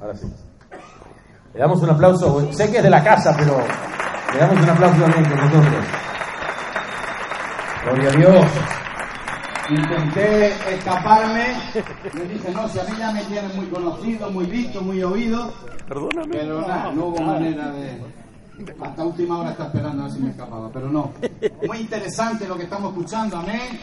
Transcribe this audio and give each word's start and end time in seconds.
Ahora 0.00 0.16
sí. 0.16 0.26
Le 1.52 1.60
damos 1.60 1.82
un 1.82 1.90
aplauso. 1.90 2.52
Sé 2.52 2.70
que 2.70 2.78
es 2.78 2.82
de 2.82 2.90
la 2.90 3.02
casa, 3.02 3.34
pero 3.36 3.58
le 4.32 4.38
damos 4.38 4.62
un 4.62 4.70
aplauso 4.70 5.00
también 5.02 5.24
con 5.24 5.36
nosotros. 5.36 5.84
Gloria 7.84 8.08
a 8.08 8.12
Dios. 8.12 8.46
Intenté 9.70 10.74
escaparme. 10.74 11.54
Me 12.14 12.24
dije, 12.24 12.50
no, 12.50 12.68
si 12.68 12.78
a 12.78 12.84
mí 12.84 12.96
ya 12.98 13.12
me 13.12 13.24
tienen 13.24 13.56
muy 13.56 13.66
conocido, 13.66 14.30
muy 14.30 14.46
visto, 14.46 14.80
muy 14.80 15.02
oído. 15.02 15.52
Perdóname. 15.86 16.28
Pero 16.32 16.60
nada, 16.62 16.92
no 16.92 17.06
hubo 17.06 17.22
manera 17.22 17.70
de. 17.70 18.00
Hasta 18.82 19.04
última 19.04 19.38
hora 19.38 19.52
está 19.52 19.66
esperando 19.66 20.02
a 20.02 20.06
ver 20.06 20.14
si 20.14 20.20
me 20.20 20.30
escapaba, 20.30 20.70
pero 20.72 20.90
no. 20.90 21.12
Muy 21.66 21.78
interesante 21.78 22.46
lo 22.46 22.56
que 22.56 22.64
estamos 22.64 22.92
escuchando, 22.92 23.38
amén. 23.38 23.80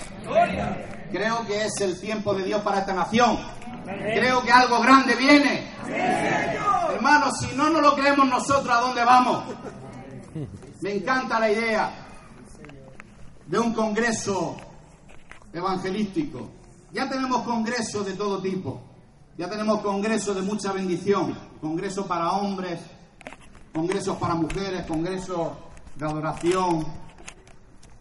Creo 1.11 1.45
que 1.47 1.65
es 1.65 1.81
el 1.81 1.99
tiempo 1.99 2.33
de 2.33 2.43
Dios 2.43 2.61
para 2.61 2.79
esta 2.79 2.93
nación. 2.93 3.39
Creo 3.85 4.41
que 4.43 4.51
algo 4.51 4.81
grande 4.81 5.15
viene. 5.15 5.76
Hermanos, 5.89 7.33
si 7.39 7.55
no 7.55 7.69
nos 7.69 7.81
lo 7.81 7.95
creemos 7.95 8.27
nosotros, 8.27 8.69
¿a 8.69 8.81
dónde 8.81 9.03
vamos? 9.03 9.43
Me 10.81 10.95
encanta 10.95 11.39
la 11.39 11.51
idea 11.51 12.07
de 13.45 13.59
un 13.59 13.73
congreso 13.73 14.57
evangelístico. 15.53 16.49
Ya 16.91 17.09
tenemos 17.09 17.43
congresos 17.43 18.05
de 18.05 18.13
todo 18.13 18.41
tipo. 18.41 18.81
Ya 19.37 19.49
tenemos 19.49 19.81
congresos 19.81 20.35
de 20.35 20.41
mucha 20.41 20.71
bendición. 20.71 21.37
Congresos 21.61 22.05
para 22.05 22.31
hombres, 22.31 22.79
congresos 23.73 24.17
para 24.17 24.35
mujeres, 24.35 24.85
congresos 24.85 25.51
de 25.95 26.05
adoración, 26.05 26.85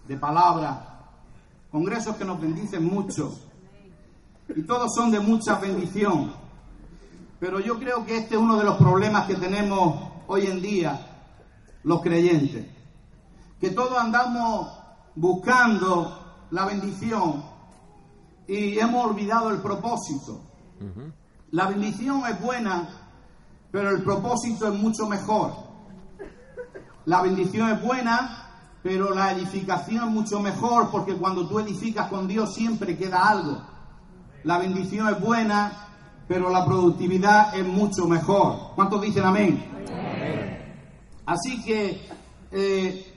de 0.06 0.16
palabra. 0.16 1.10
Congresos 1.70 2.16
que 2.16 2.24
nos 2.24 2.40
bendicen 2.40 2.84
mucho. 2.84 3.38
Y 4.54 4.62
todos 4.62 4.94
son 4.94 5.10
de 5.10 5.20
mucha 5.20 5.56
bendición. 5.56 6.45
Pero 7.38 7.60
yo 7.60 7.78
creo 7.78 8.04
que 8.04 8.16
este 8.16 8.34
es 8.34 8.40
uno 8.40 8.56
de 8.56 8.64
los 8.64 8.76
problemas 8.76 9.26
que 9.26 9.34
tenemos 9.34 10.10
hoy 10.26 10.46
en 10.46 10.62
día 10.62 10.98
los 11.82 12.00
creyentes. 12.02 12.66
Que 13.60 13.70
todos 13.70 13.98
andamos 13.98 14.72
buscando 15.14 16.46
la 16.50 16.64
bendición 16.64 17.44
y 18.46 18.78
hemos 18.78 19.06
olvidado 19.06 19.50
el 19.50 19.58
propósito. 19.58 20.40
La 21.50 21.66
bendición 21.66 22.22
es 22.26 22.40
buena, 22.40 22.88
pero 23.70 23.90
el 23.90 24.02
propósito 24.02 24.68
es 24.68 24.74
mucho 24.74 25.06
mejor. 25.06 25.52
La 27.04 27.22
bendición 27.22 27.70
es 27.70 27.82
buena, 27.82 28.46
pero 28.82 29.14
la 29.14 29.32
edificación 29.32 30.08
es 30.08 30.10
mucho 30.10 30.40
mejor 30.40 30.90
porque 30.90 31.16
cuando 31.16 31.48
tú 31.48 31.60
edificas 31.60 32.08
con 32.08 32.26
Dios 32.26 32.54
siempre 32.54 32.96
queda 32.96 33.28
algo. 33.28 33.62
La 34.42 34.58
bendición 34.58 35.08
es 35.08 35.20
buena, 35.20 35.85
pero 36.28 36.50
la 36.50 36.64
productividad 36.64 37.56
es 37.56 37.66
mucho 37.66 38.06
mejor. 38.06 38.72
¿Cuántos 38.74 39.00
dicen 39.02 39.24
amén? 39.24 39.64
Así 41.24 41.62
que 41.62 42.08
eh, 42.50 43.14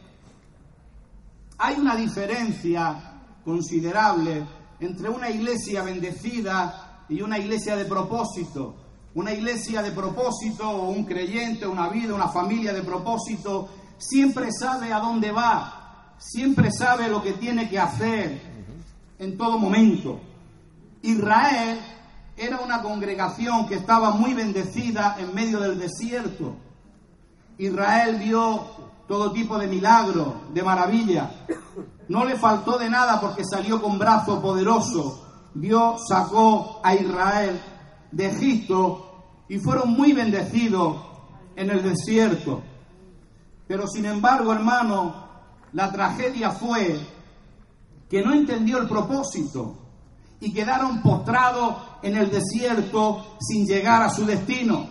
hay 1.58 1.76
una 1.76 1.96
diferencia 1.96 3.22
considerable 3.44 4.46
entre 4.80 5.10
una 5.10 5.30
iglesia 5.30 5.84
bendecida 5.84 7.04
y 7.10 7.22
una 7.22 7.38
iglesia 7.38 7.76
de 7.76 7.86
propósito. 7.86 8.76
Una 9.16 9.34
iglesia 9.34 9.82
de 9.82 9.92
propósito 9.92 10.70
o 10.70 10.90
un 10.90 11.04
creyente, 11.04 11.66
una 11.66 11.90
vida, 11.90 12.14
una 12.14 12.30
familia 12.30 12.74
de 12.74 12.84
propósito, 12.84 13.70
siempre 13.98 14.52
sabe 14.52 14.94
a 14.94 15.00
dónde 15.00 15.32
va, 15.32 16.16
siempre 16.20 16.72
sabe 16.72 17.10
lo 17.10 17.22
que 17.22 17.34
tiene 17.34 17.68
que 17.70 17.80
hacer 17.80 18.42
en 19.18 19.38
todo 19.38 19.58
momento. 19.58 20.20
Israel 21.02 21.80
era 22.40 22.62
una 22.62 22.82
congregación 22.82 23.68
que 23.68 23.76
estaba 23.76 24.12
muy 24.12 24.34
bendecida 24.34 25.18
en 25.20 25.36
medio 25.36 25.60
del 25.60 25.78
desierto. 25.78 26.56
Israel 27.58 28.16
vio 28.18 28.66
todo 29.08 29.34
tipo 29.34 29.58
de 29.58 29.68
milagros, 29.68 30.34
de 30.54 30.64
maravilla. 30.64 31.32
No 32.08 32.24
le 32.24 32.38
faltó 32.38 32.78
de 32.78 32.90
nada 32.90 33.20
porque 33.20 33.44
salió 33.44 33.82
con 33.82 34.00
brazo 34.00 34.42
poderoso. 34.42 35.26
Dios 35.54 36.02
sacó 36.08 36.80
a 36.82 36.96
Israel 36.96 37.60
de 38.12 38.28
Egipto 38.28 39.44
y 39.50 39.60
fueron 39.60 39.92
muy 39.92 40.14
bendecidos 40.14 40.96
en 41.58 41.70
el 41.70 41.84
desierto. 41.84 42.62
Pero 43.68 43.86
sin 43.86 44.06
embargo, 44.06 44.54
hermano, 44.54 45.28
la 45.74 45.92
tragedia 45.92 46.52
fue 46.52 47.00
que 48.10 48.24
no 48.24 48.34
entendió 48.34 48.78
el 48.78 48.88
propósito 48.88 49.89
y 50.42 50.54
quedaron 50.54 51.02
postrados 51.02 51.76
en 52.02 52.16
el 52.16 52.32
desierto 52.32 53.38
sin 53.40 53.66
llegar 53.66 54.02
a 54.02 54.10
su 54.10 54.26
destino. 54.26 54.88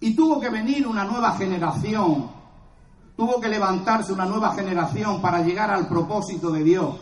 Y 0.00 0.14
tuvo 0.14 0.38
que 0.38 0.50
venir 0.50 0.86
una 0.86 1.04
nueva 1.04 1.32
generación, 1.32 2.30
tuvo 3.16 3.40
que 3.40 3.48
levantarse 3.48 4.12
una 4.12 4.26
nueva 4.26 4.52
generación 4.54 5.22
para 5.22 5.40
llegar 5.40 5.70
al 5.70 5.88
propósito 5.88 6.50
de 6.50 6.62
Dios. 6.62 6.96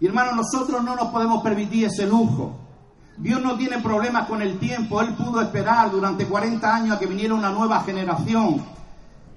Y 0.00 0.06
hermano, 0.06 0.32
nosotros 0.32 0.82
no 0.82 0.96
nos 0.96 1.08
podemos 1.08 1.42
permitir 1.42 1.86
ese 1.86 2.06
lujo. 2.06 2.56
Dios 3.18 3.40
no 3.42 3.56
tiene 3.56 3.80
problemas 3.80 4.28
con 4.28 4.42
el 4.42 4.58
tiempo, 4.58 5.00
Él 5.00 5.14
pudo 5.14 5.40
esperar 5.40 5.90
durante 5.90 6.26
40 6.26 6.74
años 6.74 6.96
a 6.96 6.98
que 6.98 7.06
viniera 7.06 7.34
una 7.34 7.50
nueva 7.50 7.80
generación. 7.82 8.75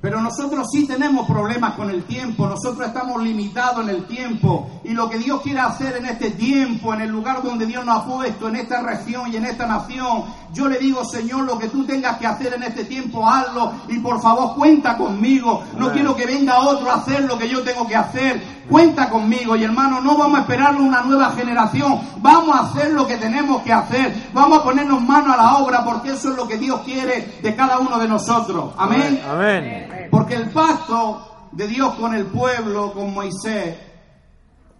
Pero 0.02 0.22
nosotros 0.22 0.68
sí 0.72 0.88
tenemos 0.88 1.28
problemas 1.28 1.74
con 1.74 1.90
el 1.90 2.06
tiempo, 2.06 2.48
nosotros 2.48 2.88
estamos 2.88 3.22
limitados 3.22 3.84
en 3.84 3.90
el 3.90 4.06
tiempo 4.06 4.80
y 4.86 4.94
lo 4.94 5.10
que 5.10 5.18
Dios 5.18 5.42
quiere 5.42 5.60
hacer 5.60 5.98
en 5.98 6.06
este 6.06 6.32
tiempo, 6.32 6.94
en 6.94 7.02
el 7.02 7.10
lugar 7.10 7.44
donde 7.44 7.66
Dios 7.66 7.84
nos 7.86 7.98
ha 7.98 8.06
puesto, 8.06 8.48
en 8.48 8.56
esta 8.56 8.82
región 8.82 9.30
y 9.30 9.36
en 9.36 9.46
esta 9.46 9.68
nación, 9.68 10.24
yo 10.54 10.70
le 10.70 10.80
digo 10.80 11.04
Señor, 11.04 11.44
lo 11.44 11.60
que 11.60 11.68
tú 11.68 11.84
tengas 11.84 12.18
que 12.18 12.28
hacer 12.28 12.54
en 12.54 12.64
este 12.64 12.86
tiempo, 12.86 13.28
hazlo 13.28 13.74
y 13.90 14.00
por 14.00 14.22
favor 14.22 14.56
cuenta 14.56 14.98
conmigo, 14.98 15.66
no 15.78 15.92
quiero 15.92 16.16
que 16.16 16.26
venga 16.26 16.60
otro 16.60 16.90
a 16.90 16.96
hacer 16.96 17.26
lo 17.26 17.38
que 17.38 17.50
yo 17.50 17.62
tengo 17.64 17.86
que 17.86 17.98
hacer, 17.98 18.42
cuenta 18.70 19.10
conmigo 19.10 19.58
y 19.58 19.66
hermano, 19.66 20.00
no 20.00 20.18
vamos 20.18 20.38
a 20.40 20.42
esperar 20.44 20.76
una 20.76 21.02
nueva 21.02 21.32
generación, 21.32 22.00
vamos 22.20 22.56
a 22.56 22.60
hacer 22.62 22.92
lo 22.92 23.06
que 23.06 23.18
tenemos 23.18 23.64
que 23.64 23.74
hacer, 23.74 24.30
vamos 24.34 24.60
a 24.60 24.64
ponernos 24.64 25.02
mano 25.02 25.34
a 25.34 25.38
la 25.38 25.58
obra 25.58 25.84
porque 25.84 26.14
eso 26.14 26.30
es 26.30 26.38
lo 26.38 26.48
que 26.48 26.58
Dios 26.58 26.80
quiere 26.86 27.40
de 27.42 27.54
cada 27.54 27.80
uno 27.80 28.00
de 28.00 28.08
nosotros. 28.08 28.74
Amén. 28.78 29.22
Amén. 29.30 29.89
Porque 30.10 30.36
el 30.36 30.50
pacto 30.50 31.50
de 31.52 31.68
Dios 31.68 31.96
con 31.96 32.14
el 32.14 32.26
pueblo, 32.28 32.94
con 32.94 33.14
Moisés, 33.14 33.78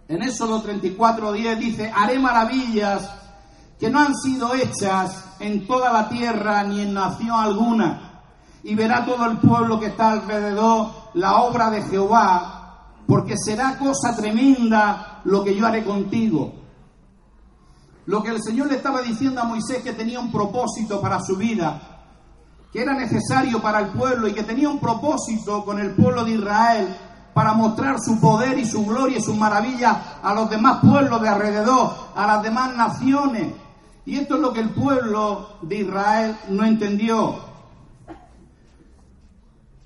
en 0.08 0.22
Éxodo 0.22 0.62
34.10 0.62 1.58
dice, 1.58 1.92
haré 1.94 2.18
maravillas 2.18 3.08
que 3.78 3.88
no 3.88 4.00
han 4.00 4.14
sido 4.14 4.54
hechas 4.54 5.24
en 5.38 5.66
toda 5.66 5.92
la 5.92 6.08
tierra 6.08 6.62
ni 6.64 6.80
en 6.80 6.92
nación 6.92 7.30
alguna. 7.30 8.22
Y 8.62 8.74
verá 8.74 9.04
todo 9.04 9.24
el 9.26 9.38
pueblo 9.38 9.80
que 9.80 9.86
está 9.86 10.10
alrededor 10.10 10.90
la 11.14 11.36
obra 11.42 11.70
de 11.70 11.82
Jehová, 11.82 12.94
porque 13.06 13.36
será 13.36 13.78
cosa 13.78 14.14
tremenda 14.14 15.20
lo 15.24 15.42
que 15.42 15.56
yo 15.56 15.66
haré 15.66 15.84
contigo. 15.84 16.54
Lo 18.06 18.22
que 18.22 18.30
el 18.30 18.42
Señor 18.42 18.66
le 18.68 18.76
estaba 18.76 19.02
diciendo 19.02 19.40
a 19.40 19.44
Moisés 19.44 19.82
que 19.82 19.92
tenía 19.92 20.20
un 20.20 20.32
propósito 20.32 21.00
para 21.00 21.20
su 21.20 21.36
vida, 21.36 21.89
que 22.72 22.82
era 22.82 22.94
necesario 22.94 23.60
para 23.60 23.80
el 23.80 23.88
pueblo 23.88 24.28
y 24.28 24.32
que 24.32 24.44
tenía 24.44 24.68
un 24.68 24.78
propósito 24.78 25.64
con 25.64 25.80
el 25.80 25.90
pueblo 25.92 26.24
de 26.24 26.32
Israel 26.32 26.96
para 27.34 27.52
mostrar 27.52 27.96
su 28.00 28.20
poder 28.20 28.58
y 28.58 28.64
su 28.64 28.84
gloria 28.84 29.18
y 29.18 29.22
su 29.22 29.34
maravilla 29.34 30.18
a 30.22 30.34
los 30.34 30.50
demás 30.50 30.78
pueblos 30.80 31.20
de 31.20 31.28
alrededor, 31.28 31.94
a 32.14 32.26
las 32.26 32.42
demás 32.42 32.76
naciones. 32.76 33.54
Y 34.06 34.16
esto 34.16 34.36
es 34.36 34.40
lo 34.40 34.52
que 34.52 34.60
el 34.60 34.70
pueblo 34.70 35.58
de 35.62 35.76
Israel 35.76 36.36
no 36.48 36.64
entendió. 36.64 37.38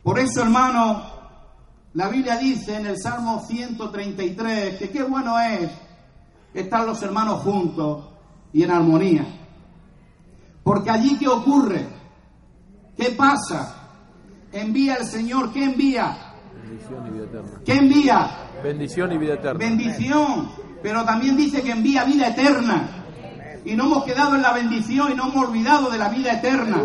Por 0.02 0.18
eso, 0.18 0.42
hermano, 0.42 1.02
la 1.94 2.08
Biblia 2.08 2.36
dice 2.36 2.76
en 2.76 2.86
el 2.86 3.00
Salmo 3.00 3.42
133 3.46 4.78
que 4.78 4.90
qué 4.90 5.02
bueno 5.02 5.38
es 5.38 5.70
estar 6.52 6.84
los 6.84 7.02
hermanos 7.02 7.42
juntos 7.42 8.04
y 8.52 8.62
en 8.62 8.70
armonía. 8.70 9.26
Porque 10.62 10.90
allí 10.90 11.16
qué 11.18 11.28
ocurre? 11.28 12.03
¿Qué 12.96 13.10
pasa? 13.10 13.90
Envía 14.52 14.96
el 14.96 15.04
Señor, 15.04 15.52
¿qué 15.52 15.64
envía? 15.64 16.16
Bendición 16.62 17.06
y 17.06 17.10
vida 17.10 17.24
eterna. 17.24 17.60
¿Qué 17.64 17.72
envía? 17.72 18.30
Bendición 18.62 19.12
y 19.12 19.18
vida 19.18 19.34
eterna. 19.34 19.58
Bendición, 19.58 20.50
pero 20.82 21.04
también 21.04 21.36
dice 21.36 21.62
que 21.62 21.72
envía 21.72 22.04
vida 22.04 22.28
eterna. 22.28 23.04
Y 23.64 23.74
no 23.74 23.84
hemos 23.84 24.04
quedado 24.04 24.36
en 24.36 24.42
la 24.42 24.52
bendición 24.52 25.12
y 25.12 25.14
no 25.14 25.28
hemos 25.28 25.48
olvidado 25.48 25.90
de 25.90 25.98
la 25.98 26.08
vida 26.08 26.34
eterna. 26.34 26.82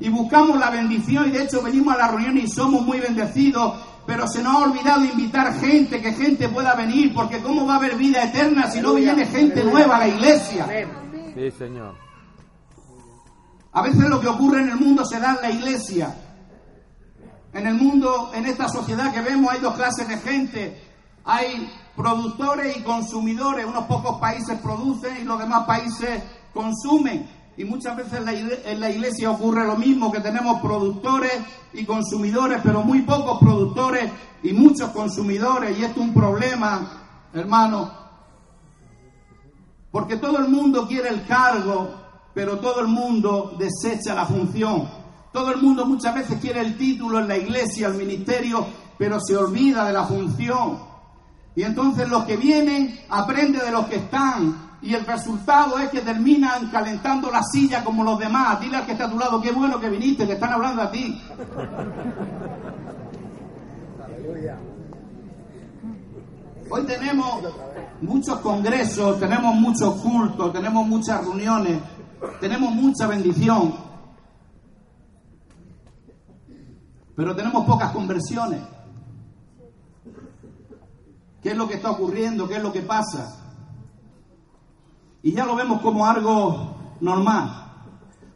Y 0.00 0.08
buscamos 0.08 0.58
la 0.58 0.70
bendición 0.70 1.28
y 1.28 1.30
de 1.30 1.44
hecho 1.44 1.62
venimos 1.62 1.94
a 1.94 1.98
la 1.98 2.08
reunión 2.08 2.36
y 2.38 2.48
somos 2.48 2.82
muy 2.82 2.98
bendecidos, 3.00 3.74
pero 4.06 4.26
se 4.26 4.42
nos 4.42 4.54
ha 4.54 4.58
olvidado 4.64 5.04
invitar 5.04 5.54
gente, 5.60 6.00
que 6.00 6.12
gente 6.12 6.48
pueda 6.48 6.74
venir, 6.74 7.14
porque 7.14 7.38
¿cómo 7.38 7.66
va 7.66 7.74
a 7.74 7.76
haber 7.76 7.96
vida 7.96 8.24
eterna 8.24 8.70
si 8.70 8.80
no 8.80 8.94
viene 8.94 9.26
gente 9.26 9.62
nueva 9.64 9.96
a 9.96 10.00
la 10.00 10.08
iglesia? 10.08 10.66
Sí, 11.34 11.50
Señor. 11.50 12.05
A 13.76 13.82
veces 13.82 14.08
lo 14.08 14.18
que 14.22 14.28
ocurre 14.28 14.62
en 14.62 14.70
el 14.70 14.76
mundo 14.76 15.04
se 15.04 15.20
da 15.20 15.34
en 15.34 15.42
la 15.42 15.50
iglesia. 15.50 16.16
En 17.52 17.66
el 17.66 17.74
mundo, 17.74 18.30
en 18.32 18.46
esta 18.46 18.70
sociedad 18.70 19.12
que 19.12 19.20
vemos, 19.20 19.52
hay 19.52 19.60
dos 19.60 19.74
clases 19.74 20.08
de 20.08 20.16
gente. 20.16 20.82
Hay 21.24 21.70
productores 21.94 22.74
y 22.74 22.80
consumidores. 22.80 23.66
Unos 23.66 23.84
pocos 23.84 24.18
países 24.18 24.58
producen 24.60 25.18
y 25.20 25.24
los 25.24 25.38
demás 25.38 25.66
países 25.66 26.22
consumen. 26.54 27.28
Y 27.58 27.64
muchas 27.64 27.98
veces 27.98 28.18
en 28.64 28.80
la 28.80 28.88
iglesia 28.88 29.30
ocurre 29.30 29.66
lo 29.66 29.76
mismo, 29.76 30.10
que 30.10 30.20
tenemos 30.20 30.62
productores 30.62 31.34
y 31.74 31.84
consumidores, 31.84 32.60
pero 32.62 32.82
muy 32.82 33.02
pocos 33.02 33.38
productores 33.40 34.10
y 34.42 34.54
muchos 34.54 34.88
consumidores. 34.92 35.78
Y 35.78 35.84
esto 35.84 36.00
es 36.00 36.06
un 36.06 36.14
problema, 36.14 37.02
hermano, 37.34 37.92
porque 39.90 40.16
todo 40.16 40.38
el 40.38 40.48
mundo 40.48 40.88
quiere 40.88 41.10
el 41.10 41.26
cargo, 41.26 42.05
pero 42.36 42.58
todo 42.58 42.80
el 42.80 42.88
mundo 42.88 43.56
desecha 43.58 44.14
la 44.14 44.26
función. 44.26 44.86
Todo 45.32 45.52
el 45.52 45.62
mundo 45.62 45.86
muchas 45.86 46.14
veces 46.14 46.38
quiere 46.38 46.60
el 46.60 46.76
título 46.76 47.18
en 47.18 47.28
la 47.28 47.38
iglesia, 47.38 47.86
el 47.86 47.94
ministerio, 47.94 48.66
pero 48.98 49.18
se 49.18 49.34
olvida 49.34 49.86
de 49.86 49.94
la 49.94 50.04
función. 50.04 50.78
Y 51.54 51.62
entonces 51.62 52.06
los 52.10 52.26
que 52.26 52.36
vienen 52.36 53.00
aprenden 53.08 53.64
de 53.64 53.70
los 53.70 53.86
que 53.86 53.96
están 53.96 54.76
y 54.82 54.92
el 54.92 55.06
resultado 55.06 55.78
es 55.78 55.88
que 55.88 56.02
terminan 56.02 56.68
calentando 56.68 57.30
la 57.30 57.42
silla 57.42 57.82
como 57.82 58.04
los 58.04 58.18
demás. 58.18 58.60
Dile 58.60 58.76
al 58.76 58.84
que 58.84 58.92
está 58.92 59.06
a 59.06 59.10
tu 59.10 59.18
lado, 59.18 59.40
qué 59.40 59.52
bueno 59.52 59.80
que 59.80 59.88
viniste, 59.88 60.26
que 60.26 60.34
están 60.34 60.52
hablando 60.52 60.82
a 60.82 60.90
ti. 60.90 61.18
Hoy 66.68 66.82
tenemos 66.82 67.44
muchos 68.02 68.38
congresos, 68.40 69.18
tenemos 69.20 69.54
muchos 69.54 69.94
cultos, 70.02 70.52
tenemos 70.52 70.86
muchas 70.86 71.22
reuniones, 71.22 71.80
tenemos 72.40 72.72
mucha 72.72 73.06
bendición, 73.06 73.74
pero 77.14 77.34
tenemos 77.34 77.64
pocas 77.64 77.92
conversiones. 77.92 78.62
¿Qué 81.42 81.50
es 81.50 81.56
lo 81.56 81.68
que 81.68 81.74
está 81.74 81.90
ocurriendo? 81.90 82.48
¿Qué 82.48 82.56
es 82.56 82.62
lo 82.62 82.72
que 82.72 82.82
pasa? 82.82 83.42
Y 85.22 85.32
ya 85.32 85.44
lo 85.44 85.56
vemos 85.56 85.80
como 85.80 86.06
algo 86.06 86.76
normal, 87.00 87.72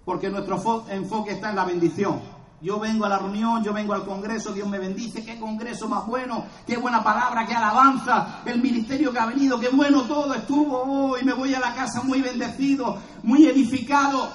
porque 0.04 0.30
nuestro 0.30 0.84
enfoque 0.88 1.32
está 1.32 1.50
en 1.50 1.56
la 1.56 1.64
bendición. 1.64 2.20
Yo 2.62 2.78
vengo 2.78 3.06
a 3.06 3.08
la 3.08 3.18
reunión, 3.18 3.64
yo 3.64 3.72
vengo 3.72 3.94
al 3.94 4.04
congreso, 4.04 4.52
Dios 4.52 4.68
me 4.68 4.78
bendice, 4.78 5.24
qué 5.24 5.38
congreso 5.40 5.88
más 5.88 6.06
bueno, 6.06 6.44
qué 6.66 6.76
buena 6.76 7.02
palabra, 7.02 7.46
qué 7.46 7.54
alabanza, 7.54 8.42
el 8.44 8.60
ministerio 8.60 9.12
que 9.12 9.18
ha 9.18 9.26
venido, 9.26 9.58
qué 9.58 9.70
bueno 9.70 10.02
todo 10.02 10.34
estuvo 10.34 10.82
hoy, 10.82 11.24
me 11.24 11.32
voy 11.32 11.54
a 11.54 11.60
la 11.60 11.74
casa 11.74 12.02
muy 12.02 12.20
bendecido, 12.20 12.98
muy 13.22 13.46
edificado. 13.46 14.30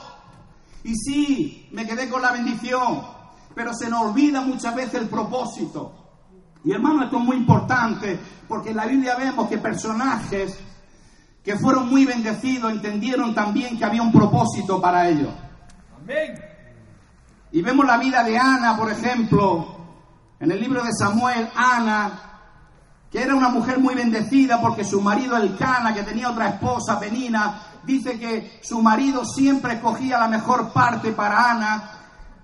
Y 0.83 0.95
sí, 0.95 1.69
me 1.72 1.86
quedé 1.86 2.10
con 2.10 2.22
la 2.22 2.31
bendición, 2.31 3.01
pero 3.54 3.74
se 3.75 3.89
nos 3.89 4.01
olvida 4.07 4.42
muchas 4.42 4.74
veces 4.74 4.95
el 4.95 5.07
propósito. 5.07 5.94
Y 6.63 6.72
hermano, 6.72 7.04
esto 7.04 7.18
es 7.18 7.24
muy 7.24 7.38
importante, 7.38 8.19
porque 8.48 8.72
en 8.72 8.77
la 8.77 8.88
Biblia 8.88 9.16
vemos 9.16 9.48
que 9.48 9.60
personajes 9.60 10.57
que 11.44 11.56
fueron 11.57 11.89
muy 11.89 12.06
bendecidos, 12.06 12.72
entendieron 12.72 13.36
también 13.36 13.77
que 13.77 13.86
había 13.86 14.01
un 14.01 14.12
propósito 14.12 14.81
para 14.81 15.07
ellos. 15.07 15.30
Amén. 15.95 16.54
Y 17.55 17.61
vemos 17.61 17.85
la 17.85 17.95
vida 17.95 18.21
de 18.21 18.37
Ana, 18.37 18.75
por 18.75 18.91
ejemplo, 18.91 19.77
en 20.41 20.51
el 20.51 20.59
libro 20.59 20.83
de 20.83 20.91
Samuel, 20.91 21.47
Ana, 21.55 22.11
que 23.09 23.21
era 23.21 23.33
una 23.33 23.47
mujer 23.47 23.79
muy 23.79 23.95
bendecida 23.95 24.59
porque 24.59 24.83
su 24.83 24.99
marido 24.99 25.37
Elcana, 25.37 25.93
que 25.93 26.03
tenía 26.03 26.29
otra 26.29 26.49
esposa, 26.49 26.99
Penina, 26.99 27.61
dice 27.85 28.19
que 28.19 28.59
su 28.61 28.81
marido 28.81 29.23
siempre 29.23 29.75
escogía 29.75 30.19
la 30.19 30.27
mejor 30.27 30.73
parte 30.73 31.13
para 31.13 31.51
Ana 31.51 31.91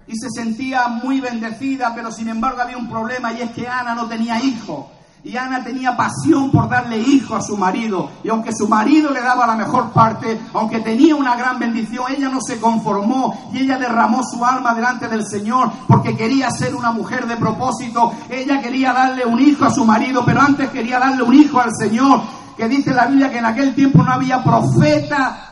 y 0.07 0.13
se 0.15 0.29
sentía 0.29 0.87
muy 0.87 1.19
bendecida, 1.19 1.91
pero 1.93 2.09
sin 2.09 2.29
embargo 2.29 2.61
había 2.61 2.77
un 2.77 2.89
problema 2.89 3.33
y 3.33 3.41
es 3.41 3.51
que 3.51 3.67
Ana 3.67 3.93
no 3.93 4.07
tenía 4.07 4.41
hijos. 4.41 4.85
Y 5.23 5.37
Ana 5.37 5.63
tenía 5.63 5.95
pasión 5.95 6.49
por 6.49 6.67
darle 6.67 6.97
hijo 6.97 7.35
a 7.35 7.41
su 7.41 7.55
marido. 7.55 8.09
Y 8.23 8.29
aunque 8.29 8.51
su 8.55 8.67
marido 8.67 9.11
le 9.11 9.21
daba 9.21 9.45
la 9.45 9.55
mejor 9.55 9.91
parte, 9.91 10.39
aunque 10.51 10.79
tenía 10.79 11.15
una 11.15 11.35
gran 11.35 11.59
bendición, 11.59 12.05
ella 12.09 12.27
no 12.29 12.41
se 12.41 12.59
conformó 12.59 13.51
y 13.53 13.59
ella 13.59 13.77
derramó 13.77 14.23
su 14.23 14.43
alma 14.43 14.73
delante 14.73 15.07
del 15.07 15.27
Señor 15.27 15.71
porque 15.87 16.17
quería 16.17 16.49
ser 16.49 16.73
una 16.73 16.91
mujer 16.91 17.27
de 17.27 17.37
propósito. 17.37 18.11
Ella 18.29 18.59
quería 18.61 18.93
darle 18.93 19.23
un 19.23 19.39
hijo 19.39 19.65
a 19.65 19.69
su 19.69 19.85
marido, 19.85 20.23
pero 20.25 20.41
antes 20.41 20.69
quería 20.69 20.97
darle 20.97 21.21
un 21.21 21.35
hijo 21.35 21.59
al 21.59 21.71
Señor. 21.75 22.21
Que 22.57 22.67
dice 22.67 22.91
la 22.91 23.05
Biblia 23.05 23.29
que 23.29 23.37
en 23.37 23.45
aquel 23.45 23.75
tiempo 23.75 24.01
no 24.01 24.11
había 24.11 24.43
profeta 24.43 25.51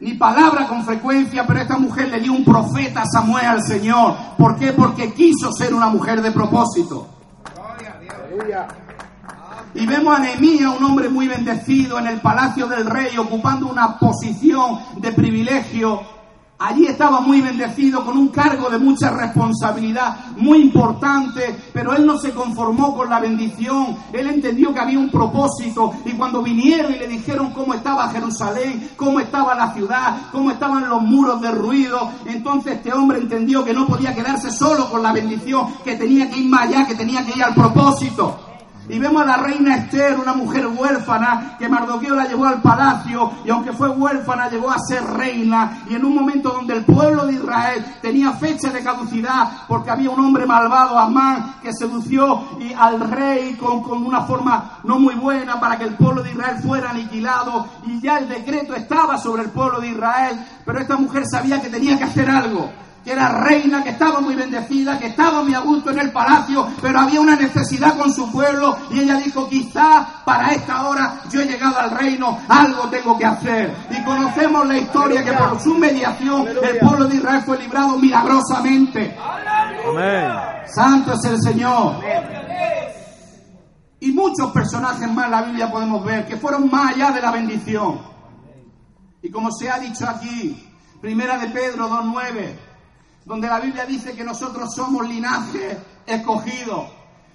ni 0.00 0.14
palabra 0.14 0.66
con 0.66 0.84
frecuencia, 0.84 1.46
pero 1.46 1.60
esta 1.60 1.78
mujer 1.78 2.08
le 2.08 2.18
dio 2.18 2.32
un 2.32 2.44
profeta 2.44 3.02
a 3.02 3.06
Samuel 3.06 3.46
al 3.46 3.62
Señor. 3.62 4.16
¿Por 4.36 4.58
qué? 4.58 4.72
Porque 4.72 5.14
quiso 5.14 5.52
ser 5.52 5.72
una 5.72 5.88
mujer 5.88 6.20
de 6.20 6.32
propósito. 6.32 7.06
Gloria 8.34 8.66
y 9.74 9.86
vemos 9.86 10.16
a 10.16 10.20
Nehemías, 10.20 10.72
un 10.78 10.84
hombre 10.84 11.08
muy 11.08 11.26
bendecido 11.26 11.98
en 11.98 12.06
el 12.06 12.20
palacio 12.20 12.66
del 12.66 12.86
rey, 12.86 13.16
ocupando 13.18 13.66
una 13.66 13.98
posición 13.98 14.78
de 14.96 15.12
privilegio. 15.12 16.00
Allí 16.56 16.86
estaba 16.86 17.20
muy 17.20 17.40
bendecido 17.40 18.04
con 18.04 18.16
un 18.16 18.28
cargo 18.28 18.70
de 18.70 18.78
mucha 18.78 19.10
responsabilidad, 19.10 20.16
muy 20.36 20.62
importante, 20.62 21.56
pero 21.72 21.92
él 21.94 22.06
no 22.06 22.16
se 22.16 22.30
conformó 22.30 22.96
con 22.96 23.10
la 23.10 23.18
bendición, 23.18 23.96
él 24.12 24.28
entendió 24.28 24.72
que 24.72 24.78
había 24.78 25.00
un 25.00 25.10
propósito 25.10 25.92
y 26.04 26.12
cuando 26.12 26.40
vinieron 26.42 26.94
y 26.94 26.98
le 26.98 27.08
dijeron 27.08 27.50
cómo 27.50 27.74
estaba 27.74 28.08
Jerusalén, 28.08 28.90
cómo 28.96 29.18
estaba 29.18 29.56
la 29.56 29.74
ciudad, 29.74 30.16
cómo 30.30 30.52
estaban 30.52 30.88
los 30.88 31.02
muros 31.02 31.40
derruidos, 31.40 32.02
entonces 32.24 32.74
este 32.74 32.92
hombre 32.92 33.18
entendió 33.18 33.64
que 33.64 33.74
no 33.74 33.86
podía 33.88 34.14
quedarse 34.14 34.52
solo 34.52 34.88
con 34.88 35.02
la 35.02 35.12
bendición, 35.12 35.66
que 35.82 35.96
tenía 35.96 36.30
que 36.30 36.38
ir 36.38 36.48
más 36.48 36.68
allá, 36.68 36.86
que 36.86 36.94
tenía 36.94 37.26
que 37.26 37.36
ir 37.36 37.42
al 37.42 37.54
propósito. 37.54 38.53
Y 38.88 38.98
vemos 38.98 39.22
a 39.22 39.24
la 39.24 39.36
reina 39.38 39.76
Esther, 39.76 40.18
una 40.20 40.34
mujer 40.34 40.66
huérfana, 40.66 41.56
que 41.58 41.68
Mardoqueo 41.68 42.14
la 42.14 42.26
llevó 42.26 42.44
al 42.44 42.60
palacio 42.60 43.32
y 43.44 43.50
aunque 43.50 43.72
fue 43.72 43.88
huérfana 43.88 44.50
llegó 44.50 44.70
a 44.70 44.78
ser 44.78 45.02
reina. 45.02 45.84
Y 45.88 45.94
en 45.94 46.04
un 46.04 46.14
momento 46.14 46.50
donde 46.50 46.74
el 46.74 46.84
pueblo 46.84 47.24
de 47.26 47.34
Israel 47.34 47.84
tenía 48.02 48.32
fecha 48.32 48.70
de 48.70 48.82
caducidad 48.82 49.48
porque 49.66 49.90
había 49.90 50.10
un 50.10 50.20
hombre 50.20 50.44
malvado, 50.44 50.98
Amán, 50.98 51.54
que 51.62 51.72
sedució 51.72 52.44
y 52.60 52.74
al 52.74 53.00
rey 53.00 53.54
con, 53.54 53.82
con 53.82 54.04
una 54.04 54.22
forma 54.22 54.80
no 54.84 54.98
muy 54.98 55.14
buena 55.14 55.58
para 55.58 55.78
que 55.78 55.84
el 55.84 55.94
pueblo 55.94 56.22
de 56.22 56.32
Israel 56.32 56.58
fuera 56.62 56.90
aniquilado. 56.90 57.66
Y 57.86 58.00
ya 58.00 58.18
el 58.18 58.28
decreto 58.28 58.74
estaba 58.74 59.16
sobre 59.16 59.44
el 59.44 59.50
pueblo 59.50 59.80
de 59.80 59.88
Israel, 59.88 60.44
pero 60.64 60.78
esta 60.78 60.96
mujer 60.96 61.24
sabía 61.30 61.60
que 61.62 61.70
tenía 61.70 61.96
que 61.96 62.04
hacer 62.04 62.28
algo 62.28 62.70
que 63.04 63.12
era 63.12 63.28
reina, 63.28 63.84
que 63.84 63.90
estaba 63.90 64.20
muy 64.20 64.34
bendecida, 64.34 64.98
que 64.98 65.08
estaba 65.08 65.42
muy 65.42 65.54
a 65.54 65.60
gusto 65.60 65.90
en 65.90 65.98
el 66.00 66.10
palacio, 66.10 66.68
pero 66.80 67.00
había 67.00 67.20
una 67.20 67.36
necesidad 67.36 67.96
con 67.96 68.12
su 68.12 68.32
pueblo 68.32 68.76
y 68.90 69.00
ella 69.00 69.16
dijo, 69.16 69.48
quizá 69.48 70.06
para 70.24 70.52
esta 70.52 70.88
hora 70.88 71.20
yo 71.30 71.42
he 71.42 71.46
llegado 71.46 71.78
al 71.78 71.90
reino, 71.90 72.38
algo 72.48 72.88
tengo 72.88 73.18
que 73.18 73.26
hacer. 73.26 73.74
Y 73.90 74.02
conocemos 74.04 74.66
la 74.66 74.78
historia 74.78 75.22
que 75.22 75.32
por 75.32 75.60
su 75.60 75.74
mediación 75.74 76.48
el 76.48 76.78
pueblo 76.78 77.06
de 77.06 77.16
Israel 77.16 77.42
fue 77.44 77.58
librado 77.58 77.98
milagrosamente. 77.98 79.16
Amén. 79.86 80.32
Santo 80.74 81.12
es 81.12 81.24
el 81.24 81.42
Señor. 81.42 82.00
Y 84.00 84.12
muchos 84.12 84.50
personajes 84.52 85.10
más 85.10 85.26
en 85.26 85.30
la 85.30 85.42
Biblia 85.42 85.70
podemos 85.70 86.04
ver 86.04 86.26
que 86.26 86.36
fueron 86.36 86.70
más 86.70 86.94
allá 86.94 87.10
de 87.10 87.20
la 87.20 87.30
bendición. 87.30 88.00
Y 89.22 89.30
como 89.30 89.50
se 89.50 89.70
ha 89.70 89.78
dicho 89.78 90.06
aquí, 90.08 90.70
Primera 91.00 91.36
de 91.36 91.48
Pedro 91.48 91.88
2.9, 91.88 92.54
donde 93.24 93.48
la 93.48 93.60
Biblia 93.60 93.86
dice 93.86 94.14
que 94.14 94.24
nosotros 94.24 94.74
somos 94.74 95.08
linaje 95.08 95.78
escogido, 96.06 96.88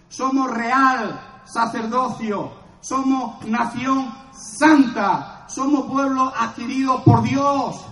somos 0.07 0.51
real 0.51 1.41
sacerdocio, 1.45 2.51
somos 2.79 3.43
nación 3.45 4.13
santa, 4.31 5.45
somos 5.47 5.85
pueblo 5.85 6.31
adquirido 6.37 7.03
por 7.03 7.23
Dios. 7.23 7.85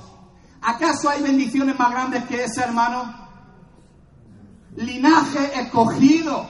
¿Acaso 0.62 1.10
hay 1.10 1.24
bendiciones 1.24 1.78
más 1.78 1.92
grandes 1.92 2.26
que 2.26 2.44
esa, 2.44 2.66
hermano? 2.66 3.14
Linaje 4.76 5.60
escogido, 5.60 6.46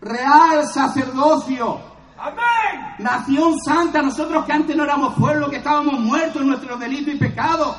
real 0.00 0.66
sacerdocio, 0.68 1.96
Amén. 2.18 2.94
Nación 2.98 3.58
santa, 3.58 4.00
nosotros 4.00 4.46
que 4.46 4.52
antes 4.52 4.74
no 4.74 4.84
éramos 4.84 5.14
pueblo, 5.14 5.50
que 5.50 5.56
estábamos 5.56 6.00
muertos 6.00 6.40
en 6.40 6.48
nuestros 6.48 6.80
delitos 6.80 7.14
y 7.14 7.18
pecados. 7.18 7.76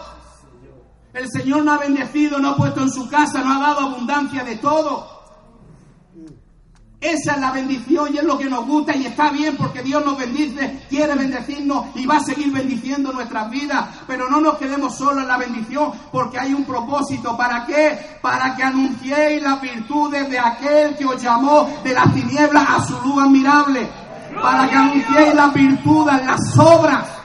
El 1.17 1.31
Señor 1.31 1.65
nos 1.65 1.75
ha 1.75 1.79
bendecido, 1.79 2.38
nos 2.38 2.53
ha 2.53 2.57
puesto 2.57 2.81
en 2.81 2.91
su 2.91 3.09
casa, 3.09 3.43
nos 3.43 3.57
ha 3.57 3.59
dado 3.59 3.79
abundancia 3.79 4.43
de 4.43 4.57
todo. 4.57 5.17
Esa 7.01 7.33
es 7.33 7.39
la 7.39 7.51
bendición 7.51 8.13
y 8.13 8.19
es 8.19 8.24
lo 8.24 8.38
que 8.38 8.45
nos 8.45 8.67
gusta 8.67 8.95
y 8.95 9.07
está 9.07 9.31
bien 9.31 9.57
porque 9.57 9.81
Dios 9.81 10.05
nos 10.05 10.15
bendice, 10.15 10.86
quiere 10.89 11.15
bendecirnos 11.15 11.95
y 11.95 12.05
va 12.05 12.17
a 12.17 12.19
seguir 12.19 12.51
bendiciendo 12.51 13.12
nuestras 13.12 13.50
vidas. 13.50 13.88
Pero 14.05 14.29
no 14.29 14.39
nos 14.39 14.59
quedemos 14.59 14.95
solo 14.95 15.21
en 15.21 15.27
la 15.27 15.38
bendición 15.38 15.91
porque 16.12 16.38
hay 16.38 16.53
un 16.53 16.65
propósito. 16.65 17.36
¿Para 17.36 17.65
qué? 17.65 18.19
Para 18.21 18.55
que 18.55 18.62
anunciéis 18.62 19.41
las 19.41 19.59
virtudes 19.59 20.29
de 20.29 20.38
aquel 20.38 20.95
que 20.95 21.05
os 21.05 21.21
llamó 21.21 21.67
de 21.83 21.93
las 21.95 22.13
tinieblas 22.13 22.65
a 22.67 22.83
su 22.83 22.93
luz 23.01 23.24
admirable. 23.24 23.89
Para 24.39 24.69
que 24.69 24.75
anunciéis 24.75 25.33
las 25.33 25.51
virtudes, 25.51 26.25
las 26.25 26.57
obras 26.59 27.16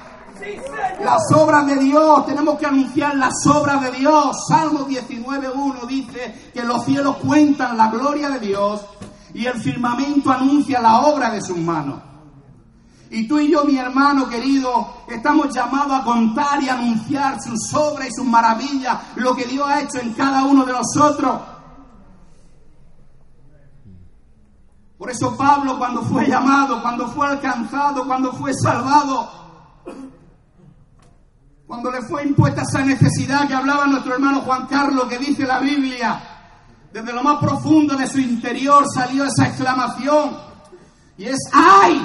las 1.00 1.32
obras 1.34 1.66
de 1.66 1.76
Dios, 1.76 2.26
tenemos 2.26 2.58
que 2.58 2.66
anunciar 2.66 3.16
las 3.16 3.46
obras 3.46 3.80
de 3.82 3.92
Dios. 3.98 4.46
Salmo 4.48 4.86
19.1 4.86 5.86
dice 5.86 6.50
que 6.52 6.62
los 6.62 6.84
cielos 6.84 7.16
cuentan 7.16 7.76
la 7.76 7.88
gloria 7.88 8.30
de 8.30 8.40
Dios 8.40 8.84
y 9.34 9.46
el 9.46 9.60
firmamento 9.60 10.30
anuncia 10.30 10.80
la 10.80 11.00
obra 11.00 11.30
de 11.30 11.40
sus 11.40 11.56
manos. 11.56 12.02
Y 13.10 13.28
tú 13.28 13.38
y 13.38 13.50
yo, 13.50 13.64
mi 13.64 13.76
hermano 13.76 14.26
querido, 14.26 15.04
estamos 15.06 15.54
llamados 15.54 16.00
a 16.00 16.04
contar 16.04 16.62
y 16.62 16.68
anunciar 16.68 17.38
sus 17.42 17.74
obras 17.74 18.08
y 18.08 18.12
sus 18.12 18.24
maravillas, 18.24 18.98
lo 19.16 19.36
que 19.36 19.44
Dios 19.44 19.68
ha 19.68 19.82
hecho 19.82 19.98
en 19.98 20.14
cada 20.14 20.44
uno 20.44 20.64
de 20.64 20.72
nosotros. 20.72 21.40
Por 24.96 25.10
eso 25.10 25.36
Pablo 25.36 25.76
cuando 25.78 26.00
fue 26.02 26.26
llamado, 26.26 26.80
cuando 26.80 27.08
fue 27.08 27.26
alcanzado, 27.26 28.06
cuando 28.06 28.32
fue 28.32 28.54
salvado, 28.54 29.42
cuando 31.66 31.90
le 31.90 32.02
fue 32.02 32.24
impuesta 32.24 32.62
esa 32.62 32.84
necesidad 32.84 33.48
que 33.48 33.54
hablaba 33.54 33.86
nuestro 33.86 34.14
hermano 34.14 34.40
Juan 34.42 34.66
Carlos, 34.66 35.06
que 35.08 35.18
dice 35.18 35.46
la 35.46 35.58
Biblia, 35.58 36.20
desde 36.92 37.12
lo 37.12 37.22
más 37.22 37.38
profundo 37.38 37.96
de 37.96 38.06
su 38.06 38.18
interior 38.18 38.84
salió 38.92 39.24
esa 39.24 39.46
exclamación, 39.46 40.36
y 41.16 41.24
es 41.24 41.38
¡ay! 41.52 42.02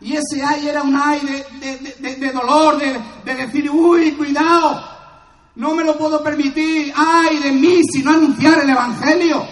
Y 0.00 0.14
ese 0.14 0.42
ay 0.42 0.68
era 0.68 0.82
un 0.82 0.94
ay 0.94 1.20
de, 2.00 2.32
dolor, 2.32 2.78
de, 2.78 3.34
decir, 3.34 3.68
uy, 3.68 4.12
cuidado, 4.12 4.80
no 5.56 5.74
me 5.74 5.82
lo 5.84 5.98
puedo 5.98 6.22
permitir, 6.22 6.92
ay 6.96 7.38
de 7.40 7.52
mí 7.52 7.82
si 7.90 8.02
no 8.02 8.12
anunciar 8.12 8.60
el 8.60 8.70
Evangelio. 8.70 9.44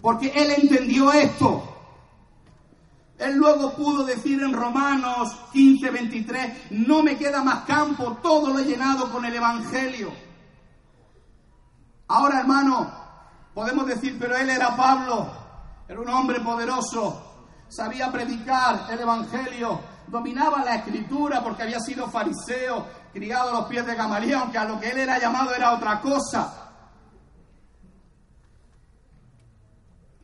Porque 0.00 0.32
él 0.34 0.50
entendió 0.50 1.12
esto. 1.12 1.77
Él 3.18 3.36
luego 3.36 3.72
pudo 3.72 4.04
decir 4.04 4.40
en 4.40 4.52
Romanos 4.52 5.36
15, 5.52 5.90
23, 5.90 6.70
no 6.70 7.02
me 7.02 7.16
queda 7.16 7.42
más 7.42 7.64
campo, 7.64 8.16
todo 8.22 8.52
lo 8.52 8.60
he 8.60 8.64
llenado 8.64 9.10
con 9.10 9.24
el 9.24 9.34
Evangelio. 9.34 10.12
Ahora, 12.06 12.40
hermano, 12.40 12.90
podemos 13.52 13.86
decir, 13.86 14.16
pero 14.20 14.36
él 14.36 14.48
era 14.48 14.76
Pablo, 14.76 15.28
era 15.88 16.00
un 16.00 16.08
hombre 16.08 16.40
poderoso, 16.40 17.44
sabía 17.68 18.10
predicar 18.12 18.86
el 18.88 19.00
Evangelio, 19.00 19.80
dominaba 20.06 20.64
la 20.64 20.76
escritura 20.76 21.42
porque 21.42 21.64
había 21.64 21.80
sido 21.80 22.08
fariseo, 22.08 22.86
criado 23.12 23.50
a 23.50 23.60
los 23.60 23.66
pies 23.66 23.84
de 23.84 23.96
Gamaliel, 23.96 24.36
aunque 24.36 24.58
a 24.58 24.64
lo 24.64 24.78
que 24.78 24.90
él 24.90 24.98
era 24.98 25.18
llamado 25.18 25.52
era 25.52 25.74
otra 25.74 26.00
cosa. 26.00 26.68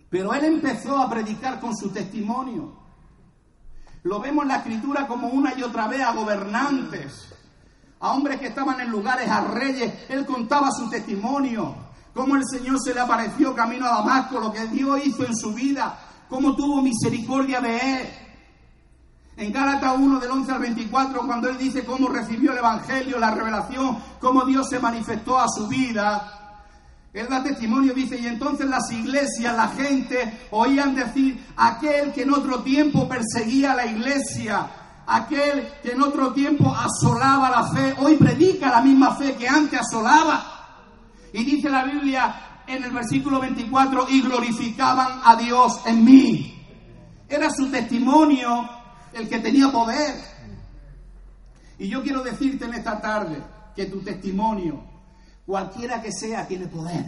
Pero 0.08 0.32
él 0.32 0.44
empezó 0.44 0.96
a 0.96 1.10
predicar 1.10 1.58
con 1.58 1.76
su 1.76 1.90
testimonio. 1.90 2.83
Lo 4.04 4.20
vemos 4.20 4.42
en 4.42 4.48
la 4.48 4.56
escritura 4.56 5.06
como 5.06 5.28
una 5.28 5.54
y 5.58 5.62
otra 5.62 5.88
vez 5.88 6.02
a 6.02 6.12
gobernantes, 6.12 7.26
a 8.00 8.12
hombres 8.12 8.38
que 8.38 8.48
estaban 8.48 8.78
en 8.80 8.90
lugares, 8.90 9.30
a 9.30 9.40
reyes. 9.40 9.94
Él 10.10 10.26
contaba 10.26 10.70
su 10.70 10.90
testimonio, 10.90 11.74
cómo 12.12 12.36
el 12.36 12.42
Señor 12.46 12.78
se 12.84 12.92
le 12.92 13.00
apareció 13.00 13.54
camino 13.54 13.86
a 13.86 13.96
Damasco, 13.96 14.38
lo 14.38 14.52
que 14.52 14.66
Dios 14.66 15.00
hizo 15.06 15.24
en 15.24 15.34
su 15.34 15.54
vida, 15.54 15.98
cómo 16.28 16.54
tuvo 16.54 16.82
misericordia 16.82 17.62
de 17.62 18.00
él. 18.00 18.08
En 19.38 19.50
Gálatas 19.50 19.96
1 19.96 20.20
del 20.20 20.30
11 20.30 20.52
al 20.52 20.58
24, 20.60 21.26
cuando 21.26 21.48
él 21.48 21.56
dice 21.56 21.86
cómo 21.86 22.08
recibió 22.08 22.52
el 22.52 22.58
Evangelio, 22.58 23.18
la 23.18 23.34
revelación, 23.34 23.98
cómo 24.20 24.44
Dios 24.44 24.68
se 24.68 24.80
manifestó 24.80 25.38
a 25.38 25.48
su 25.48 25.66
vida, 25.66 26.43
él 27.14 27.28
da 27.28 27.44
testimonio, 27.44 27.94
dice, 27.94 28.18
y 28.20 28.26
entonces 28.26 28.66
las 28.66 28.90
iglesias, 28.90 29.56
la 29.56 29.68
gente 29.68 30.46
oían 30.50 30.96
decir, 30.96 31.46
aquel 31.56 32.12
que 32.12 32.22
en 32.22 32.34
otro 32.34 32.64
tiempo 32.64 33.08
perseguía 33.08 33.70
a 33.70 33.76
la 33.76 33.86
iglesia, 33.86 34.68
aquel 35.06 35.68
que 35.80 35.92
en 35.92 36.02
otro 36.02 36.32
tiempo 36.32 36.74
asolaba 36.74 37.50
la 37.50 37.68
fe, 37.68 37.94
hoy 37.98 38.16
predica 38.16 38.68
la 38.68 38.80
misma 38.80 39.14
fe 39.14 39.36
que 39.36 39.46
antes 39.46 39.78
asolaba. 39.78 40.44
Y 41.32 41.44
dice 41.44 41.70
la 41.70 41.84
Biblia 41.84 42.62
en 42.66 42.82
el 42.82 42.90
versículo 42.90 43.38
24, 43.38 44.06
y 44.08 44.20
glorificaban 44.20 45.20
a 45.24 45.36
Dios 45.36 45.82
en 45.86 46.04
mí. 46.04 46.66
Era 47.28 47.48
su 47.48 47.70
testimonio 47.70 48.68
el 49.12 49.28
que 49.28 49.38
tenía 49.38 49.70
poder. 49.70 50.16
Y 51.78 51.88
yo 51.88 52.02
quiero 52.02 52.24
decirte 52.24 52.64
en 52.64 52.74
esta 52.74 53.00
tarde 53.00 53.40
que 53.76 53.86
tu 53.86 54.00
testimonio, 54.00 54.93
cualquiera 55.46 56.00
que 56.00 56.12
sea, 56.12 56.46
tiene 56.46 56.66
poder. 56.66 57.04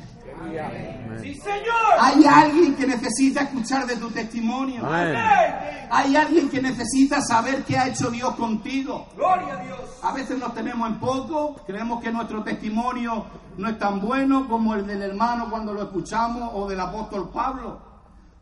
Sí, 1.21 1.35
Señor. 1.35 1.97
Hay 1.99 2.25
alguien 2.25 2.75
que 2.75 2.87
necesita 2.87 3.43
escuchar 3.43 3.87
de 3.87 3.97
tu 3.97 4.11
testimonio. 4.11 4.87
Hay 4.87 6.16
alguien 6.16 6.49
que 6.49 6.61
necesita 6.61 7.21
saber 7.23 7.64
qué 7.64 7.78
ha 7.78 7.88
hecho 7.88 8.11
Dios 8.11 8.35
contigo. 8.35 9.07
Gloria 9.16 9.55
a 9.55 9.64
Dios. 9.64 9.81
A 10.02 10.12
veces 10.12 10.38
nos 10.38 10.55
tenemos 10.55 10.88
en 10.88 11.00
poco, 11.00 11.57
creemos 11.66 12.02
que 12.02 12.12
nuestro 12.12 12.43
testimonio 12.43 13.25
no 13.57 13.69
es 13.69 13.78
tan 13.78 14.00
bueno 14.00 14.47
como 14.49 14.75
el 14.75 14.87
del 14.87 15.02
hermano 15.02 15.49
cuando 15.49 15.73
lo 15.73 15.83
escuchamos 15.83 16.50
o 16.55 16.69
del 16.69 16.81
apóstol 16.81 17.31
Pablo. 17.33 17.81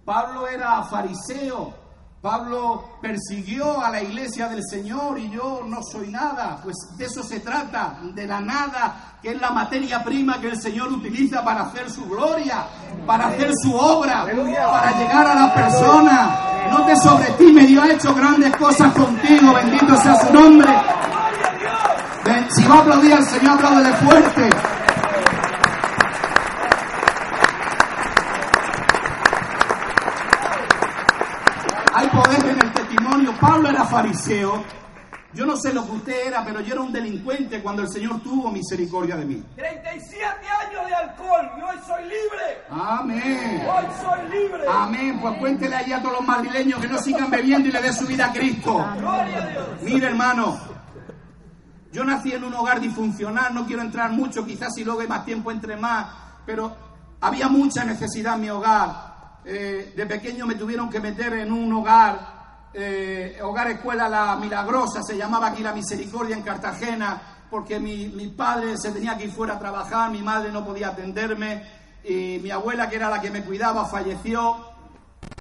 Pablo 0.04 0.48
era 0.48 0.82
fariseo, 0.82 1.72
Pablo 2.24 2.82
persiguió 3.02 3.84
a 3.84 3.90
la 3.90 4.02
iglesia 4.02 4.48
del 4.48 4.62
Señor 4.64 5.18
y 5.18 5.28
yo 5.28 5.60
no 5.68 5.82
soy 5.82 6.08
nada. 6.08 6.58
Pues 6.62 6.74
de 6.96 7.04
eso 7.04 7.22
se 7.22 7.40
trata, 7.40 7.98
de 8.00 8.26
la 8.26 8.40
nada, 8.40 9.18
que 9.20 9.32
es 9.32 9.38
la 9.38 9.50
materia 9.50 10.02
prima 10.02 10.40
que 10.40 10.48
el 10.48 10.58
Señor 10.58 10.90
utiliza 10.90 11.44
para 11.44 11.64
hacer 11.64 11.90
su 11.90 12.06
gloria, 12.06 12.64
para 13.06 13.26
hacer 13.26 13.52
su 13.62 13.76
obra, 13.76 14.24
para 14.24 14.92
llegar 14.98 15.26
a 15.26 15.34
la 15.34 15.52
persona. 15.52 16.38
No 16.70 16.86
te 16.86 16.96
sobretime, 16.96 17.66
Dios 17.66 17.84
ha 17.84 17.92
hecho 17.92 18.14
grandes 18.14 18.56
cosas 18.56 18.90
contigo, 18.94 19.52
bendito 19.52 19.94
sea 19.98 20.16
su 20.16 20.32
nombre. 20.32 20.72
Si 22.48 22.64
va 22.64 22.76
a 22.76 22.78
aplaudir 22.78 23.12
al 23.12 23.24
Señor, 23.26 23.58
apláudele 23.58 23.92
fuerte. 23.96 24.50
poder 32.14 32.46
en 32.46 32.62
el 32.62 32.72
testimonio. 32.72 33.34
Pablo 33.40 33.68
era 33.68 33.83
fariseo. 33.94 34.64
Yo 35.34 35.44
no 35.46 35.56
sé 35.56 35.72
lo 35.72 35.84
que 35.84 35.92
usted 35.92 36.26
era, 36.28 36.44
pero 36.44 36.60
yo 36.60 36.74
era 36.74 36.82
un 36.82 36.92
delincuente 36.92 37.60
cuando 37.60 37.82
el 37.82 37.88
Señor 37.88 38.20
tuvo 38.22 38.50
misericordia 38.52 39.16
de 39.16 39.24
mí. 39.24 39.42
37 39.56 40.24
años 40.28 40.86
de 40.86 40.94
alcohol 40.94 41.50
y 41.58 41.62
hoy 41.62 41.76
soy 41.84 42.02
libre. 42.04 42.62
Amén. 42.70 43.66
Hoy 43.68 43.84
soy 44.00 44.30
libre. 44.30 44.64
Amén. 44.68 45.18
Pues 45.20 45.38
cuéntele 45.38 45.74
ahí 45.74 45.92
a 45.92 46.00
todos 46.00 46.14
los 46.18 46.26
madrileños 46.26 46.80
que 46.80 46.88
no 46.88 46.98
sigan 46.98 47.30
bebiendo 47.30 47.68
y 47.68 47.72
le 47.72 47.82
dé 47.82 47.92
su 47.92 48.06
vida 48.06 48.26
a 48.26 48.32
Cristo. 48.32 48.86
Gloria 48.96 49.42
a 49.42 49.46
Dios. 49.48 49.66
Mire, 49.82 50.06
hermano. 50.06 50.56
Yo 51.92 52.04
nací 52.04 52.32
en 52.32 52.42
un 52.42 52.54
hogar 52.54 52.80
disfuncional, 52.80 53.54
no 53.54 53.66
quiero 53.66 53.82
entrar 53.82 54.10
mucho, 54.10 54.44
quizás 54.44 54.74
si 54.74 54.82
luego 54.82 55.00
hay 55.00 55.06
más 55.06 55.24
tiempo 55.24 55.52
entre 55.52 55.76
más, 55.76 56.06
pero 56.44 56.76
había 57.20 57.48
mucha 57.48 57.84
necesidad 57.84 58.34
en 58.34 58.40
mi 58.40 58.50
hogar. 58.50 59.14
Eh, 59.44 59.92
de 59.94 60.06
pequeño 60.06 60.46
me 60.46 60.56
tuvieron 60.56 60.90
que 60.90 60.98
meter 60.98 61.34
en 61.34 61.52
un 61.52 61.72
hogar, 61.72 62.33
eh, 62.74 63.38
hogar 63.42 63.70
escuela 63.70 64.08
La 64.08 64.36
Milagrosa, 64.36 65.00
se 65.02 65.16
llamaba 65.16 65.48
aquí 65.48 65.62
La 65.62 65.72
Misericordia 65.72 66.36
en 66.36 66.42
Cartagena, 66.42 67.22
porque 67.48 67.78
mi, 67.78 68.08
mi, 68.08 68.28
padre 68.28 68.76
se 68.76 68.90
tenía 68.90 69.16
que 69.16 69.24
ir 69.24 69.30
fuera 69.30 69.54
a 69.54 69.58
trabajar, 69.58 70.10
mi 70.10 70.22
madre 70.22 70.50
no 70.50 70.64
podía 70.64 70.88
atenderme, 70.88 71.62
y 72.02 72.40
mi 72.42 72.50
abuela, 72.50 72.90
que 72.90 72.96
era 72.96 73.08
la 73.08 73.20
que 73.20 73.30
me 73.30 73.44
cuidaba, 73.44 73.84
falleció, 73.86 74.56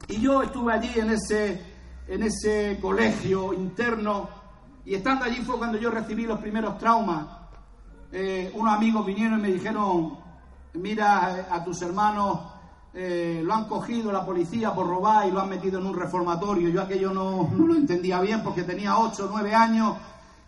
y 0.07 0.21
yo 0.21 0.43
estuve 0.43 0.73
allí 0.73 0.91
en 0.95 1.09
ese, 1.09 1.59
en 2.07 2.21
ese 2.21 2.77
colegio 2.79 3.51
interno, 3.51 4.29
y 4.85 4.93
estando 4.93 5.25
allí 5.25 5.37
fue 5.37 5.57
cuando 5.57 5.79
yo 5.79 5.89
recibí 5.89 6.27
los 6.27 6.39
primeros 6.39 6.77
traumas. 6.77 7.25
Eh, 8.11 8.51
unos 8.53 8.75
amigos 8.75 9.05
vinieron 9.05 9.39
y 9.39 9.41
me 9.41 9.47
dijeron, 9.47 10.19
mira 10.73 11.47
a 11.49 11.63
tus 11.63 11.81
hermanos 11.81 12.52
eh, 12.93 13.41
lo 13.43 13.53
han 13.53 13.65
cogido 13.65 14.12
la 14.12 14.25
policía 14.25 14.73
por 14.73 14.88
robar 14.88 15.27
y 15.27 15.31
lo 15.31 15.41
han 15.41 15.50
metido 15.50 15.79
en 15.79 15.88
un 15.88 15.95
reformatorio. 15.95 16.69
Yo 16.69 16.81
aquello 16.81 17.12
no, 17.12 17.50
no 17.51 17.67
lo 17.67 17.75
entendía 17.75 18.19
bien 18.21 18.43
porque 18.43 18.63
tenía 18.63 18.97
8 18.97 19.25
o 19.25 19.29
9 19.31 19.55
años 19.55 19.97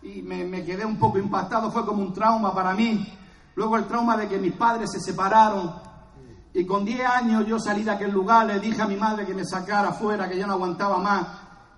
y 0.02 0.22
me, 0.22 0.44
me, 0.44 0.64
quedé 0.64 0.84
un 0.84 0.96
poco 0.96 1.18
impactado, 1.18 1.70
fue 1.72 1.84
como 1.84 2.02
un 2.02 2.12
trauma 2.12 2.54
para 2.54 2.74
mí. 2.74 3.12
Luego 3.56 3.76
el 3.76 3.86
trauma 3.86 4.16
de 4.16 4.28
que 4.28 4.38
mis 4.38 4.52
padres 4.52 4.92
se 4.92 5.00
separaron 5.00 5.86
y 6.56 6.64
con 6.64 6.86
10 6.86 7.06
años 7.06 7.46
yo 7.46 7.58
salí 7.58 7.82
de 7.82 7.90
aquel 7.90 8.12
lugar, 8.12 8.46
le 8.46 8.58
dije 8.58 8.80
a 8.80 8.86
mi 8.86 8.96
madre 8.96 9.26
que 9.26 9.34
me 9.34 9.44
sacara 9.44 9.92
fuera, 9.92 10.26
que 10.26 10.38
yo 10.38 10.46
no 10.46 10.54
aguantaba 10.54 10.96
más. 10.96 11.26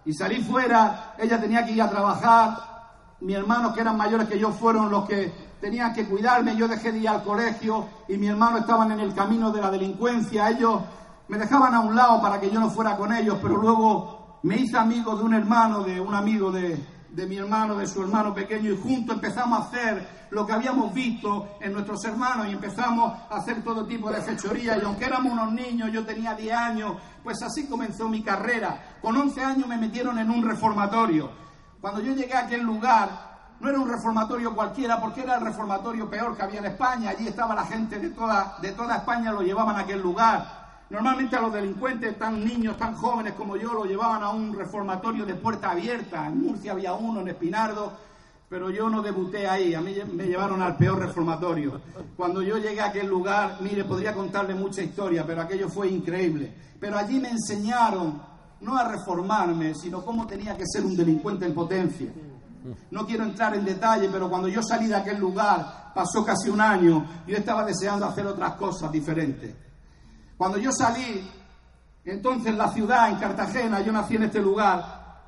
Y 0.05 0.13
salí 0.13 0.41
fuera, 0.41 1.17
ella 1.19 1.41
tenía 1.41 1.65
que 1.67 1.73
ir 1.73 1.83
a 1.83 1.91
trabajar, 1.91 2.78
mis 3.21 3.37
hermanos 3.37 3.75
que 3.75 3.81
eran 3.81 3.97
mayores 3.97 4.29
que 4.29 4.39
yo 4.39 4.53
fueron 4.53 4.91
los 4.91 5.07
que 5.07 5.33
tenían 5.61 5.93
que 5.93 6.07
cuidarme, 6.07 6.57
yo 6.57 6.69
dejé 6.69 6.93
de 6.93 6.99
ir 6.99 7.09
al 7.09 7.23
colegio 7.23 7.87
y 8.09 8.17
mi 8.17 8.29
hermano 8.29 8.59
estaban 8.59 8.93
en 8.93 9.01
el 9.01 9.15
camino 9.15 9.51
de 9.51 9.61
la 9.61 9.71
delincuencia, 9.71 10.49
ellos 10.51 10.83
me 11.27 11.37
dejaban 11.37 11.75
a 11.75 11.81
un 11.81 11.97
lado 11.97 12.23
para 12.23 12.41
que 12.41 12.51
yo 12.51 12.61
no 12.61 12.71
fuera 12.71 12.97
con 12.97 13.13
ellos, 13.13 13.39
pero 13.43 13.57
luego 13.57 14.39
me 14.43 14.57
hice 14.57 14.79
amigo 14.79 15.17
de 15.17 15.25
un 15.25 15.35
hermano, 15.35 15.83
de 15.83 16.01
un 16.01 16.15
amigo 16.15 16.53
de, 16.53 16.79
de 17.11 17.27
mi 17.27 17.37
hermano, 17.37 17.77
de 17.77 17.87
su 17.87 18.01
hermano 18.03 18.33
pequeño, 18.33 18.71
y 18.71 18.77
juntos 18.77 19.17
empezamos 19.17 19.59
a 19.59 19.65
hacer 19.65 20.19
lo 20.31 20.47
que 20.47 20.53
habíamos 20.53 20.93
visto 20.95 21.57
en 21.61 21.73
nuestros 21.73 22.05
hermanos 22.05 22.47
y 22.47 22.53
empezamos 22.53 23.13
a 23.31 23.37
hacer 23.37 23.63
todo 23.63 23.87
tipo 23.87 24.11
de 24.11 24.21
fechorías. 24.21 24.79
Y 24.81 24.85
aunque 24.85 25.07
éramos 25.07 25.33
unos 25.33 25.53
niños, 25.53 25.91
yo 25.93 26.05
tenía 26.05 26.35
10 26.35 26.55
años, 26.55 26.97
pues 27.23 27.43
así 27.43 27.67
comenzó 27.67 28.09
mi 28.09 28.23
carrera. 28.23 28.99
Con 29.01 29.17
11 29.17 29.43
años 29.43 29.67
me 29.67 29.79
metieron 29.79 30.19
en 30.19 30.31
un 30.31 30.47
reformatorio. 30.47 31.48
Cuando 31.81 32.01
yo 32.01 32.13
llegué 32.13 32.35
a 32.35 32.41
aquel 32.41 32.63
lugar, 32.63 33.09
no 33.61 33.69
era 33.69 33.79
un 33.79 33.89
reformatorio 33.89 34.55
cualquiera, 34.55 35.01
porque 35.01 35.23
era 35.23 35.37
el 35.37 35.45
reformatorio 35.45 36.11
peor 36.11 36.37
que 36.37 36.43
había 36.43 36.59
en 36.59 36.67
España. 36.67 37.11
Allí 37.11 37.29
estaba 37.29 37.55
la 37.55 37.67
gente 37.67 37.99
de 37.99 38.11
toda, 38.11 38.57
de 38.61 38.73
toda 38.73 38.97
España, 38.97 39.33
lo 39.33 39.43
llevaban 39.43 39.77
a 39.77 39.81
aquel 39.81 40.01
lugar. 40.01 40.59
Normalmente 40.91 41.37
a 41.37 41.41
los 41.41 41.53
delincuentes 41.53 42.19
tan 42.19 42.45
niños, 42.45 42.77
tan 42.79 42.95
jóvenes 42.95 43.35
como 43.35 43.57
yo, 43.57 43.73
lo 43.75 43.85
llevaban 43.85 44.23
a 44.23 44.31
un 44.31 44.57
reformatorio 44.57 45.25
de 45.25 45.35
puerta 45.35 45.71
abierta. 45.71 46.27
En 46.27 46.43
Murcia 46.43 46.73
había 46.73 46.95
uno, 46.95 47.21
en 47.21 47.29
Espinardo, 47.29 47.93
pero 48.49 48.71
yo 48.71 48.89
no 48.89 49.03
debuté 49.03 49.47
ahí. 49.47 49.75
A 49.75 49.81
mí 49.81 49.95
me 50.13 50.27
llevaron 50.27 50.63
al 50.63 50.77
peor 50.77 50.99
reformatorio. 50.99 51.81
Cuando 52.17 52.43
yo 52.43 52.59
llegué 52.59 52.81
a 52.81 52.87
aquel 52.87 53.07
lugar, 53.07 53.59
mire, 53.61 53.85
podría 53.85 54.15
contarle 54.15 54.55
mucha 54.55 54.83
historia, 54.83 55.25
pero 55.27 55.43
aquello 55.43 55.69
fue 55.69 55.89
increíble. 55.89 56.53
Pero 56.81 56.97
allí 56.97 57.21
me 57.21 57.31
enseñaron 57.31 58.21
no 58.61 58.77
a 58.77 58.89
reformarme, 58.89 59.75
sino 59.75 60.05
cómo 60.05 60.27
tenía 60.27 60.57
que 60.57 60.65
ser 60.67 60.85
un 60.85 60.97
delincuente 60.97 61.47
en 61.47 61.55
potencia. 61.55 62.11
No 62.91 63.07
quiero 63.07 63.25
entrar 63.25 63.55
en 63.55 63.65
detalle, 63.65 64.09
pero 64.11 64.29
cuando 64.29 64.49
yo 64.49 64.63
salí 64.63 64.89
de 64.89 64.97
aquel 64.97 65.19
lugar, 65.19 65.93
pasó 65.95 66.25
casi 66.25 66.51
un 66.51 66.61
año, 66.61 67.07
yo 67.27 67.37
estaba 67.37 67.65
deseando 67.65 68.07
hacer 68.07 68.27
otras 68.27 68.55
cosas 68.55 68.91
diferentes. 68.91 69.55
Cuando 70.37 70.59
yo 70.59 70.71
salí, 70.73 71.29
entonces 72.05 72.55
la 72.55 72.69
ciudad, 72.69 73.11
en 73.11 73.17
Cartagena, 73.17 73.81
yo 73.81 73.93
nací 73.93 74.17
en 74.17 74.25
este 74.25 74.41
lugar, 74.41 75.23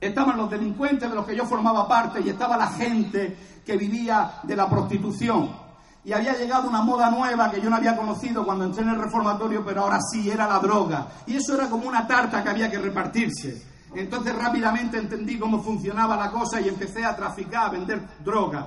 estaban 0.00 0.36
los 0.36 0.50
delincuentes 0.50 1.08
de 1.08 1.14
los 1.14 1.26
que 1.26 1.36
yo 1.36 1.46
formaba 1.46 1.86
parte 1.86 2.20
y 2.20 2.28
estaba 2.28 2.56
la 2.56 2.68
gente 2.68 3.36
que 3.64 3.76
vivía 3.76 4.40
de 4.42 4.56
la 4.56 4.68
prostitución. 4.68 5.61
Y 6.04 6.12
había 6.12 6.36
llegado 6.36 6.68
una 6.68 6.82
moda 6.82 7.10
nueva 7.10 7.50
que 7.50 7.60
yo 7.60 7.70
no 7.70 7.76
había 7.76 7.96
conocido 7.96 8.44
cuando 8.44 8.64
entré 8.64 8.82
en 8.82 8.90
el 8.90 9.00
reformatorio, 9.00 9.64
pero 9.64 9.82
ahora 9.82 9.98
sí, 10.00 10.28
era 10.28 10.48
la 10.48 10.58
droga. 10.58 11.06
Y 11.26 11.36
eso 11.36 11.54
era 11.54 11.68
como 11.68 11.86
una 11.86 12.06
tarta 12.06 12.42
que 12.42 12.50
había 12.50 12.70
que 12.70 12.78
repartirse. 12.78 13.62
Entonces 13.94 14.34
rápidamente 14.34 14.98
entendí 14.98 15.38
cómo 15.38 15.62
funcionaba 15.62 16.16
la 16.16 16.30
cosa 16.30 16.60
y 16.60 16.68
empecé 16.68 17.04
a 17.04 17.14
traficar, 17.14 17.66
a 17.66 17.70
vender 17.70 18.02
droga. 18.24 18.66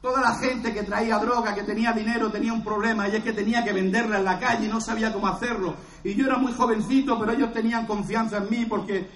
Toda 0.00 0.20
la 0.20 0.36
gente 0.36 0.72
que 0.72 0.84
traía 0.84 1.18
droga, 1.18 1.54
que 1.54 1.64
tenía 1.64 1.92
dinero, 1.92 2.30
tenía 2.30 2.52
un 2.52 2.62
problema 2.62 3.08
y 3.08 3.16
es 3.16 3.24
que 3.24 3.32
tenía 3.32 3.64
que 3.64 3.72
venderla 3.72 4.18
en 4.18 4.24
la 4.24 4.38
calle 4.38 4.66
y 4.66 4.68
no 4.68 4.80
sabía 4.80 5.12
cómo 5.12 5.26
hacerlo. 5.26 5.74
Y 6.04 6.14
yo 6.14 6.26
era 6.26 6.38
muy 6.38 6.52
jovencito, 6.52 7.18
pero 7.18 7.32
ellos 7.32 7.52
tenían 7.52 7.86
confianza 7.86 8.36
en 8.36 8.50
mí 8.50 8.64
porque 8.66 9.08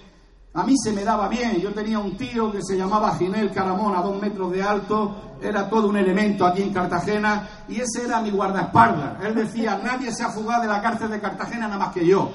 a 0.55 0.65
mí 0.65 0.75
se 0.77 0.93
me 0.93 1.05
daba 1.05 1.29
bien. 1.29 1.61
Yo 1.61 1.73
tenía 1.73 1.99
un 1.99 2.17
tío 2.17 2.53
que 2.53 2.63
se 2.63 2.77
llamaba 2.77 3.17
Ginel 3.17 3.51
Caramón, 3.53 3.97
a 3.97 4.03
dos 4.03 4.21
metros 4.21 4.53
de 4.53 4.63
alto, 4.63 5.37
era 5.41 5.69
todo 5.69 5.89
un 5.89 5.97
elemento 5.97 6.47
aquí 6.47 6.63
en 6.63 6.73
Cartagena 6.73 7.49
y 7.69 7.81
ese 7.81 8.05
era 8.05 8.21
mi 8.21 8.31
guardaespaldas. 8.31 9.23
Él 9.25 9.35
decía, 9.35 9.81
nadie 9.83 10.13
se 10.13 10.23
ha 10.23 10.31
fugado 10.31 10.63
de 10.63 10.69
la 10.69 10.83
cárcel 10.83 11.11
de 11.11 11.21
Cartagena 11.21 11.69
nada 11.69 11.79
más 11.79 11.95
que 11.95 12.07
yo. 12.07 12.31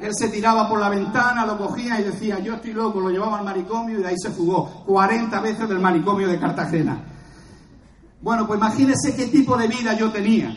Él 0.00 0.14
se 0.14 0.28
tiraba 0.28 0.68
por 0.68 0.80
la 0.80 0.90
ventana, 0.90 1.46
lo 1.46 1.56
cogía 1.56 1.98
y 2.00 2.04
decía, 2.04 2.38
yo 2.40 2.54
estoy 2.54 2.72
loco, 2.72 3.00
lo 3.00 3.10
llevaba 3.10 3.38
al 3.38 3.44
manicomio 3.44 3.98
y 3.98 4.02
de 4.02 4.08
ahí 4.08 4.18
se 4.18 4.30
fugó 4.30 4.84
40 4.84 5.40
veces 5.40 5.68
del 5.68 5.78
manicomio 5.78 6.28
de 6.28 6.38
Cartagena. 6.38 7.00
Bueno, 8.20 8.46
pues 8.46 8.58
imagínense 8.58 9.14
qué 9.14 9.26
tipo 9.26 9.56
de 9.56 9.68
vida 9.68 9.94
yo 9.94 10.10
tenía. 10.10 10.54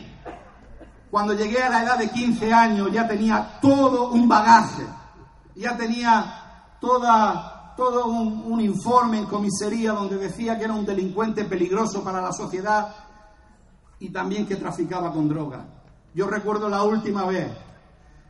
Cuando 1.10 1.34
llegué 1.34 1.62
a 1.62 1.70
la 1.70 1.82
edad 1.82 1.98
de 1.98 2.10
15 2.10 2.52
años 2.52 2.92
ya 2.92 3.06
tenía 3.06 3.58
todo 3.60 4.10
un 4.10 4.28
bagaje, 4.28 4.84
ya 5.56 5.76
tenía 5.76 6.39
toda, 6.80 7.74
todo 7.76 8.06
un, 8.06 8.60
informe 8.60 9.18
en 9.18 9.26
comisaría 9.26 9.92
donde 9.92 10.16
decía 10.16 10.58
que 10.58 10.64
era 10.64 10.74
un 10.74 10.84
delincuente 10.84 11.44
peligroso 11.44 12.02
para 12.02 12.20
la 12.20 12.32
sociedad 12.32 12.94
y 13.98 14.10
también 14.10 14.46
que 14.46 14.56
traficaba 14.56 15.12
con 15.12 15.28
droga. 15.28 15.64
Yo 16.14 16.26
recuerdo 16.26 16.68
la 16.68 16.82
última 16.82 17.24
vez 17.26 17.50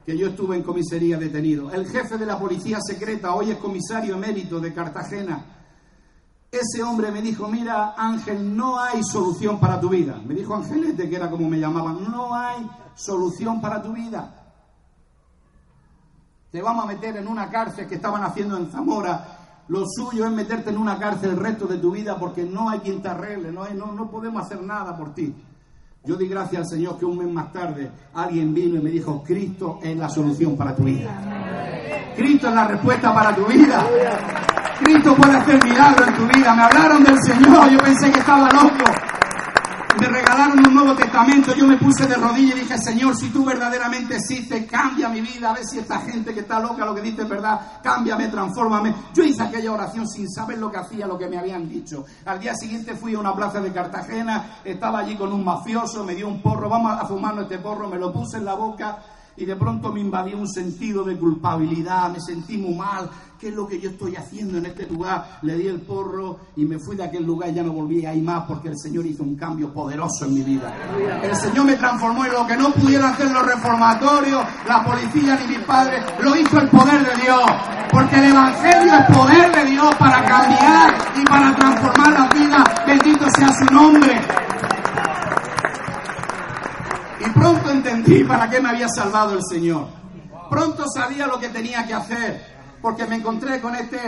que 0.04 0.16
yo 0.16 0.28
estuve 0.28 0.56
en 0.56 0.62
comisaría 0.62 1.16
detenido. 1.16 1.70
El 1.70 1.86
jefe 1.88 2.18
de 2.18 2.26
la 2.26 2.38
policía 2.38 2.78
secreta, 2.80 3.34
hoy 3.34 3.50
es 3.50 3.58
comisario 3.58 4.16
emérito 4.16 4.60
de 4.60 4.74
Cartagena, 4.74 5.44
ese 6.50 6.82
hombre 6.82 7.12
me 7.12 7.22
dijo, 7.22 7.46
mira 7.46 7.94
Ángel, 7.96 8.56
no 8.56 8.80
hay 8.80 9.04
solución 9.04 9.60
para 9.60 9.80
tu 9.80 9.88
vida. 9.88 10.20
Me 10.26 10.34
dijo 10.34 10.54
Angelete, 10.54 11.08
que 11.08 11.14
era 11.14 11.30
como 11.30 11.48
me 11.48 11.60
llamaban, 11.60 12.10
no 12.10 12.34
hay 12.34 12.68
solución 12.96 13.60
para 13.60 13.80
tu 13.80 13.92
vida. 13.92 14.39
Te 16.50 16.60
vamos 16.60 16.84
a 16.84 16.88
meter 16.88 17.16
en 17.16 17.28
una 17.28 17.48
cárcel 17.48 17.86
que 17.86 17.94
estaban 17.94 18.24
haciendo 18.24 18.56
en 18.56 18.70
Zamora. 18.70 19.62
Lo 19.68 19.84
suyo 19.86 20.26
es 20.26 20.32
meterte 20.32 20.70
en 20.70 20.78
una 20.78 20.98
cárcel 20.98 21.30
el 21.30 21.36
resto 21.36 21.66
de 21.66 21.78
tu 21.78 21.92
vida 21.92 22.18
porque 22.18 22.42
no 22.42 22.68
hay 22.68 22.80
quien 22.80 23.00
te 23.00 23.08
arregle, 23.08 23.52
no, 23.52 23.62
hay, 23.62 23.74
no, 23.74 23.92
no 23.92 24.10
podemos 24.10 24.42
hacer 24.42 24.60
nada 24.60 24.96
por 24.96 25.14
ti. 25.14 25.32
Yo 26.02 26.16
di 26.16 26.26
gracias 26.26 26.62
al 26.62 26.66
Señor 26.66 26.98
que 26.98 27.04
un 27.04 27.18
mes 27.18 27.32
más 27.32 27.52
tarde 27.52 27.90
alguien 28.14 28.52
vino 28.52 28.80
y 28.80 28.82
me 28.82 28.90
dijo, 28.90 29.22
Cristo 29.22 29.78
es 29.80 29.96
la 29.96 30.08
solución 30.08 30.56
para 30.56 30.74
tu 30.74 30.82
vida. 30.82 32.12
Cristo 32.16 32.48
es 32.48 32.54
la 32.54 32.66
respuesta 32.66 33.14
para 33.14 33.32
tu 33.34 33.44
vida. 33.44 33.86
Cristo 34.82 35.14
puede 35.14 35.36
hacer 35.36 35.62
milagros 35.62 36.08
en 36.08 36.14
tu 36.14 36.26
vida. 36.36 36.54
Me 36.54 36.62
hablaron 36.62 37.04
del 37.04 37.22
Señor, 37.22 37.70
yo 37.70 37.78
pensé 37.78 38.10
que 38.10 38.18
estaba 38.18 38.48
loco. 38.50 39.09
Me 39.98 40.06
regalaron 40.06 40.66
un 40.66 40.74
Nuevo 40.74 40.94
Testamento, 40.94 41.54
yo 41.54 41.66
me 41.66 41.76
puse 41.76 42.06
de 42.06 42.14
rodillas 42.14 42.56
y 42.56 42.60
dije, 42.60 42.78
Señor, 42.78 43.16
si 43.16 43.28
tú 43.30 43.44
verdaderamente 43.44 44.16
existes, 44.16 44.66
cambia 44.66 45.08
mi 45.08 45.20
vida, 45.20 45.50
a 45.50 45.54
ver 45.54 45.64
si 45.64 45.78
esta 45.78 45.98
gente 46.00 46.32
que 46.32 46.40
está 46.40 46.60
loca 46.60 46.86
lo 46.86 46.94
que 46.94 47.02
dice 47.02 47.22
es 47.22 47.28
verdad, 47.28 47.80
cámbiame, 47.82 48.28
transfórmame. 48.28 48.94
Yo 49.12 49.24
hice 49.24 49.42
aquella 49.42 49.72
oración 49.72 50.06
sin 50.08 50.28
saber 50.30 50.58
lo 50.58 50.70
que 50.70 50.78
hacía, 50.78 51.06
lo 51.06 51.18
que 51.18 51.28
me 51.28 51.38
habían 51.38 51.68
dicho. 51.68 52.04
Al 52.24 52.38
día 52.38 52.54
siguiente 52.54 52.94
fui 52.94 53.14
a 53.14 53.18
una 53.18 53.34
plaza 53.34 53.60
de 53.60 53.72
Cartagena, 53.72 54.60
estaba 54.64 55.00
allí 55.00 55.16
con 55.16 55.32
un 55.32 55.44
mafioso, 55.44 56.04
me 56.04 56.14
dio 56.14 56.28
un 56.28 56.40
porro, 56.40 56.68
vamos 56.68 56.92
a 56.92 57.04
fumarnos 57.06 57.44
este 57.44 57.58
porro, 57.58 57.88
me 57.88 57.98
lo 57.98 58.12
puse 58.12 58.38
en 58.38 58.44
la 58.44 58.54
boca 58.54 58.98
y 59.36 59.44
de 59.44 59.56
pronto 59.56 59.92
me 59.92 60.00
invadió 60.00 60.38
un 60.38 60.48
sentido 60.48 61.02
de 61.02 61.18
culpabilidad, 61.18 62.10
me 62.10 62.20
sentí 62.20 62.58
muy 62.58 62.74
mal, 62.74 63.10
¿qué 63.40 63.48
es 63.48 63.54
lo 63.54 63.66
que 63.66 63.80
yo 63.80 63.88
estoy 63.88 64.14
haciendo 64.16 64.58
en 64.58 64.66
este 64.66 64.86
lugar? 64.86 65.38
Le 65.42 65.56
di 65.56 65.66
el 65.66 65.80
porro 65.80 66.38
y 66.56 66.66
me 66.66 66.78
fui 66.78 66.94
de 66.94 67.04
aquel 67.04 67.24
lugar 67.24 67.48
y 67.48 67.54
ya 67.54 67.62
no 67.62 67.72
volví 67.72 68.04
ahí 68.04 68.20
más 68.20 68.44
porque 68.46 68.68
el 68.68 68.78
Señor 68.78 69.06
hizo 69.06 69.22
un 69.22 69.34
cambio 69.34 69.72
poderoso 69.72 70.26
en 70.26 70.34
mi 70.34 70.42
vida. 70.42 70.70
El 71.22 71.34
Señor 71.34 71.64
me 71.64 71.74
transformó 71.76 72.26
en 72.26 72.32
lo 72.32 72.46
que 72.46 72.56
no 72.56 72.70
pudieron 72.70 73.10
hacer 73.10 73.30
los 73.30 73.46
reformatorios, 73.46 74.44
la 74.68 74.84
policía 74.84 75.38
ni 75.40 75.56
mis 75.56 75.64
padres, 75.64 76.04
lo 76.20 76.36
hizo 76.36 76.58
el 76.58 76.68
poder 76.68 77.02
de 77.02 77.22
Dios. 77.22 77.40
Porque 77.90 78.18
el 78.18 78.24
Evangelio 78.26 78.94
es 78.94 79.16
poder 79.16 79.52
de 79.52 79.70
Dios 79.70 79.94
para 79.96 80.24
cambiar 80.24 80.94
y 81.16 81.24
para 81.24 81.54
transformar 81.56 82.12
la 82.12 82.28
vida. 82.28 82.64
Bendito 82.86 83.26
sea 83.36 83.48
su 83.48 83.74
nombre. 83.74 84.20
Y 87.20 87.30
pronto 87.30 87.70
entendí 87.70 88.22
para 88.24 88.50
qué 88.50 88.60
me 88.60 88.68
había 88.68 88.88
salvado 88.88 89.32
el 89.32 89.42
Señor. 89.48 89.88
Pronto 90.50 90.84
sabía 90.92 91.26
lo 91.26 91.38
que 91.38 91.48
tenía 91.48 91.86
que 91.86 91.94
hacer, 91.94 92.59
porque 92.80 93.06
me 93.06 93.16
encontré 93.16 93.60
con 93.60 93.74
este 93.74 93.98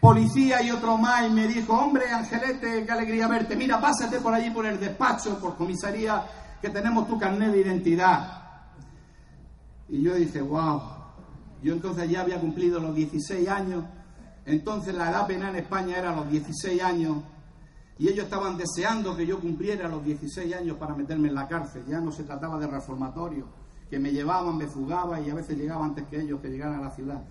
policía 0.00 0.62
y 0.62 0.70
otro 0.70 0.98
más 0.98 1.26
y 1.26 1.30
me 1.32 1.46
dijo, 1.46 1.72
hombre, 1.72 2.10
Angelete, 2.10 2.84
qué 2.84 2.92
alegría 2.92 3.26
verte. 3.26 3.56
Mira, 3.56 3.80
pásate 3.80 4.20
por 4.20 4.34
allí 4.34 4.50
por 4.50 4.66
el 4.66 4.78
despacho, 4.78 5.38
por 5.38 5.56
comisaría, 5.56 6.24
que 6.60 6.70
tenemos 6.70 7.08
tu 7.08 7.18
carnet 7.18 7.52
de 7.52 7.60
identidad. 7.60 8.42
Y 9.88 10.02
yo 10.02 10.14
dije, 10.14 10.40
wow. 10.42 10.82
Yo 11.62 11.72
entonces 11.72 12.10
ya 12.10 12.20
había 12.20 12.38
cumplido 12.38 12.80
los 12.80 12.94
16 12.94 13.48
años. 13.48 13.84
Entonces 14.44 14.94
la 14.94 15.10
edad 15.10 15.26
penal 15.26 15.54
en 15.54 15.62
España 15.62 15.96
era 15.96 16.14
los 16.14 16.30
16 16.30 16.82
años 16.82 17.16
y 17.98 18.08
ellos 18.08 18.24
estaban 18.24 18.56
deseando 18.56 19.16
que 19.16 19.26
yo 19.26 19.40
cumpliera 19.40 19.88
los 19.88 20.04
16 20.04 20.54
años 20.54 20.76
para 20.76 20.94
meterme 20.94 21.28
en 21.28 21.34
la 21.34 21.46
cárcel. 21.46 21.84
Ya 21.88 22.00
no 22.00 22.10
se 22.10 22.24
trataba 22.24 22.58
de 22.58 22.66
reformatorio, 22.66 23.46
que 23.88 23.98
me 23.98 24.10
llevaban, 24.10 24.56
me 24.56 24.66
fugaba 24.66 25.20
y 25.20 25.30
a 25.30 25.34
veces 25.34 25.56
llegaba 25.56 25.84
antes 25.84 26.04
que 26.08 26.20
ellos, 26.20 26.40
que 26.40 26.48
llegaran 26.48 26.80
a 26.80 26.82
la 26.82 26.90
ciudad. 26.90 27.22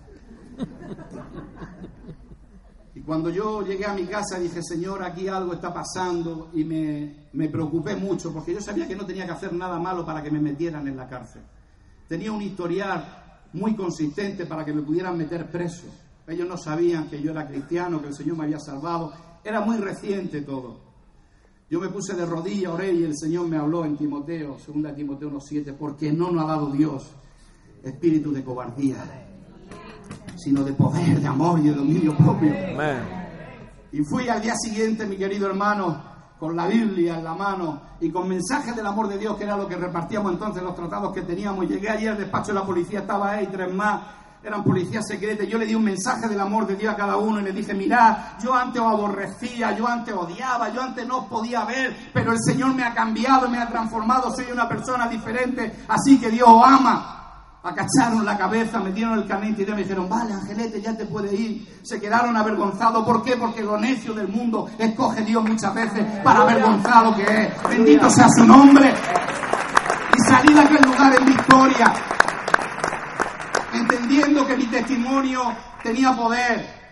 Y 2.94 3.00
cuando 3.00 3.28
yo 3.28 3.62
llegué 3.66 3.86
a 3.86 3.94
mi 3.94 4.04
casa 4.06 4.38
dije, 4.38 4.62
Señor, 4.62 5.02
aquí 5.02 5.26
algo 5.26 5.54
está 5.54 5.74
pasando 5.74 6.50
y 6.54 6.62
me, 6.64 7.26
me 7.32 7.48
preocupé 7.48 7.96
mucho 7.96 8.32
porque 8.32 8.54
yo 8.54 8.60
sabía 8.60 8.86
que 8.86 8.94
no 8.94 9.04
tenía 9.04 9.26
que 9.26 9.32
hacer 9.32 9.52
nada 9.52 9.78
malo 9.80 10.06
para 10.06 10.22
que 10.22 10.30
me 10.30 10.38
metieran 10.38 10.86
en 10.86 10.96
la 10.96 11.08
cárcel. 11.08 11.42
Tenía 12.06 12.30
un 12.30 12.42
historial 12.42 13.40
muy 13.52 13.74
consistente 13.74 14.46
para 14.46 14.64
que 14.64 14.72
me 14.72 14.82
pudieran 14.82 15.18
meter 15.18 15.50
preso. 15.50 15.86
Ellos 16.26 16.48
no 16.48 16.56
sabían 16.56 17.08
que 17.08 17.20
yo 17.20 17.32
era 17.32 17.46
cristiano, 17.46 18.00
que 18.00 18.08
el 18.08 18.14
Señor 18.14 18.36
me 18.36 18.44
había 18.44 18.60
salvado 18.60 19.12
era 19.44 19.60
muy 19.60 19.76
reciente 19.76 20.40
todo. 20.40 20.78
Yo 21.70 21.80
me 21.80 21.88
puse 21.88 22.14
de 22.14 22.24
rodillas, 22.24 22.72
oré 22.72 22.92
y 22.92 23.04
el 23.04 23.16
Señor 23.16 23.46
me 23.48 23.58
habló 23.58 23.84
en 23.84 23.96
Timoteo, 23.96 24.56
2 24.66 24.94
Timoteo 24.94 25.30
1.7, 25.30 25.74
porque 25.76 26.12
no 26.12 26.30
nos 26.30 26.44
ha 26.44 26.46
dado 26.46 26.70
Dios 26.70 27.10
espíritu 27.82 28.32
de 28.32 28.42
cobardía, 28.42 29.23
sino 30.36 30.62
de 30.62 30.72
poder, 30.72 31.20
de 31.20 31.26
amor 31.26 31.58
y 31.60 31.68
de 31.68 31.74
dominio 31.74 32.16
propio. 32.16 32.52
Y 33.92 34.02
fui 34.02 34.28
al 34.28 34.42
día 34.42 34.54
siguiente, 34.56 35.06
mi 35.06 35.16
querido 35.16 35.46
hermano, 35.46 36.02
con 36.38 36.56
la 36.56 36.66
Biblia 36.66 37.18
en 37.18 37.24
la 37.24 37.34
mano 37.34 37.80
y 38.00 38.10
con 38.10 38.28
mensajes 38.28 38.74
del 38.74 38.86
amor 38.86 39.08
de 39.08 39.18
Dios, 39.18 39.36
que 39.36 39.44
era 39.44 39.56
lo 39.56 39.68
que 39.68 39.76
repartíamos 39.76 40.32
entonces 40.32 40.62
los 40.62 40.74
tratados 40.74 41.12
que 41.12 41.22
teníamos. 41.22 41.66
Llegué 41.68 41.88
ayer 41.88 42.10
al 42.10 42.18
despacho 42.18 42.48
de 42.48 42.58
la 42.58 42.66
policía, 42.66 43.00
estaba 43.00 43.30
ahí 43.32 43.48
tres 43.50 43.72
más 43.72 44.00
eran 44.44 44.62
policías 44.62 45.06
secretas. 45.06 45.48
Yo 45.48 45.56
le 45.56 45.64
di 45.64 45.74
un 45.74 45.84
mensaje 45.84 46.28
del 46.28 46.38
amor 46.38 46.66
de 46.66 46.76
Dios 46.76 46.92
a 46.92 46.96
cada 46.96 47.16
uno 47.16 47.40
y 47.40 47.44
le 47.44 47.52
dije, 47.52 47.72
mirad, 47.72 48.38
yo 48.42 48.52
antes 48.52 48.80
os 48.80 48.92
aborrecía, 48.92 49.74
yo 49.76 49.88
antes 49.88 50.14
odiaba, 50.14 50.68
yo 50.68 50.82
antes 50.82 51.06
no 51.06 51.20
os 51.20 51.26
podía 51.28 51.64
ver, 51.64 52.10
pero 52.12 52.32
el 52.32 52.38
Señor 52.38 52.74
me 52.74 52.84
ha 52.84 52.92
cambiado, 52.92 53.48
me 53.48 53.58
ha 53.58 53.68
transformado, 53.68 54.34
soy 54.34 54.46
una 54.52 54.68
persona 54.68 55.08
diferente, 55.08 55.84
así 55.88 56.20
que 56.20 56.30
Dios 56.30 56.46
os 56.46 56.62
ama. 56.62 57.13
Acacharon 57.64 58.26
la 58.26 58.36
cabeza, 58.36 58.78
me 58.78 58.92
dieron 58.92 59.18
el 59.18 59.26
carnet 59.26 59.58
y 59.58 59.64
me 59.64 59.76
dijeron, 59.76 60.06
vale, 60.06 60.34
Angelete, 60.34 60.82
ya 60.82 60.94
te 60.94 61.06
puede 61.06 61.34
ir. 61.34 61.80
Se 61.82 61.98
quedaron 61.98 62.36
avergonzados. 62.36 63.02
¿Por 63.06 63.24
qué? 63.24 63.38
Porque 63.38 63.62
lo 63.62 63.78
necio 63.78 64.12
del 64.12 64.28
mundo 64.28 64.68
escoge 64.78 65.22
Dios 65.22 65.42
muchas 65.42 65.72
veces 65.72 66.04
para 66.22 66.42
avergonzar 66.42 67.06
lo 67.06 67.16
que 67.16 67.22
es. 67.22 67.62
Bendito 67.66 68.10
sea 68.10 68.28
su 68.36 68.44
nombre. 68.44 68.92
Y 68.92 70.28
salí 70.28 70.52
de 70.52 70.60
aquel 70.60 70.82
lugar 70.82 71.16
en 71.18 71.24
victoria. 71.24 71.94
entendiendo 73.72 74.46
que 74.46 74.56
mi 74.58 74.66
testimonio 74.66 75.40
tenía 75.82 76.12
poder. 76.12 76.84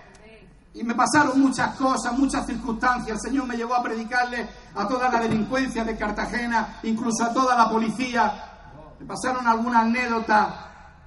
Y 0.72 0.82
me 0.84 0.94
pasaron 0.94 1.38
muchas 1.38 1.76
cosas, 1.76 2.16
muchas 2.16 2.46
circunstancias. 2.46 3.18
El 3.22 3.30
Señor 3.30 3.46
me 3.46 3.58
llevó 3.58 3.74
a 3.74 3.82
predicarle 3.82 4.48
a 4.74 4.88
toda 4.88 5.10
la 5.10 5.20
delincuencia 5.20 5.84
de 5.84 5.98
Cartagena, 5.98 6.78
incluso 6.82 7.24
a 7.24 7.32
toda 7.34 7.58
la 7.58 7.68
policía. 7.68 8.51
Me 9.02 9.08
pasaron 9.08 9.44
algunas 9.48 9.82
anécdotas 9.82 10.46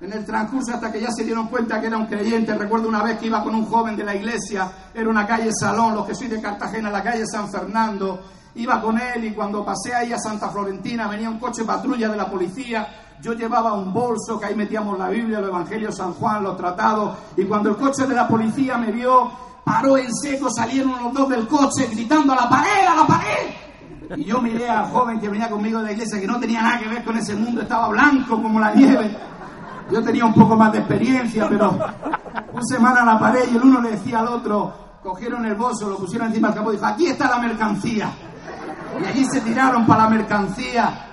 en 0.01 0.11
el 0.11 0.25
transcurso 0.25 0.73
hasta 0.73 0.91
que 0.91 0.99
ya 0.99 1.07
se 1.15 1.23
dieron 1.23 1.47
cuenta 1.47 1.79
que 1.79 1.87
era 1.87 1.95
un 1.95 2.07
creyente. 2.07 2.53
Recuerdo 2.53 2.89
una 2.89 3.01
vez 3.01 3.17
que 3.17 3.27
iba 3.27 3.41
con 3.41 3.55
un 3.55 3.65
joven 3.67 3.95
de 3.95 4.03
la 4.03 4.13
iglesia, 4.13 4.69
era 4.93 5.07
una 5.07 5.25
calle 5.25 5.49
Salón, 5.57 5.95
los 5.95 6.05
que 6.05 6.13
soy 6.13 6.27
de 6.27 6.41
Cartagena, 6.41 6.89
la 6.89 7.01
calle 7.01 7.25
San 7.25 7.49
Fernando. 7.49 8.21
Iba 8.55 8.81
con 8.81 8.99
él 8.99 9.23
y 9.23 9.31
cuando 9.31 9.63
pasé 9.63 9.95
ahí 9.95 10.11
a 10.11 10.19
Santa 10.19 10.49
Florentina 10.49 11.07
venía 11.07 11.29
un 11.29 11.39
coche 11.39 11.63
patrulla 11.63 12.09
de 12.09 12.17
la 12.17 12.29
policía. 12.29 12.85
Yo 13.21 13.31
llevaba 13.31 13.71
un 13.71 13.93
bolso 13.93 14.37
que 14.37 14.47
ahí 14.47 14.55
metíamos 14.55 14.99
la 14.99 15.07
Biblia, 15.07 15.39
el 15.39 15.45
Evangelio 15.45 15.89
San 15.89 16.15
Juan, 16.15 16.43
los 16.43 16.57
tratados. 16.57 17.17
Y 17.37 17.45
cuando 17.45 17.69
el 17.69 17.77
coche 17.77 18.05
de 18.05 18.13
la 18.13 18.27
policía 18.27 18.77
me 18.77 18.91
vio, 18.91 19.31
paró 19.63 19.97
en 19.97 20.13
seco, 20.13 20.49
salieron 20.51 21.01
los 21.01 21.13
dos 21.13 21.29
del 21.29 21.47
coche 21.47 21.87
gritando 21.89 22.33
a 22.33 22.35
la 22.35 22.49
pared, 22.49 22.87
a 22.89 22.95
la 22.95 23.07
pared. 23.07 23.64
Y 24.15 24.23
yo 24.23 24.41
miré 24.41 24.69
al 24.69 24.85
joven 24.85 25.19
que 25.19 25.29
venía 25.29 25.49
conmigo 25.49 25.79
de 25.79 25.85
la 25.85 25.91
iglesia, 25.93 26.19
que 26.19 26.27
no 26.27 26.39
tenía 26.39 26.61
nada 26.61 26.79
que 26.79 26.87
ver 26.87 27.03
con 27.03 27.17
ese 27.17 27.35
mundo, 27.35 27.61
estaba 27.61 27.87
blanco 27.87 28.41
como 28.41 28.59
la 28.59 28.73
nieve. 28.73 29.15
Yo 29.91 30.03
tenía 30.03 30.25
un 30.25 30.33
poco 30.33 30.55
más 30.55 30.71
de 30.71 30.79
experiencia, 30.79 31.47
pero 31.47 31.77
puse 32.51 32.79
mano 32.79 33.01
a 33.01 33.13
la 33.13 33.19
pared 33.19 33.43
y 33.51 33.55
el 33.55 33.63
uno 33.63 33.81
le 33.81 33.91
decía 33.91 34.19
al 34.19 34.27
otro, 34.27 34.99
cogieron 35.03 35.45
el 35.45 35.55
bolso, 35.55 35.87
lo 35.87 35.97
pusieron 35.97 36.27
encima 36.27 36.47
del 36.49 36.57
capó 36.57 36.71
y 36.71 36.75
dijo, 36.75 36.85
aquí 36.87 37.07
está 37.07 37.29
la 37.29 37.37
mercancía. 37.37 38.09
Y 39.01 39.05
allí 39.05 39.25
se 39.25 39.41
tiraron 39.41 39.85
para 39.85 40.03
la 40.03 40.09
mercancía. 40.09 41.05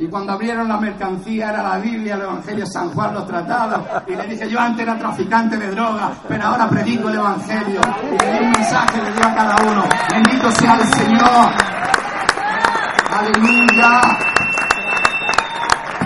Y 0.00 0.06
cuando 0.06 0.32
abrieron 0.32 0.68
la 0.68 0.78
mercancía 0.78 1.48
era 1.48 1.60
la 1.60 1.78
Biblia, 1.78 2.14
el 2.14 2.22
Evangelio 2.22 2.64
de 2.64 2.70
San 2.70 2.90
Juan, 2.90 3.14
los 3.14 3.26
tratados. 3.26 3.80
Y 4.06 4.14
le 4.14 4.28
dije, 4.28 4.48
yo 4.48 4.60
antes 4.60 4.86
era 4.86 4.96
traficante 4.96 5.56
de 5.56 5.70
droga, 5.72 6.12
pero 6.28 6.44
ahora 6.44 6.68
predico 6.68 7.08
el 7.08 7.16
Evangelio. 7.16 7.80
Y 8.04 8.24
le 8.24 8.32
di 8.32 8.44
un 8.44 8.50
mensaje, 8.52 9.02
le 9.02 9.12
di 9.12 9.20
a 9.20 9.34
cada 9.34 9.56
uno. 9.68 9.84
Bendito 10.12 10.50
sea 10.52 10.76
el 10.76 10.86
Señor. 10.86 11.78
Aleluya. 13.18 14.00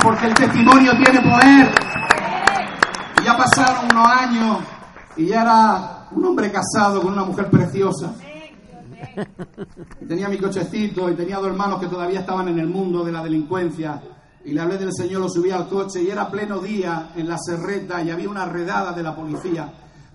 Porque 0.03 0.27
el 0.29 0.35
testimonio 0.35 0.93
tiene 0.97 1.21
poder. 1.21 1.75
Ya 3.23 3.37
pasaron 3.37 3.85
unos 3.93 4.07
años 4.07 4.59
y 5.19 5.27
ya 5.27 5.43
era 5.43 6.09
un 6.11 6.25
hombre 6.25 6.51
casado 6.51 7.03
con 7.03 7.13
una 7.13 7.25
mujer 7.25 7.51
preciosa. 7.51 8.15
Y 10.01 10.07
tenía 10.07 10.31
mi 10.31 10.39
cochecito 10.39 11.11
y 11.11 11.15
tenía 11.15 11.37
dos 11.37 11.49
hermanos 11.49 11.81
que 11.81 11.89
todavía 11.89 12.21
estaban 12.21 12.49
en 12.49 12.59
el 12.59 12.69
mundo 12.69 13.05
de 13.05 13.13
la 13.13 13.23
delincuencia. 13.23 14.01
Y 14.47 14.53
le 14.53 14.63
hablé 14.63 14.79
del 14.79 14.95
Señor, 14.95 15.21
lo 15.21 15.29
subí 15.29 15.51
al 15.51 15.69
coche 15.69 16.03
y 16.03 16.09
era 16.09 16.31
pleno 16.31 16.61
día 16.61 17.11
en 17.15 17.29
la 17.29 17.37
serreta 17.37 18.03
y 18.03 18.11
había 18.11 18.31
una 18.31 18.47
redada 18.47 18.93
de 18.93 19.03
la 19.03 19.15
policía. 19.15 19.71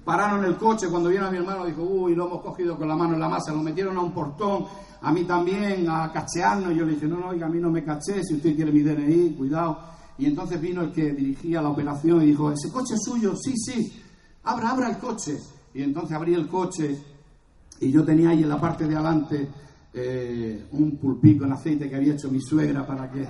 Pararon 0.07 0.45
el 0.45 0.55
coche, 0.55 0.87
cuando 0.87 1.09
vieron 1.09 1.27
a 1.27 1.31
mi 1.31 1.35
hermano 1.35 1.65
dijo, 1.65 1.83
uy, 1.83 2.15
lo 2.15 2.27
hemos 2.27 2.41
cogido 2.41 2.77
con 2.77 2.87
la 2.87 2.95
mano 2.95 3.15
en 3.15 3.19
la 3.19 3.27
masa, 3.27 3.51
lo 3.51 3.61
metieron 3.61 3.97
a 3.97 3.99
un 3.99 4.13
portón, 4.13 4.63
a 5.01 5.11
mí 5.11 5.25
también, 5.25 5.85
a 5.89 6.09
cachearnos. 6.13 6.73
Yo 6.73 6.85
le 6.85 6.93
dije, 6.93 7.07
no, 7.07 7.17
no, 7.17 7.27
oiga, 7.27 7.47
a 7.47 7.49
mí 7.49 7.59
no 7.59 7.69
me 7.69 7.83
caché, 7.83 8.23
si 8.23 8.35
usted 8.35 8.55
quiere 8.55 8.71
mi 8.71 8.83
DNI, 8.83 9.35
cuidado. 9.35 9.79
Y 10.17 10.27
entonces 10.27 10.61
vino 10.61 10.81
el 10.81 10.93
que 10.93 11.11
dirigía 11.11 11.61
la 11.61 11.67
operación 11.67 12.21
y 12.21 12.27
dijo, 12.27 12.49
¿ese 12.49 12.71
coche 12.71 12.93
es 12.93 13.03
suyo? 13.03 13.35
Sí, 13.35 13.53
sí, 13.57 14.01
abra, 14.45 14.69
abra 14.69 14.89
el 14.91 14.97
coche. 14.97 15.39
Y 15.73 15.83
entonces 15.83 16.15
abrí 16.15 16.35
el 16.35 16.47
coche 16.47 16.97
y 17.81 17.91
yo 17.91 18.05
tenía 18.05 18.29
ahí 18.29 18.43
en 18.43 18.49
la 18.49 18.61
parte 18.61 18.87
de 18.87 18.95
adelante 18.95 19.49
eh, 19.93 20.67
un 20.71 20.95
pulpico 20.95 21.43
en 21.43 21.51
aceite 21.51 21.89
que 21.89 21.97
había 21.97 22.13
hecho 22.13 22.31
mi 22.31 22.39
suegra 22.39 22.87
para 22.87 23.11
que, 23.11 23.27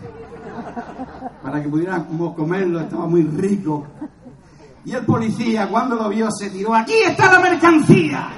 para 1.42 1.60
que 1.60 1.70
pudiéramos 1.70 2.36
comerlo, 2.36 2.80
estaba 2.80 3.08
muy 3.08 3.24
rico. 3.24 3.84
Y 4.88 4.94
el 4.94 5.04
policía, 5.04 5.68
cuando 5.68 5.98
lo 5.98 6.08
vio, 6.08 6.32
se 6.32 6.50
tiró, 6.50 6.74
aquí 6.74 6.94
está 7.06 7.30
la 7.30 7.40
mercancía. 7.40 8.30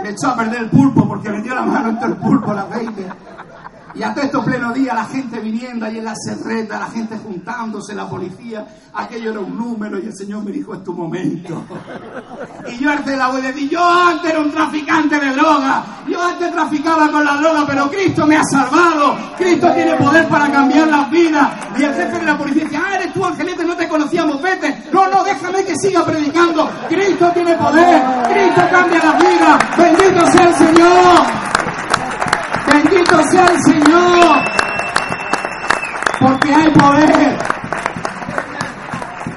Me 0.00 0.10
echó 0.10 0.28
a 0.28 0.36
perder 0.36 0.60
el 0.60 0.70
pulpo 0.70 1.08
porque 1.08 1.28
metió 1.28 1.56
la 1.56 1.62
mano 1.62 1.88
entre 1.88 2.06
el 2.06 2.16
pulpo, 2.18 2.52
el 2.52 2.58
aceite. 2.58 3.08
Y 3.96 4.02
hasta 4.02 4.22
estos 4.22 4.44
pleno 4.44 4.72
día, 4.72 4.92
la 4.92 5.04
gente 5.04 5.38
viniendo 5.38 5.86
ahí 5.86 5.98
en 5.98 6.04
la 6.04 6.14
serreta, 6.16 6.80
la 6.80 6.86
gente 6.86 7.16
juntándose, 7.16 7.94
la 7.94 8.08
policía, 8.08 8.66
aquello 8.92 9.30
era 9.30 9.38
un 9.38 9.56
número 9.56 10.00
y 10.00 10.06
el 10.06 10.16
Señor 10.16 10.42
me 10.42 10.50
dijo, 10.50 10.74
es 10.74 10.82
tu 10.82 10.92
momento. 10.92 11.64
Y 12.68 12.78
yo 12.78 12.90
arte 12.90 13.16
la 13.16 13.28
voy 13.28 13.46
a 13.46 13.52
yo 13.52 13.88
antes 13.88 14.32
era 14.32 14.40
un 14.40 14.50
traficante 14.50 15.20
de 15.20 15.32
droga, 15.32 15.84
yo 16.08 16.20
antes 16.20 16.50
traficaba 16.50 17.08
con 17.08 17.24
la 17.24 17.36
droga, 17.36 17.64
pero 17.68 17.88
Cristo 17.88 18.26
me 18.26 18.36
ha 18.36 18.42
salvado, 18.42 19.16
Cristo 19.36 19.72
tiene 19.72 19.94
poder 19.94 20.26
para 20.26 20.50
cambiar 20.50 20.88
las 20.88 21.08
vidas. 21.08 21.52
Y 21.78 21.84
el 21.84 21.94
jefe 21.94 22.18
de 22.18 22.24
la 22.24 22.36
policía 22.36 22.64
dice, 22.64 22.76
ah, 22.76 22.96
eres 22.96 23.14
tú, 23.14 23.24
Angelete, 23.24 23.64
no 23.64 23.76
te 23.76 23.88
conocíamos, 23.88 24.42
vete. 24.42 24.90
No, 24.92 25.08
no, 25.08 25.22
déjame 25.22 25.64
que 25.64 25.73
siga 25.84 26.04
predicando. 26.04 26.70
Cristo 26.88 27.30
tiene 27.32 27.54
poder, 27.56 28.02
Cristo 28.32 28.62
cambia 28.70 29.02
las 29.02 29.18
vidas. 29.18 29.76
Bendito 29.76 30.26
sea 30.26 30.48
el 30.48 30.54
Señor. 30.54 31.26
Bendito 32.72 33.22
sea 33.30 33.46
el 33.46 33.62
Señor. 33.62 34.44
Porque 36.20 36.54
hay 36.54 36.70
poder. 36.72 37.38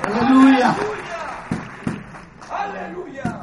Aleluya. 0.03 0.75
Aleluya. 2.49 3.41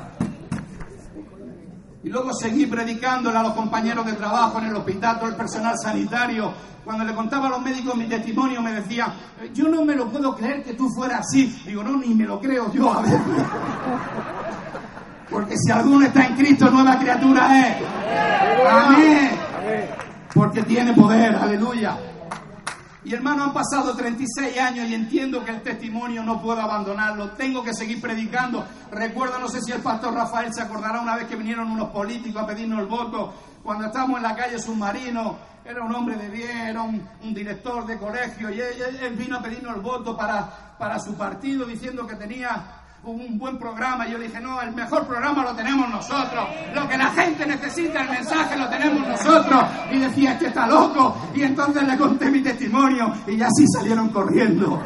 Y 2.03 2.09
luego 2.09 2.33
seguí 2.33 2.67
predicándole 2.67 3.39
a 3.39 3.43
los 3.43 3.53
compañeros 3.75 4.07
de 4.07 4.13
trabajo 4.13 4.59
en 4.61 4.67
el 4.67 4.77
hospital, 4.77 5.19
todo 5.19 5.31
el 5.31 5.35
personal 5.35 5.75
sanitario. 5.77 6.53
Cuando 6.85 7.03
le 7.03 7.13
contaba 7.13 7.49
a 7.49 7.51
los 7.51 7.61
médicos 7.61 7.97
mi 7.97 8.07
testimonio, 8.07 8.63
me 8.63 8.73
decía, 8.73 9.13
yo 9.53 9.67
no 9.67 9.85
me 9.85 9.97
lo 9.97 10.09
puedo 10.09 10.37
creer 10.37 10.63
que 10.63 10.75
tú 10.75 10.89
fueras 10.95 11.23
así. 11.27 11.61
Digo, 11.67 11.83
no, 11.83 11.97
ni 11.97 12.15
me 12.15 12.25
lo 12.25 12.39
creo 12.39 12.73
yo, 12.73 12.93
a 12.93 13.03
ver. 13.03 13.19
Porque 15.29 15.57
si 15.59 15.73
alguno 15.73 16.07
está 16.07 16.25
en 16.25 16.37
Cristo, 16.37 16.71
nueva 16.71 16.97
criatura 17.01 17.67
es. 17.67 17.77
Amén. 18.71 19.31
Porque 20.33 20.63
tiene 20.63 20.93
poder, 20.93 21.35
aleluya. 21.35 21.97
Y 23.05 23.13
hermano, 23.13 23.45
han 23.45 23.53
pasado 23.53 23.95
36 23.95 24.59
años 24.59 24.89
y 24.89 24.95
entiendo 24.95 25.45
que 25.45 25.51
el 25.51 25.63
testimonio 25.63 26.23
no 26.23 26.41
puedo 26.41 26.61
abandonarlo. 26.61 27.31
Tengo 27.33 27.63
que 27.63 27.75
seguir 27.75 28.01
predicando. 28.01 28.65
Recuerdo, 28.91 29.39
no 29.39 29.49
sé 29.49 29.61
si 29.61 29.73
el 29.73 29.83
pastor 29.83 30.15
Rafael 30.15 30.53
se 30.55 30.63
acordará 30.63 31.01
una 31.01 31.17
vez 31.17 31.27
que 31.27 31.37
vinieron 31.37 31.71
unos 31.71 31.91
políticos 31.91 32.43
a 32.43 32.47
pedirnos 32.47 32.81
el 32.81 32.87
voto 32.87 33.35
cuando 33.63 33.87
estábamos 33.87 34.17
en 34.19 34.23
la 34.23 34.35
calle 34.35 34.59
Submarino. 34.59 35.37
Era 35.67 35.83
un 35.83 35.95
hombre 35.95 36.17
de 36.17 36.29
bien, 36.29 36.57
era 36.59 36.83
un, 36.83 37.07
director 37.35 37.87
de 37.87 37.99
colegio 37.99 38.51
y 38.51 38.61
él- 38.61 38.99
él 39.03 39.15
vino 39.17 39.37
a 39.37 39.43
pedirnos 39.43 39.75
el 39.77 39.81
voto 39.83 40.17
para, 40.17 40.77
para 40.79 40.99
su 40.99 41.15
partido 41.15 41.65
diciendo 41.67 42.07
que 42.07 42.17
tenía 42.17 42.84
un 43.05 43.39
buen 43.39 43.59
programa. 43.59 44.07
Y 44.07 44.13
yo 44.13 44.19
dije, 44.19 44.41
no, 44.41 44.61
el 44.61 44.73
mejor 44.73 45.07
programa 45.07 45.43
lo 45.43 45.55
tenemos 45.55 45.89
nosotros. 45.89 46.49
Lo 46.75 46.89
que 46.89 46.97
la 46.97 47.11
gente 47.11 47.47
necesita, 47.47 48.03
el 48.03 48.11
mensaje 48.11 48.57
lo 48.57 48.69
tenemos 48.69 49.07
nosotros. 49.07 49.65
Y 49.91 49.99
decía, 49.99 50.33
este 50.33 50.47
está 50.47 50.67
loco. 50.67 51.17
Y 51.35 51.43
entonces 51.43 51.83
le 51.83 51.97
conté 51.97 52.31
mi 52.31 52.41
testimonio 52.41 53.13
y 53.27 53.41
así 53.41 53.67
salieron 53.73 54.09
corriendo. 54.09 54.83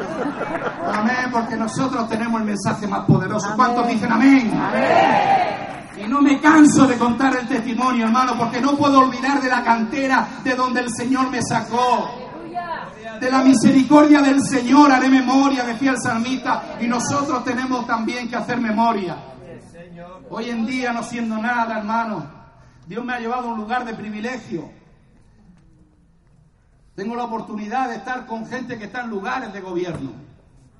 Amén, 0.93 1.29
porque 1.31 1.57
nosotros 1.57 2.09
tenemos 2.09 2.41
el 2.41 2.47
mensaje 2.47 2.87
más 2.87 3.05
poderoso. 3.05 3.53
¿Cuántos 3.55 3.87
dicen 3.89 4.13
amén? 4.13 4.53
Y 5.97 6.09
no 6.09 6.21
me 6.21 6.41
canso 6.41 6.87
de 6.87 6.97
contar 6.97 7.37
el 7.37 7.49
testimonio, 7.49 8.07
hermano, 8.07 8.37
porque 8.39 8.61
no 8.61 8.77
puedo 8.77 9.01
olvidar 9.01 9.41
de 9.41 9.49
la 9.49 9.63
cantera 9.65 10.29
de 10.45 10.55
donde 10.55 10.81
el 10.81 10.89
Señor 10.97 11.31
me 11.31 11.41
sacó. 11.43 12.18
De 13.21 13.31
la 13.31 13.43
misericordia 13.43 14.21
del 14.21 14.41
Señor 14.43 14.93
haré 14.93 15.09
memoria, 15.09 15.65
decía 15.65 15.93
el 15.93 16.01
salmista, 16.01 16.77
y 16.81 16.87
nosotros 16.87 17.45
tenemos 17.45 17.87
también 17.87 18.29
que 18.29 18.37
hacer 18.37 18.61
memoria. 18.61 19.17
Hoy 20.31 20.51
en 20.51 20.65
día, 20.65 20.93
no 20.93 21.03
siendo 21.03 21.37
nada, 21.39 21.79
hermano, 21.79 22.25
Dios 22.87 23.05
me 23.05 23.15
ha 23.15 23.19
llevado 23.19 23.49
a 23.49 23.53
un 23.53 23.59
lugar 23.59 23.85
de 23.85 23.95
privilegio. 23.95 24.71
Tengo 26.95 27.17
la 27.17 27.25
oportunidad 27.25 27.89
de 27.89 27.97
estar 27.97 28.27
con 28.27 28.47
gente 28.47 28.79
que 28.79 28.85
está 28.85 29.03
en 29.03 29.11
lugares 29.11 29.53
de 29.53 29.61
gobierno. 29.61 30.13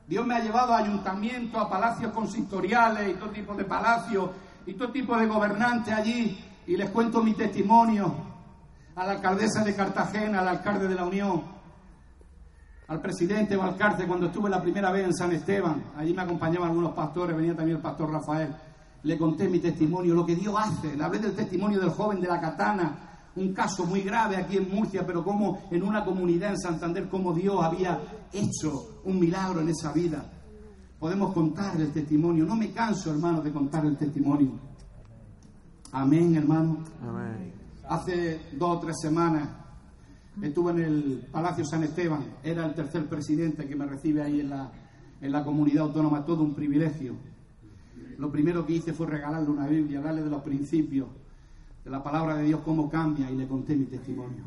Dios 0.07 0.27
me 0.27 0.35
ha 0.35 0.41
llevado 0.41 0.75
a 0.75 0.79
ayuntamientos, 0.79 1.61
a 1.61 1.69
palacios 1.69 2.13
consistoriales 2.13 3.11
y 3.11 3.15
todo 3.15 3.31
tipo 3.31 3.55
de 3.55 3.65
palacios 3.65 4.31
y 4.67 4.75
todo 4.75 4.91
tipo 4.91 5.17
de 5.17 5.27
gobernantes 5.27 5.93
allí. 5.93 6.39
Y 6.67 6.77
les 6.77 6.91
cuento 6.91 7.23
mi 7.23 7.35
testimonio 7.35 8.15
a 8.97 9.05
la 9.05 9.13
alcaldesa 9.13 9.63
de 9.63 9.75
Cartagena, 9.75 10.41
al 10.41 10.49
alcalde 10.49 10.89
de 10.89 10.95
la 10.95 11.05
Unión, 11.05 11.58
al 12.89 13.03
presidente 13.03 13.55
Valcarte 13.55 14.07
cuando 14.07 14.27
estuve 14.27 14.49
la 14.49 14.63
primera 14.63 14.91
vez 14.91 15.05
en 15.05 15.15
San 15.15 15.31
Esteban. 15.33 15.85
Allí 15.97 16.15
me 16.15 16.23
acompañaban 16.23 16.71
algunos 16.71 16.93
pastores, 16.93 17.37
venía 17.37 17.55
también 17.55 17.77
el 17.77 17.83
pastor 17.83 18.11
Rafael. 18.11 18.55
Le 19.03 19.19
conté 19.19 19.49
mi 19.49 19.59
testimonio, 19.59 20.15
lo 20.15 20.25
que 20.25 20.35
Dios 20.35 20.55
hace. 20.59 20.97
Le 20.97 21.05
hablé 21.05 21.19
del 21.19 21.35
testimonio 21.35 21.79
del 21.81 21.91
joven 21.91 22.21
de 22.21 22.29
la 22.29 22.41
katana, 22.41 23.31
un 23.37 23.53
caso 23.53 23.85
muy 23.85 24.01
grave 24.01 24.37
aquí 24.37 24.57
en 24.57 24.75
Murcia, 24.75 25.07
pero 25.07 25.23
como 25.23 25.69
en 25.71 25.83
una 25.83 26.03
comunidad 26.03 26.51
en 26.53 26.59
Santander, 26.59 27.09
como 27.09 27.35
Dios 27.35 27.63
había 27.63 28.01
hecho 28.33 29.03
un 29.05 29.21
milagro 29.21 29.61
en 29.61 29.69
esa 29.69 29.93
vida. 29.93 30.25
Podemos 30.99 31.33
contar 31.35 31.79
el 31.81 31.93
testimonio. 31.93 32.45
No 32.45 32.57
me 32.57 32.73
canso, 32.73 33.11
hermano, 33.11 33.43
de 33.43 33.53
contar 33.53 33.85
el 33.85 33.97
testimonio. 33.99 34.53
Amén, 35.93 36.35
hermano. 36.37 36.79
Hace 37.87 38.41
dos 38.59 38.79
o 38.79 38.81
tres 38.81 38.97
semanas 39.01 39.49
estuve 40.43 40.73
en 40.73 40.79
el 40.79 41.27
Palacio 41.31 41.65
San 41.65 41.85
Esteban. 41.85 42.25
Era 42.43 42.67
el 42.67 42.75
tercer 42.75 43.07
presidente 43.07 43.67
que 43.67 43.77
me 43.77 43.87
recibe 43.87 44.23
ahí 44.23 44.41
en 44.41 44.51
la, 44.51 44.71
en 45.21 45.33
la 45.33 45.45
comunidad 45.45 45.85
autónoma, 45.85 46.25
todo 46.25 46.43
un 46.43 46.55
privilegio. 46.55 47.15
Lo 48.19 48.31
primero 48.31 48.67
que 48.67 48.75
hice 48.75 48.93
fue 48.93 49.07
regalarle 49.07 49.49
una 49.49 49.67
Biblia, 49.67 49.99
hablarle 49.99 50.25
de 50.25 50.31
los 50.31 50.43
principios, 50.43 51.09
de 51.85 51.91
la 51.91 52.03
palabra 52.03 52.37
de 52.37 52.45
Dios, 52.45 52.61
cómo 52.65 52.89
cambia, 52.91 53.31
y 53.31 53.37
le 53.37 53.47
conté 53.47 53.77
mi 53.77 53.87
testimonio. 53.87 54.45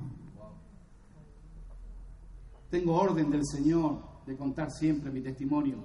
Tengo 2.69 2.95
orden 2.95 3.29
del 3.29 3.45
Señor 3.45 4.11
de 4.25 4.35
contar 4.35 4.71
siempre 4.71 5.11
mi 5.11 5.21
testimonio. 5.21 5.77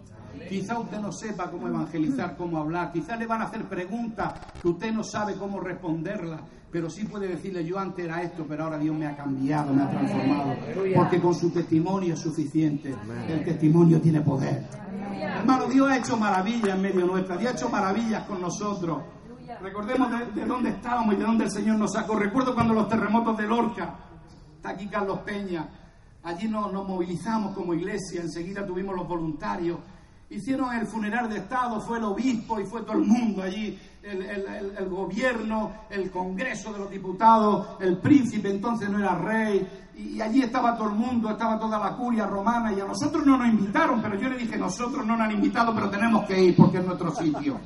Quizá 0.49 0.79
usted 0.79 1.01
no 1.01 1.11
sepa 1.11 1.51
cómo 1.51 1.69
evangelizar, 1.69 2.37
cómo 2.37 2.59
hablar, 2.59 2.93
quizá 2.93 3.17
le 3.17 3.27
van 3.27 3.43
a 3.43 3.45
hacer 3.47 3.65
preguntas 3.65 4.35
que 4.61 4.69
usted 4.69 4.93
no 4.93 5.03
sabe 5.03 5.35
cómo 5.35 5.61
responderlas, 5.61 6.43
pero 6.71 6.91
sí 6.91 7.05
puede 7.05 7.29
decirle 7.29 7.65
yo 7.65 7.79
antes 7.79 8.05
era 8.05 8.23
esto, 8.23 8.45
pero 8.47 8.65
ahora 8.65 8.79
Dios 8.79 8.95
me 8.97 9.07
ha 9.07 9.17
cambiado, 9.17 9.73
me 9.73 9.83
ha 9.83 9.91
transformado, 9.91 10.57
porque 10.95 11.21
con 11.21 11.35
su 11.35 11.51
testimonio 11.51 12.15
es 12.15 12.21
suficiente. 12.21 12.95
El 13.29 13.45
testimonio 13.45 14.01
tiene 14.01 14.21
poder. 14.21 14.67
Hermano, 15.39 15.67
Dios 15.67 15.89
ha 15.89 15.97
hecho 15.99 16.17
maravillas 16.17 16.77
en 16.77 16.83
medio 16.83 17.07
nuestra, 17.07 17.37
Dios 17.37 17.53
ha 17.53 17.57
hecho 17.57 17.69
maravillas 17.69 18.25
con 18.25 18.41
nosotros. 18.41 19.03
Recordemos 19.63 20.11
de, 20.11 20.41
de 20.41 20.47
dónde 20.47 20.71
estábamos 20.71 21.15
y 21.15 21.19
de 21.19 21.25
dónde 21.25 21.45
el 21.45 21.51
Señor 21.51 21.79
nos 21.79 21.93
sacó. 21.93 22.17
Recuerdo 22.17 22.55
cuando 22.55 22.75
los 22.75 22.89
terremotos 22.89 23.37
de 23.39 23.47
Lorca, 23.47 23.95
está 24.57 24.71
aquí 24.71 24.87
Carlos 24.89 25.21
Peña, 25.21 25.69
allí 26.25 26.49
nos, 26.49 26.73
nos 26.73 26.87
movilizamos 26.87 27.55
como 27.55 27.73
iglesia, 27.73 28.21
enseguida 28.21 28.67
tuvimos 28.67 28.95
los 28.95 29.09
voluntarios 29.09 29.79
Hicieron 30.29 30.75
el 30.75 30.87
funeral 30.87 31.29
de 31.29 31.39
Estado, 31.39 31.81
fue 31.81 31.99
el 31.99 32.05
obispo 32.05 32.59
y 32.59 32.65
fue 32.65 32.83
todo 32.83 32.95
el 32.95 33.05
mundo 33.05 33.43
allí, 33.43 33.79
el, 34.03 34.23
el, 34.23 34.75
el, 34.77 34.89
gobierno, 34.89 35.73
el 35.89 36.11
Congreso 36.11 36.73
de 36.73 36.81
los 36.81 36.91
Diputados, 36.91 37.77
el 37.81 37.99
príncipe 37.99 38.51
entonces 38.51 38.89
no 38.89 38.99
era 38.99 39.15
rey, 39.15 39.67
y, 39.97 40.21
allí 40.21 40.43
estaba 40.43 40.77
todo 40.77 40.89
el 40.89 40.95
mundo, 40.95 41.31
estaba 41.31 41.59
toda 41.59 41.79
la 41.79 41.97
curia 41.97 42.27
romana, 42.27 42.73
y 42.73 42.81
a 42.81 42.85
nosotros 42.85 43.25
no 43.25 43.39
nos 43.39 43.49
invitaron, 43.49 44.03
pero 44.03 44.17
yo 44.17 44.29
le 44.29 44.37
dije, 44.37 44.57
nosotros 44.57 45.07
no 45.07 45.17
nos 45.17 45.27
han 45.27 45.33
invitado, 45.33 45.75
pero 45.75 45.89
tenemos 45.89 46.27
que 46.27 46.43
ir 46.43 46.57
porque 46.57 46.79
es 46.79 46.85
nuestro 46.85 47.15
sitio. 47.15 47.59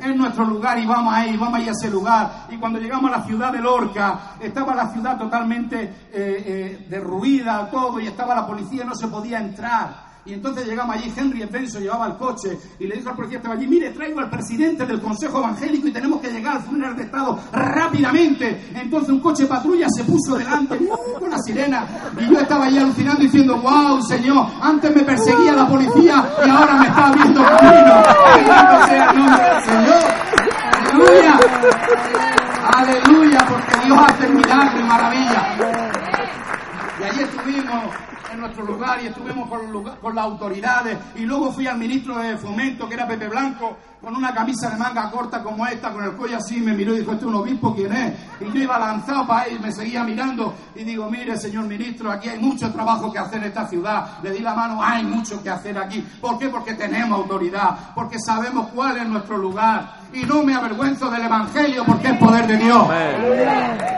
Es 0.00 0.14
nuestro 0.14 0.44
lugar 0.44 0.78
y 0.78 0.86
vamos 0.86 1.12
a 1.12 1.26
ir, 1.26 1.38
vamos 1.38 1.58
a 1.58 1.62
ir 1.62 1.68
a 1.70 1.72
ese 1.72 1.90
lugar. 1.90 2.46
Y 2.50 2.58
cuando 2.58 2.78
llegamos 2.78 3.10
a 3.10 3.18
la 3.18 3.24
ciudad 3.24 3.52
de 3.52 3.60
Lorca, 3.60 4.36
estaba 4.38 4.74
la 4.74 4.92
ciudad 4.92 5.18
totalmente 5.18 5.82
eh, 5.82 5.92
eh, 6.12 6.86
derruida, 6.88 7.68
todo, 7.70 7.98
y 7.98 8.06
estaba 8.06 8.34
la 8.34 8.46
policía, 8.46 8.84
no 8.84 8.94
se 8.94 9.08
podía 9.08 9.40
entrar. 9.40 10.05
Y 10.26 10.32
entonces 10.32 10.66
llegamos 10.66 10.96
allí, 10.96 11.12
Henry 11.16 11.44
Benson 11.44 11.82
llevaba 11.82 12.08
el 12.08 12.16
coche 12.16 12.58
y 12.80 12.86
le 12.88 12.96
dijo 12.96 13.10
al 13.10 13.14
policía 13.14 13.36
estaba 13.36 13.54
allí, 13.54 13.68
mire, 13.68 13.90
traigo 13.90 14.18
al 14.18 14.28
presidente 14.28 14.84
del 14.84 15.00
Consejo 15.00 15.38
Evangélico 15.38 15.86
y 15.86 15.92
tenemos 15.92 16.20
que 16.20 16.32
llegar 16.32 16.56
al 16.56 16.62
funeral 16.62 16.96
de 16.96 17.04
Estado 17.04 17.38
rápidamente. 17.52 18.70
Entonces 18.74 19.10
un 19.10 19.20
coche 19.20 19.46
patrulla 19.46 19.86
se 19.88 20.02
puso 20.02 20.34
delante 20.36 20.78
con 21.14 21.28
una 21.28 21.38
sirena 21.38 21.86
y 22.18 22.28
yo 22.28 22.40
estaba 22.40 22.64
allí 22.64 22.76
alucinando 22.76 23.22
diciendo, 23.22 23.56
wow, 23.58 24.02
señor, 24.02 24.48
antes 24.60 24.96
me 24.96 25.02
perseguía 25.04 25.52
la 25.52 25.68
policía 25.68 26.28
y 26.44 26.50
ahora 26.50 26.74
me 26.74 26.86
está 26.86 27.06
abriendo 27.06 27.42
camino. 27.44 28.02
sea 28.86 29.10
el 29.10 29.16
nombre 29.16 29.46
Señor. 29.64 30.26
Aleluya. 30.72 31.40
Aleluya, 32.74 33.38
porque 33.48 33.86
Dios 33.86 33.98
hace 34.08 34.28
milagros 34.28 34.80
y 34.80 34.82
maravillas. 34.82 35.44
Y 36.98 37.04
allí 37.04 37.22
estuvimos 37.22 38.05
en 38.36 38.42
nuestro 38.42 38.64
lugar 38.64 39.02
y 39.02 39.06
estuvimos 39.06 39.48
con, 39.48 39.82
con, 39.82 40.14
las 40.14 40.24
autoridades. 40.24 40.96
Y 41.16 41.22
luego 41.22 41.52
fui 41.52 41.66
al 41.66 41.78
ministro 41.78 42.18
de 42.18 42.36
Fomento, 42.36 42.88
que 42.88 42.94
era 42.94 43.08
Pepe 43.08 43.28
Blanco, 43.28 43.76
con 44.00 44.14
una 44.14 44.32
camisa 44.32 44.70
de 44.70 44.76
manga 44.76 45.10
corta 45.10 45.42
como 45.42 45.66
esta, 45.66 45.92
con 45.92 46.04
el 46.04 46.12
cuello 46.12 46.36
así, 46.36 46.60
me 46.60 46.74
miró 46.74 46.94
y 46.94 47.00
dijo, 47.00 47.12
¿este 47.12 47.24
es 47.24 47.28
un 47.28 47.34
obispo 47.34 47.74
quién 47.74 47.92
es? 47.92 48.14
Y 48.40 48.52
yo 48.52 48.62
iba 48.62 48.78
lanzado 48.78 49.26
para 49.26 49.44
él, 49.44 49.58
me 49.58 49.72
seguía 49.72 50.04
mirando 50.04 50.54
y 50.74 50.84
digo, 50.84 51.10
mire, 51.10 51.36
señor 51.36 51.64
ministro, 51.64 52.12
aquí 52.12 52.28
hay 52.28 52.38
mucho 52.38 52.70
trabajo 52.72 53.12
que 53.12 53.18
hacer 53.18 53.38
en 53.38 53.48
esta 53.48 53.66
ciudad. 53.66 54.18
Le 54.22 54.30
di 54.30 54.40
la 54.40 54.54
mano, 54.54 54.82
hay 54.82 55.02
mucho 55.02 55.42
que 55.42 55.50
hacer 55.50 55.76
aquí. 55.78 56.06
¿Por 56.20 56.38
qué? 56.38 56.48
Porque 56.48 56.74
tenemos 56.74 57.18
autoridad, 57.18 57.94
porque 57.94 58.18
sabemos 58.20 58.68
cuál 58.68 58.98
es 58.98 59.08
nuestro 59.08 59.38
lugar. 59.38 59.95
Y 60.12 60.24
no 60.24 60.42
me 60.42 60.54
avergüenzo 60.54 61.10
del 61.10 61.22
Evangelio 61.22 61.84
porque 61.84 62.08
es 62.08 62.18
poder 62.18 62.46
de 62.46 62.56
Dios. 62.56 62.88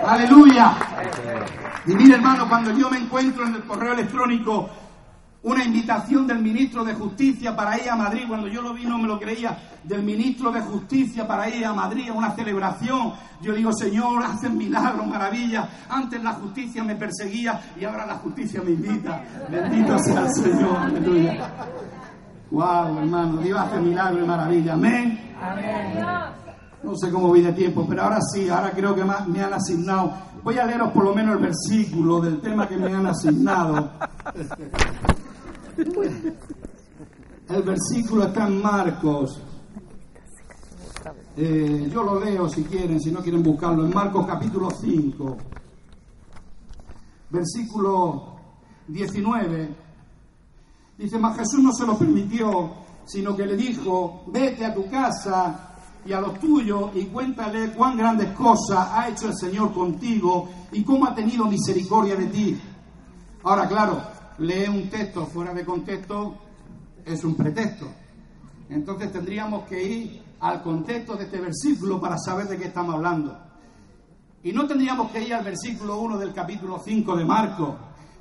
Aleluya. 0.07 0.73
Y 1.87 1.95
mire, 1.95 2.17
hermano, 2.17 2.49
cuando 2.49 2.73
yo 2.73 2.91
me 2.91 2.99
encuentro 2.99 3.47
en 3.47 3.55
el 3.55 3.65
correo 3.65 3.93
electrónico 3.95 4.69
una 5.43 5.65
invitación 5.65 6.27
del 6.27 6.41
ministro 6.41 6.85
de 6.85 6.95
Justicia 6.95 7.55
para 7.55 7.79
ir 7.79 7.89
a 7.89 7.97
Madrid, 7.97 8.25
cuando 8.27 8.49
yo 8.49 8.61
lo 8.61 8.75
vi 8.75 8.85
no 8.85 8.99
me 8.99 9.07
lo 9.07 9.19
creía, 9.19 9.57
del 9.85 10.03
ministro 10.03 10.51
de 10.51 10.61
Justicia 10.61 11.27
para 11.27 11.49
ir 11.49 11.65
a 11.65 11.73
Madrid 11.73 12.11
a 12.11 12.13
una 12.13 12.35
celebración. 12.35 13.13
Yo 13.41 13.55
digo, 13.55 13.73
Señor, 13.73 14.23
hacen 14.25 14.59
milagros, 14.59 15.07
maravillas. 15.07 15.69
Antes 15.89 16.23
la 16.23 16.33
justicia 16.33 16.83
me 16.83 16.97
perseguía 16.97 17.61
y 17.81 17.85
ahora 17.85 18.05
la 18.05 18.17
justicia 18.17 18.61
me 18.63 18.73
invita. 18.73 19.23
Bendito 19.49 19.99
sea 20.01 20.21
el 20.23 20.35
Señor, 20.35 20.77
aleluya. 20.77 21.51
Wow, 22.51 22.99
hermano, 22.99 23.39
Dios 23.43 23.59
hace 23.59 23.81
milagros 23.81 24.25
y 24.25 24.27
maravillas. 24.27 24.75
Amén. 24.75 25.35
Amén. 25.41 26.05
No 26.83 26.97
sé 26.97 27.11
cómo 27.11 27.29
voy 27.29 27.43
de 27.43 27.53
tiempo, 27.53 27.85
pero 27.89 28.03
ahora 28.03 28.19
sí, 28.33 28.49
ahora 28.49 28.71
creo 28.71 28.95
que 28.95 29.05
me 29.05 29.43
han 29.43 29.53
asignado. 29.53 30.13
Voy 30.43 30.59
a 30.59 30.65
leeros 30.65 30.93
por 30.93 31.05
lo 31.05 31.15
menos 31.15 31.37
el 31.37 31.43
versículo 31.43 32.21
del 32.21 32.41
tema 32.41 32.67
que 32.69 32.77
me 32.77 32.93
han 32.93 33.07
asignado. 33.07 33.91
El 37.49 37.63
versículo 37.63 38.25
está 38.25 38.47
en 38.47 38.63
Marcos. 38.63 39.43
Eh, 41.37 41.89
yo 41.93 42.03
lo 42.03 42.23
leo 42.23 42.49
si 42.49 42.65
quieren, 42.65 43.01
si 43.01 43.11
no 43.11 43.21
quieren 43.21 43.43
buscarlo. 43.43 43.85
En 43.85 43.95
Marcos 43.95 44.27
capítulo 44.27 44.71
5, 44.71 45.37
versículo 47.31 48.37
19. 48.89 49.88
Dice, 50.99 51.19
mas 51.19 51.39
Jesús 51.39 51.61
no 51.61 51.73
se 51.73 51.87
lo 51.87 51.97
permitió, 51.97 52.75
sino 53.05 53.37
que 53.37 53.47
le 53.47 53.57
dijo, 53.57 54.25
vete 54.27 54.67
a 54.67 54.75
tu 54.75 54.91
casa 54.91 55.77
y 56.05 56.13
a 56.13 56.21
los 56.21 56.39
tuyos 56.41 56.91
y 56.95 57.05
cuéntale 57.05 57.71
cuán 57.73 57.97
grandes 57.97 58.33
cosas 58.33 58.89
ha 58.93 59.09
hecho 59.09 59.29
el 59.29 59.35
Señor 59.37 59.73
contigo 59.73 60.49
y 60.73 60.83
cómo 60.83 61.07
ha 61.07 61.15
tenido 61.15 61.45
misericordia 61.47 62.17
de 62.17 62.27
ti. 62.27 62.61
Ahora, 63.45 63.69
claro, 63.69 64.03
lee 64.39 64.67
un 64.69 64.91
texto 64.91 65.25
fuera 65.27 65.55
de 65.55 65.65
contexto 65.65 66.35
es 67.05 67.25
un 67.25 67.35
pretexto. 67.35 67.87
Entonces 68.69 69.13
tendríamos 69.13 69.65
que 69.65 69.83
ir 69.83 70.23
al 70.41 70.63
contexto 70.63 71.17
de 71.17 71.25
este 71.25 71.41
versículo 71.41 72.01
para 72.01 72.19
saber 72.19 72.49
de 72.49 72.59
qué 72.59 72.67
estamos 72.67 72.95
hablando. 72.95 73.39
Y 74.43 74.53
no 74.53 74.67
tendríamos 74.67 75.11
que 75.11 75.23
ir 75.23 75.35
al 75.35 75.45
versículo 75.45 75.99
1 76.01 76.19
del 76.19 76.33
capítulo 76.33 76.81
5 76.85 77.17
de 77.17 77.25
Marcos. 77.25 77.75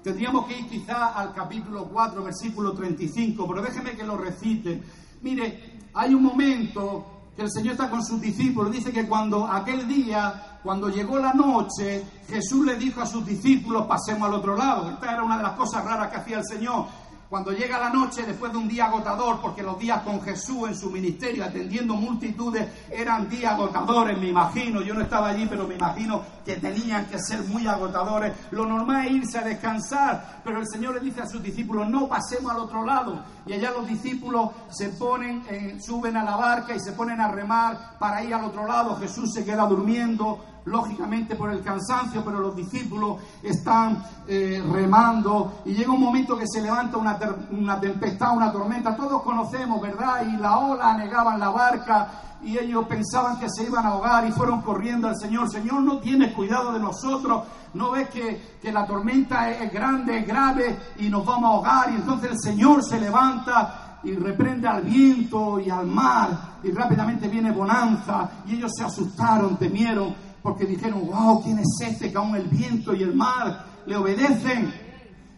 Tendríamos 0.03 0.45
que 0.45 0.59
ir 0.59 0.67
quizá 0.67 1.07
al 1.07 1.33
capítulo 1.33 1.85
4, 1.85 2.23
versículo 2.23 2.73
35, 2.73 3.47
pero 3.47 3.61
déjeme 3.61 3.91
que 3.91 4.03
lo 4.03 4.17
recite. 4.17 4.81
Mire, 5.21 5.79
hay 5.93 6.13
un 6.13 6.23
momento 6.23 7.17
que 7.35 7.43
el 7.43 7.51
Señor 7.51 7.73
está 7.73 7.89
con 7.89 8.03
sus 8.03 8.19
discípulos. 8.19 8.71
Dice 8.71 8.91
que 8.91 9.07
cuando 9.07 9.45
aquel 9.45 9.87
día, 9.87 10.59
cuando 10.63 10.89
llegó 10.89 11.19
la 11.19 11.33
noche, 11.33 12.03
Jesús 12.27 12.65
le 12.65 12.75
dijo 12.75 13.01
a 13.01 13.05
sus 13.05 13.25
discípulos, 13.25 13.85
pasemos 13.85 14.27
al 14.27 14.35
otro 14.35 14.55
lado. 14.55 14.89
Esta 14.89 15.13
era 15.13 15.23
una 15.23 15.37
de 15.37 15.43
las 15.43 15.53
cosas 15.53 15.85
raras 15.85 16.09
que 16.09 16.17
hacía 16.17 16.39
el 16.39 16.45
Señor. 16.45 16.85
Cuando 17.29 17.51
llega 17.51 17.77
la 17.77 17.89
noche, 17.89 18.23
después 18.23 18.53
de 18.53 18.57
un 18.57 18.69
día 18.69 18.85
agotador, 18.85 19.41
porque 19.41 19.61
los 19.61 19.77
días 19.77 20.01
con 20.03 20.21
Jesús 20.21 20.69
en 20.69 20.77
su 20.77 20.89
ministerio, 20.89 21.43
atendiendo 21.43 21.95
multitudes, 21.95 22.65
eran 22.89 23.27
días 23.27 23.51
agotadores, 23.51 24.17
me 24.17 24.29
imagino. 24.29 24.81
Yo 24.81 24.93
no 24.93 25.01
estaba 25.01 25.27
allí, 25.27 25.45
pero 25.45 25.67
me 25.67 25.75
imagino 25.75 26.21
que 26.45 26.55
tenían 26.55 27.05
que 27.07 27.19
ser 27.19 27.43
muy 27.43 27.67
agotadores. 27.67 28.33
Lo 28.51 28.65
normal 28.65 29.07
es 29.07 29.11
irse 29.11 29.39
a 29.39 29.41
descansar, 29.41 30.41
pero 30.41 30.59
el 30.59 30.67
Señor 30.67 30.93
le 30.93 31.01
dice 31.01 31.21
a 31.21 31.27
sus 31.27 31.43
discípulos, 31.43 31.89
no 31.89 32.07
pasemos 32.07 32.49
al 32.49 32.59
otro 32.59 32.85
lado. 32.85 33.21
Y 33.45 33.51
allá 33.51 33.71
los 33.71 33.85
discípulos 33.85 34.51
se 34.69 34.89
ponen, 34.89 35.43
eh, 35.49 35.77
suben 35.81 36.15
a 36.15 36.23
la 36.23 36.37
barca 36.37 36.73
y 36.73 36.79
se 36.79 36.93
ponen 36.93 37.19
a 37.19 37.27
remar 37.29 37.97
para 37.99 38.23
ir 38.23 38.33
al 38.33 38.45
otro 38.45 38.65
lado. 38.65 38.95
Jesús 38.95 39.33
se 39.33 39.43
queda 39.43 39.65
durmiendo 39.65 40.39
lógicamente 40.67 41.35
por 41.35 41.51
el 41.51 41.61
cansancio, 41.61 42.23
pero 42.23 42.39
los 42.39 42.55
discípulos 42.55 43.21
están 43.41 44.03
eh, 44.27 44.61
remando 44.71 45.61
y 45.65 45.73
llega 45.73 45.91
un 45.91 46.01
momento 46.01 46.37
que 46.37 46.45
se 46.45 46.61
levanta 46.61 46.97
una, 46.97 47.16
una 47.51 47.79
tempestad, 47.79 48.35
una 48.35 48.51
tormenta, 48.51 48.95
todos 48.95 49.21
conocemos, 49.21 49.81
¿verdad? 49.81 50.25
Y 50.27 50.37
la 50.37 50.57
ola 50.57 50.91
anegaban 50.91 51.39
la 51.39 51.49
barca 51.49 52.07
y 52.41 52.57
ellos 52.57 52.85
pensaban 52.87 53.39
que 53.39 53.49
se 53.49 53.63
iban 53.63 53.85
a 53.85 53.89
ahogar 53.89 54.27
y 54.27 54.31
fueron 54.31 54.61
corriendo 54.61 55.07
al 55.07 55.15
Señor. 55.17 55.49
Señor, 55.49 55.81
no 55.81 55.99
tienes 55.99 56.33
cuidado 56.33 56.73
de 56.73 56.79
nosotros, 56.79 57.43
no 57.73 57.91
ves 57.91 58.09
que, 58.09 58.57
que 58.61 58.71
la 58.71 58.85
tormenta 58.85 59.49
es 59.51 59.71
grande, 59.71 60.19
es 60.19 60.27
grave 60.27 60.77
y 60.97 61.09
nos 61.09 61.25
vamos 61.25 61.45
a 61.45 61.53
ahogar. 61.53 61.91
Y 61.91 61.95
entonces 61.95 62.31
el 62.31 62.39
Señor 62.39 62.83
se 62.83 62.99
levanta 62.99 63.99
y 64.03 64.13
reprende 64.15 64.67
al 64.67 64.83
viento 64.83 65.59
y 65.59 65.69
al 65.69 65.87
mar 65.87 66.57
y 66.63 66.71
rápidamente 66.71 67.27
viene 67.27 67.51
bonanza 67.51 68.29
y 68.45 68.55
ellos 68.55 68.71
se 68.75 68.83
asustaron, 68.83 69.57
temieron 69.57 70.15
porque 70.41 70.65
dijeron, 70.65 71.05
wow, 71.07 71.43
¿quién 71.43 71.59
es 71.59 71.77
este 71.81 72.11
que 72.11 72.17
aún 72.17 72.35
el 72.35 72.47
viento 72.47 72.93
y 72.93 73.03
el 73.03 73.13
mar 73.13 73.65
le 73.85 73.97
obedecen? 73.97 74.86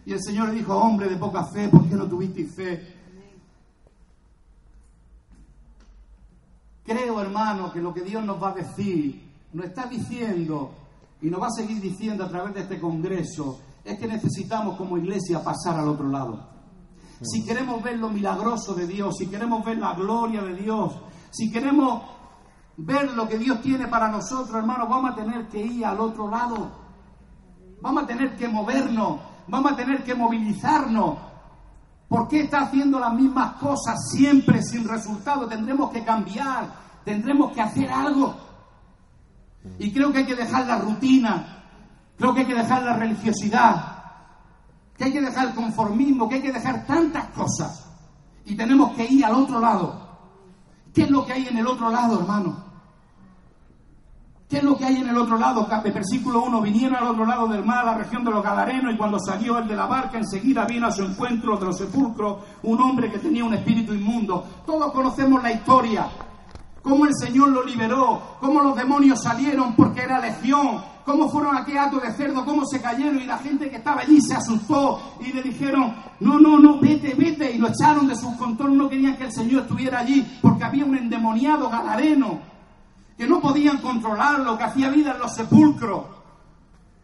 Y 0.06 0.12
el 0.12 0.22
Señor 0.22 0.48
le 0.48 0.54
dijo, 0.54 0.76
hombre 0.76 1.08
de 1.08 1.16
poca 1.16 1.44
fe, 1.44 1.68
¿por 1.68 1.88
qué 1.88 1.94
no 1.94 2.06
tuviste 2.06 2.46
fe? 2.46 2.96
Creo, 6.84 7.20
hermano, 7.20 7.72
que 7.72 7.80
lo 7.80 7.92
que 7.92 8.02
Dios 8.02 8.24
nos 8.24 8.42
va 8.42 8.50
a 8.50 8.54
decir, 8.54 9.22
nos 9.52 9.66
está 9.66 9.86
diciendo 9.86 10.72
y 11.20 11.28
nos 11.28 11.40
va 11.40 11.46
a 11.46 11.50
seguir 11.50 11.80
diciendo 11.80 12.24
a 12.24 12.28
través 12.28 12.54
de 12.54 12.60
este 12.62 12.80
Congreso, 12.80 13.60
es 13.84 13.98
que 13.98 14.06
necesitamos 14.06 14.76
como 14.76 14.98
iglesia 14.98 15.42
pasar 15.42 15.78
al 15.78 15.88
otro 15.88 16.08
lado. 16.08 16.48
si 17.22 17.44
queremos 17.44 17.82
ver 17.82 17.98
lo 17.98 18.08
milagroso 18.08 18.74
de 18.74 18.86
Dios, 18.86 19.16
si 19.18 19.26
queremos 19.26 19.64
ver 19.64 19.78
la 19.78 19.94
gloria 19.94 20.42
de 20.42 20.54
Dios, 20.54 20.94
si 21.30 21.50
queremos 21.50 22.02
ver 22.76 23.12
lo 23.12 23.28
que 23.28 23.38
Dios 23.38 23.60
tiene 23.60 23.86
para 23.88 24.08
nosotros, 24.08 24.56
hermanos, 24.56 24.88
vamos 24.88 25.12
a 25.12 25.14
tener 25.14 25.46
que 25.48 25.64
ir 25.64 25.84
al 25.84 26.00
otro 26.00 26.28
lado. 26.28 26.70
Vamos 27.82 28.04
a 28.04 28.06
tener 28.06 28.36
que 28.36 28.48
movernos, 28.48 29.20
vamos 29.48 29.72
a 29.72 29.76
tener 29.76 30.02
que 30.04 30.14
movilizarnos. 30.14 31.18
¿Por 32.08 32.26
qué 32.28 32.40
está 32.40 32.62
haciendo 32.62 32.98
las 32.98 33.14
mismas 33.14 33.54
cosas 33.54 34.10
siempre 34.10 34.62
sin 34.62 34.86
resultado? 34.86 35.46
Tendremos 35.46 35.90
que 35.90 36.04
cambiar, 36.04 36.68
tendremos 37.04 37.52
que 37.52 37.60
hacer 37.60 37.90
algo. 37.90 38.34
Y 39.78 39.92
creo 39.92 40.12
que 40.12 40.18
hay 40.18 40.26
que 40.26 40.34
dejar 40.34 40.66
la 40.66 40.78
rutina, 40.78 41.64
creo 42.16 42.34
que 42.34 42.40
hay 42.40 42.46
que 42.46 42.54
dejar 42.54 42.82
la 42.82 42.96
religiosidad, 42.96 44.02
que 44.96 45.04
hay 45.04 45.12
que 45.12 45.20
dejar 45.20 45.48
el 45.48 45.54
conformismo, 45.54 46.28
que 46.28 46.36
hay 46.36 46.42
que 46.42 46.52
dejar 46.52 46.86
tantas 46.86 47.26
cosas. 47.28 47.86
Y 48.44 48.56
tenemos 48.56 48.92
que 48.96 49.04
ir 49.04 49.24
al 49.24 49.34
otro 49.34 49.60
lado. 49.60 50.08
¿Qué 50.92 51.02
es 51.02 51.10
lo 51.10 51.24
que 51.24 51.32
hay 51.32 51.46
en 51.46 51.58
el 51.58 51.66
otro 51.66 51.90
lado, 51.90 52.18
hermano? 52.18 52.69
¿Qué 54.50 54.56
es 54.56 54.64
lo 54.64 54.76
que 54.76 54.84
hay 54.84 54.96
en 54.96 55.08
el 55.08 55.16
otro 55.16 55.38
lado? 55.38 55.64
Versículo 55.84 56.42
1, 56.42 56.60
vinieron 56.60 56.96
al 56.96 57.06
otro 57.06 57.24
lado 57.24 57.46
del 57.46 57.64
mar, 57.64 57.86
a 57.86 57.92
la 57.92 57.98
región 57.98 58.24
de 58.24 58.32
los 58.32 58.42
Gadarenos, 58.42 58.92
y 58.92 58.96
cuando 58.96 59.16
salió 59.20 59.58
el 59.58 59.68
de 59.68 59.76
la 59.76 59.86
barca, 59.86 60.18
enseguida 60.18 60.64
vino 60.64 60.88
a 60.88 60.90
su 60.90 61.04
encuentro 61.04 61.56
de 61.56 61.66
los 61.66 61.78
sepulcros 61.78 62.38
un 62.64 62.80
hombre 62.80 63.12
que 63.12 63.20
tenía 63.20 63.44
un 63.44 63.54
espíritu 63.54 63.94
inmundo. 63.94 64.44
Todos 64.66 64.90
conocemos 64.92 65.40
la 65.40 65.52
historia, 65.52 66.08
cómo 66.82 67.06
el 67.06 67.14
Señor 67.14 67.50
lo 67.50 67.62
liberó, 67.62 68.38
cómo 68.40 68.60
los 68.60 68.74
demonios 68.74 69.22
salieron 69.22 69.76
porque 69.76 70.02
era 70.02 70.18
legión, 70.18 70.82
cómo 71.04 71.28
fueron 71.28 71.56
a 71.56 71.64
qué 71.64 71.78
acto 71.78 72.00
de 72.00 72.12
cerdo, 72.12 72.44
cómo 72.44 72.66
se 72.66 72.82
cayeron 72.82 73.20
y 73.20 73.26
la 73.26 73.38
gente 73.38 73.70
que 73.70 73.76
estaba 73.76 74.00
allí 74.00 74.20
se 74.20 74.34
asustó 74.34 75.00
y 75.20 75.32
le 75.32 75.42
dijeron, 75.42 75.94
no, 76.18 76.40
no, 76.40 76.58
no, 76.58 76.80
vete, 76.80 77.14
vete, 77.14 77.52
y 77.52 77.58
lo 77.58 77.68
echaron 77.68 78.08
de 78.08 78.16
sus 78.16 78.34
contornos, 78.34 78.76
no 78.76 78.88
querían 78.88 79.16
que 79.16 79.26
el 79.26 79.32
Señor 79.32 79.62
estuviera 79.62 80.00
allí 80.00 80.26
porque 80.42 80.64
había 80.64 80.84
un 80.84 80.96
endemoniado 80.96 81.70
gadareno 81.70 82.50
que 83.20 83.26
no 83.26 83.38
podían 83.38 83.76
controlarlo, 83.82 84.56
que 84.56 84.64
hacía 84.64 84.88
vida 84.88 85.12
en 85.12 85.18
los 85.18 85.34
sepulcros, 85.34 86.06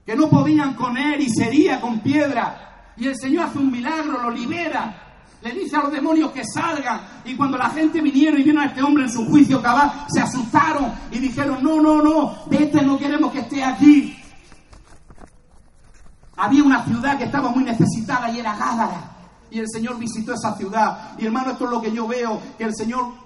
que 0.02 0.16
no 0.16 0.30
podían 0.30 0.72
con 0.72 0.96
él 0.96 1.20
y 1.20 1.28
sería 1.28 1.78
con 1.78 2.00
piedra. 2.00 2.94
Y 2.96 3.06
el 3.06 3.14
Señor 3.14 3.44
hace 3.44 3.58
un 3.58 3.70
milagro, 3.70 4.22
lo 4.22 4.30
libera, 4.30 4.96
le 5.42 5.52
dice 5.52 5.76
a 5.76 5.82
los 5.82 5.92
demonios 5.92 6.32
que 6.32 6.42
salgan. 6.42 7.02
Y 7.26 7.34
cuando 7.34 7.58
la 7.58 7.68
gente 7.68 8.00
vinieron 8.00 8.40
y 8.40 8.44
vieron 8.44 8.62
a 8.62 8.68
este 8.68 8.82
hombre 8.82 9.04
en 9.04 9.12
su 9.12 9.26
juicio 9.26 9.60
cabal, 9.60 10.06
se 10.08 10.22
asustaron 10.22 10.90
y 11.10 11.18
dijeron, 11.18 11.58
no, 11.62 11.82
no, 11.82 12.00
no, 12.00 12.34
este 12.50 12.80
no 12.80 12.96
queremos 12.96 13.30
que 13.30 13.40
esté 13.40 13.62
aquí. 13.62 14.16
Había 16.38 16.64
una 16.64 16.82
ciudad 16.86 17.18
que 17.18 17.24
estaba 17.24 17.50
muy 17.50 17.64
necesitada 17.64 18.30
y 18.30 18.40
era 18.40 18.56
Gádara. 18.56 19.16
Y 19.50 19.58
el 19.58 19.68
Señor 19.68 19.98
visitó 19.98 20.32
esa 20.32 20.56
ciudad. 20.56 21.10
Y 21.18 21.26
hermano, 21.26 21.50
esto 21.50 21.66
es 21.66 21.70
lo 21.72 21.82
que 21.82 21.92
yo 21.92 22.08
veo, 22.08 22.40
que 22.56 22.64
el 22.64 22.74
Señor 22.74 23.25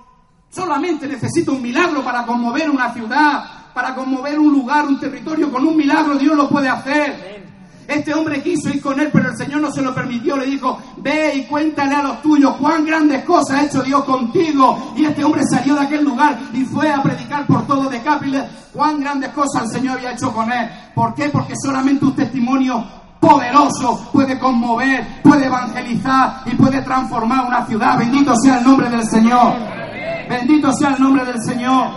Solamente 0.50 1.06
necesita 1.06 1.52
un 1.52 1.62
milagro 1.62 2.02
para 2.02 2.26
conmover 2.26 2.68
una 2.68 2.92
ciudad, 2.92 3.44
para 3.72 3.94
conmover 3.94 4.36
un 4.36 4.52
lugar, 4.52 4.84
un 4.84 4.98
territorio. 4.98 5.50
Con 5.50 5.64
un 5.64 5.76
milagro 5.76 6.18
Dios 6.18 6.36
lo 6.36 6.48
puede 6.48 6.68
hacer. 6.68 7.40
Este 7.86 8.12
hombre 8.12 8.42
quiso 8.42 8.68
ir 8.68 8.80
con 8.80 8.98
él, 8.98 9.10
pero 9.12 9.30
el 9.30 9.36
Señor 9.36 9.60
no 9.60 9.70
se 9.70 9.80
lo 9.80 9.94
permitió. 9.94 10.36
Le 10.36 10.46
dijo, 10.46 10.76
ve 10.96 11.36
y 11.36 11.44
cuéntale 11.44 11.94
a 11.94 12.02
los 12.02 12.22
tuyos 12.22 12.56
cuán 12.56 12.84
grandes 12.84 13.24
cosas 13.24 13.58
ha 13.58 13.64
hecho 13.64 13.82
Dios 13.82 14.04
contigo. 14.04 14.92
Y 14.96 15.04
este 15.04 15.22
hombre 15.22 15.42
salió 15.48 15.74
de 15.76 15.82
aquel 15.82 16.04
lugar 16.04 16.36
y 16.52 16.64
fue 16.64 16.90
a 16.90 17.00
predicar 17.00 17.46
por 17.46 17.64
todo 17.68 17.88
Decápiles 17.88 18.42
cuán 18.72 19.00
grandes 19.00 19.30
cosas 19.30 19.64
el 19.64 19.70
Señor 19.70 19.98
había 19.98 20.12
hecho 20.12 20.32
con 20.32 20.50
él. 20.52 20.68
¿Por 20.94 21.14
qué? 21.14 21.28
Porque 21.28 21.54
solamente 21.62 22.04
un 22.04 22.14
testimonio 22.16 22.84
poderoso 23.20 24.08
puede 24.12 24.36
conmover, 24.38 25.22
puede 25.22 25.46
evangelizar 25.46 26.42
y 26.46 26.56
puede 26.56 26.82
transformar 26.82 27.46
una 27.46 27.66
ciudad. 27.66 27.98
Bendito 27.98 28.34
sea 28.36 28.58
el 28.58 28.64
nombre 28.64 28.88
del 28.88 29.04
Señor. 29.04 29.79
Bendito 30.28 30.72
sea 30.72 30.90
el 30.90 31.02
nombre 31.02 31.24
del 31.24 31.42
Señor. 31.42 31.88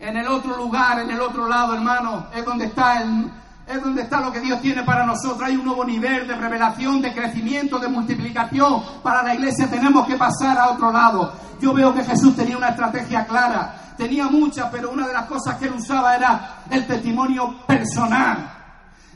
En 0.00 0.16
el 0.16 0.26
otro 0.26 0.56
lugar, 0.56 1.00
en 1.00 1.10
el 1.10 1.20
otro 1.20 1.48
lado, 1.48 1.74
hermano, 1.74 2.26
es 2.34 2.44
donde 2.44 2.64
está 2.64 3.02
el, 3.02 3.30
es 3.66 3.80
donde 3.80 4.02
está 4.02 4.20
lo 4.20 4.32
que 4.32 4.40
Dios 4.40 4.60
tiene 4.60 4.82
para 4.82 5.06
nosotros. 5.06 5.42
Hay 5.42 5.56
un 5.56 5.64
nuevo 5.64 5.84
nivel 5.84 6.26
de 6.26 6.34
revelación, 6.34 7.00
de 7.00 7.12
crecimiento, 7.12 7.78
de 7.78 7.88
multiplicación. 7.88 8.82
Para 9.02 9.22
la 9.22 9.34
iglesia 9.34 9.68
tenemos 9.70 10.06
que 10.06 10.16
pasar 10.16 10.58
a 10.58 10.70
otro 10.70 10.90
lado. 10.90 11.32
Yo 11.60 11.72
veo 11.72 11.94
que 11.94 12.02
Jesús 12.02 12.34
tenía 12.34 12.56
una 12.56 12.70
estrategia 12.70 13.24
clara. 13.26 13.92
Tenía 13.96 14.26
muchas, 14.28 14.68
pero 14.72 14.90
una 14.90 15.06
de 15.06 15.12
las 15.12 15.26
cosas 15.26 15.56
que 15.58 15.66
él 15.66 15.74
usaba 15.74 16.16
era 16.16 16.62
el 16.70 16.86
testimonio 16.86 17.64
personal. 17.66 18.50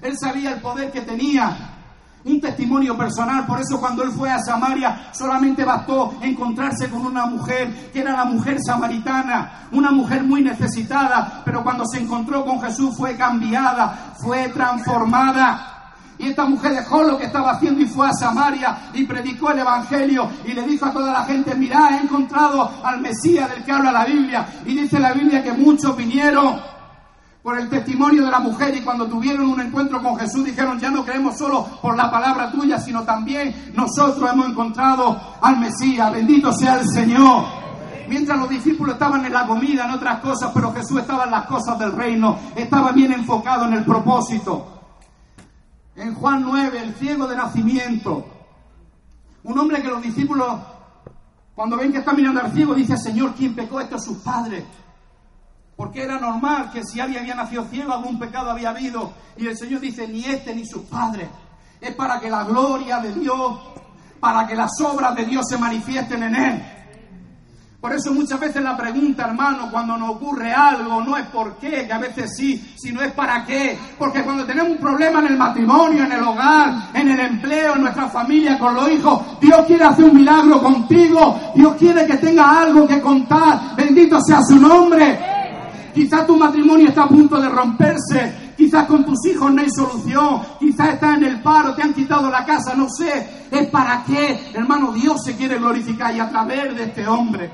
Él 0.03 0.17
sabía 0.19 0.53
el 0.53 0.61
poder 0.61 0.93
que 0.93 1.01
tenía 1.01 1.74
un 2.25 2.41
testimonio 2.41 2.97
personal. 2.97 3.47
Por 3.47 3.61
eso 3.61 3.79
cuando 3.79 4.03
él 4.03 4.11
fue 4.11 4.31
a 4.31 4.39
Samaria 4.39 5.09
solamente 5.13 5.65
bastó 5.65 6.15
encontrarse 6.23 6.89
con 6.91 7.07
una 7.07 7.27
mujer 7.27 7.91
que 7.93 8.01
era 8.01 8.13
la 8.13 8.25
mujer 8.25 8.59
samaritana, 8.65 9.69
una 9.73 9.91
mujer 9.91 10.25
muy 10.25 10.43
necesitada, 10.43 11.43
pero 11.45 11.63
cuando 11.63 11.85
se 11.87 12.01
encontró 12.01 12.45
con 12.45 12.61
Jesús 12.61 12.97
fue 12.97 13.17
cambiada, 13.17 14.15
fue 14.19 14.49
transformada. 14.49 15.71
Y 16.17 16.29
esta 16.29 16.45
mujer 16.45 16.75
dejó 16.75 17.03
lo 17.03 17.19
que 17.19 17.25
estaba 17.25 17.51
haciendo 17.51 17.81
y 17.81 17.87
fue 17.87 18.07
a 18.07 18.13
Samaria 18.13 18.91
y 18.95 19.05
predicó 19.05 19.51
el 19.51 19.59
Evangelio 19.59 20.31
y 20.45 20.53
le 20.53 20.63
dijo 20.63 20.87
a 20.87 20.93
toda 20.93 21.13
la 21.13 21.25
gente, 21.25 21.55
mirá, 21.57 21.91
he 21.91 22.05
encontrado 22.05 22.71
al 22.85 23.01
Mesías 23.01 23.51
del 23.51 23.65
que 23.65 23.73
habla 23.73 23.91
la 23.91 24.05
Biblia. 24.05 24.47
Y 24.65 24.77
dice 24.77 25.01
la 25.01 25.13
Biblia 25.13 25.43
que 25.43 25.53
muchos 25.53 25.97
vinieron 25.97 26.61
por 27.45 27.59
el 27.61 27.69
testimonio 27.69 28.25
de 28.25 28.31
la 28.31 28.41
mujer 28.41 28.75
y 28.75 28.81
cuando 28.81 29.07
tuvieron 29.07 29.47
un 29.47 29.61
encuentro 29.61 30.03
con 30.03 30.17
Jesús 30.17 30.47
dijeron, 30.47 30.81
ya 30.81 30.91
no 30.91 31.05
creemos 31.05 31.37
solo 31.37 31.63
por 31.83 31.95
la 31.95 32.11
palabra 32.11 32.51
tuya, 32.51 32.81
sino 32.81 33.03
también 33.03 33.71
nosotros 33.75 34.33
hemos 34.33 34.49
encontrado 34.49 35.21
al 35.43 35.59
Mesías, 35.59 36.11
bendito 36.11 36.51
sea 36.55 36.81
el 36.81 36.89
Señor. 36.89 37.45
Mientras 38.09 38.39
los 38.39 38.49
discípulos 38.49 38.95
estaban 38.95 39.27
en 39.27 39.35
la 39.35 39.47
comida, 39.47 39.85
en 39.85 39.91
otras 39.91 40.21
cosas, 40.21 40.53
pero 40.55 40.73
Jesús 40.73 41.01
estaba 41.01 41.25
en 41.25 41.33
las 41.33 41.45
cosas 41.45 41.79
del 41.79 41.93
reino, 41.93 42.39
estaba 42.57 42.93
bien 42.93 43.13
enfocado 43.13 43.67
en 43.67 43.75
el 43.75 43.85
propósito. 43.85 44.81
En 45.97 46.15
Juan 46.15 46.41
9, 46.41 46.81
el 46.81 46.95
ciego 46.95 47.27
de 47.27 47.37
nacimiento, 47.37 48.27
un 49.43 49.59
hombre 49.59 49.83
que 49.83 49.89
los 49.89 50.01
discípulos, 50.01 50.49
cuando 51.55 51.77
ven 51.77 51.93
que 51.93 51.99
está 51.99 52.15
mirando 52.15 52.41
al 52.41 52.53
ciego, 52.55 52.75
dice, 52.75 52.97
Señor, 52.97 53.35
¿quién 53.35 53.55
pecó? 53.55 53.81
Esto 53.81 53.99
sus 53.99 54.17
padres 54.17 54.65
porque 55.77 56.03
era 56.03 56.19
normal 56.19 56.71
que 56.73 56.85
si 56.85 57.01
alguien 57.01 57.23
había 57.23 57.35
nacido 57.35 57.65
ciego, 57.65 57.93
algún 57.93 58.19
pecado 58.19 58.51
había 58.51 58.71
habido. 58.71 59.13
Y 59.37 59.47
el 59.47 59.57
Señor 59.57 59.81
dice, 59.81 60.07
ni 60.07 60.25
este 60.25 60.55
ni 60.55 60.65
sus 60.65 60.83
padres. 60.83 61.29
Es 61.81 61.95
para 61.95 62.21
que 62.21 62.31
la 62.31 62.45
gloria 62.45 62.99
de 63.01 63.13
Dios, 63.13 63.61
para 64.21 64.47
que 64.47 64.55
las 64.55 64.71
obras 64.81 65.15
de 65.17 65.27
Dios 65.27 65.45
se 65.49 65.59
manifiesten 65.59 66.23
en 66.23 66.35
Él. 66.35 66.63
Por 67.81 67.93
eso 67.93 68.15
muchas 68.15 68.41
veces 68.41 68.63
la 68.63 68.75
pregunta, 68.75 69.27
hermano, 69.27 69.69
cuando 69.71 69.95
nos 69.99 70.17
ocurre 70.17 70.51
algo, 70.51 71.03
no 71.03 71.19
es 71.19 71.27
por 71.27 71.57
qué, 71.57 71.87
que 71.87 71.93
a 71.93 71.99
veces 71.99 72.35
sí, 72.35 72.75
sino 72.79 73.03
es 73.03 73.13
para 73.13 73.45
qué. 73.45 73.79
Porque 73.99 74.23
cuando 74.23 74.47
tenemos 74.47 74.71
un 74.71 74.79
problema 74.79 75.19
en 75.19 75.27
el 75.27 75.37
matrimonio, 75.37 76.05
en 76.05 76.13
el 76.13 76.23
hogar, 76.23 76.91
en 76.95 77.11
el 77.11 77.21
empleo, 77.21 77.75
en 77.75 77.83
nuestra 77.83 78.09
familia, 78.09 78.59
con 78.59 78.75
los 78.75 78.91
hijos, 78.91 79.39
Dios 79.39 79.67
quiere 79.67 79.85
hacer 79.85 80.07
un 80.07 80.15
milagro 80.15 80.63
contigo. 80.63 81.39
Dios 81.55 81.75
quiere 81.75 82.07
que 82.07 82.17
tengas 82.17 82.57
algo 82.57 82.89
que 82.89 83.03
contar. 83.03 83.77
Bendito 83.77 84.19
sea 84.23 84.41
su 84.41 84.59
nombre. 84.59 85.34
Quizás 85.95 86.27
tu 86.27 86.37
matrimonio 86.37 86.89
está 86.89 87.05
a 87.05 87.09
punto 87.09 87.41
de 87.41 87.49
romperse. 87.49 88.53
Quizás 88.57 88.87
con 88.87 89.05
tus 89.05 89.25
hijos 89.27 89.53
no 89.53 89.61
hay 89.61 89.71
solución. 89.71 90.43
Quizás 90.59 90.95
estás 90.95 91.17
en 91.17 91.25
el 91.25 91.43
paro, 91.43 91.75
te 91.75 91.83
han 91.83 91.95
quitado 91.95 92.31
la 92.31 92.45
casa, 92.45 92.75
no 92.75 92.89
sé. 92.89 93.47
¿Es 93.51 93.69
para 93.71 94.03
qué? 94.05 94.51
Hermano, 94.55 94.93
Dios 94.93 95.23
se 95.25 95.37
quiere 95.37 95.59
glorificar 95.59 96.15
y 96.15 96.21
a 96.21 96.29
través 96.29 96.77
de 96.77 96.85
este 96.85 97.07
hombre. 97.07 97.51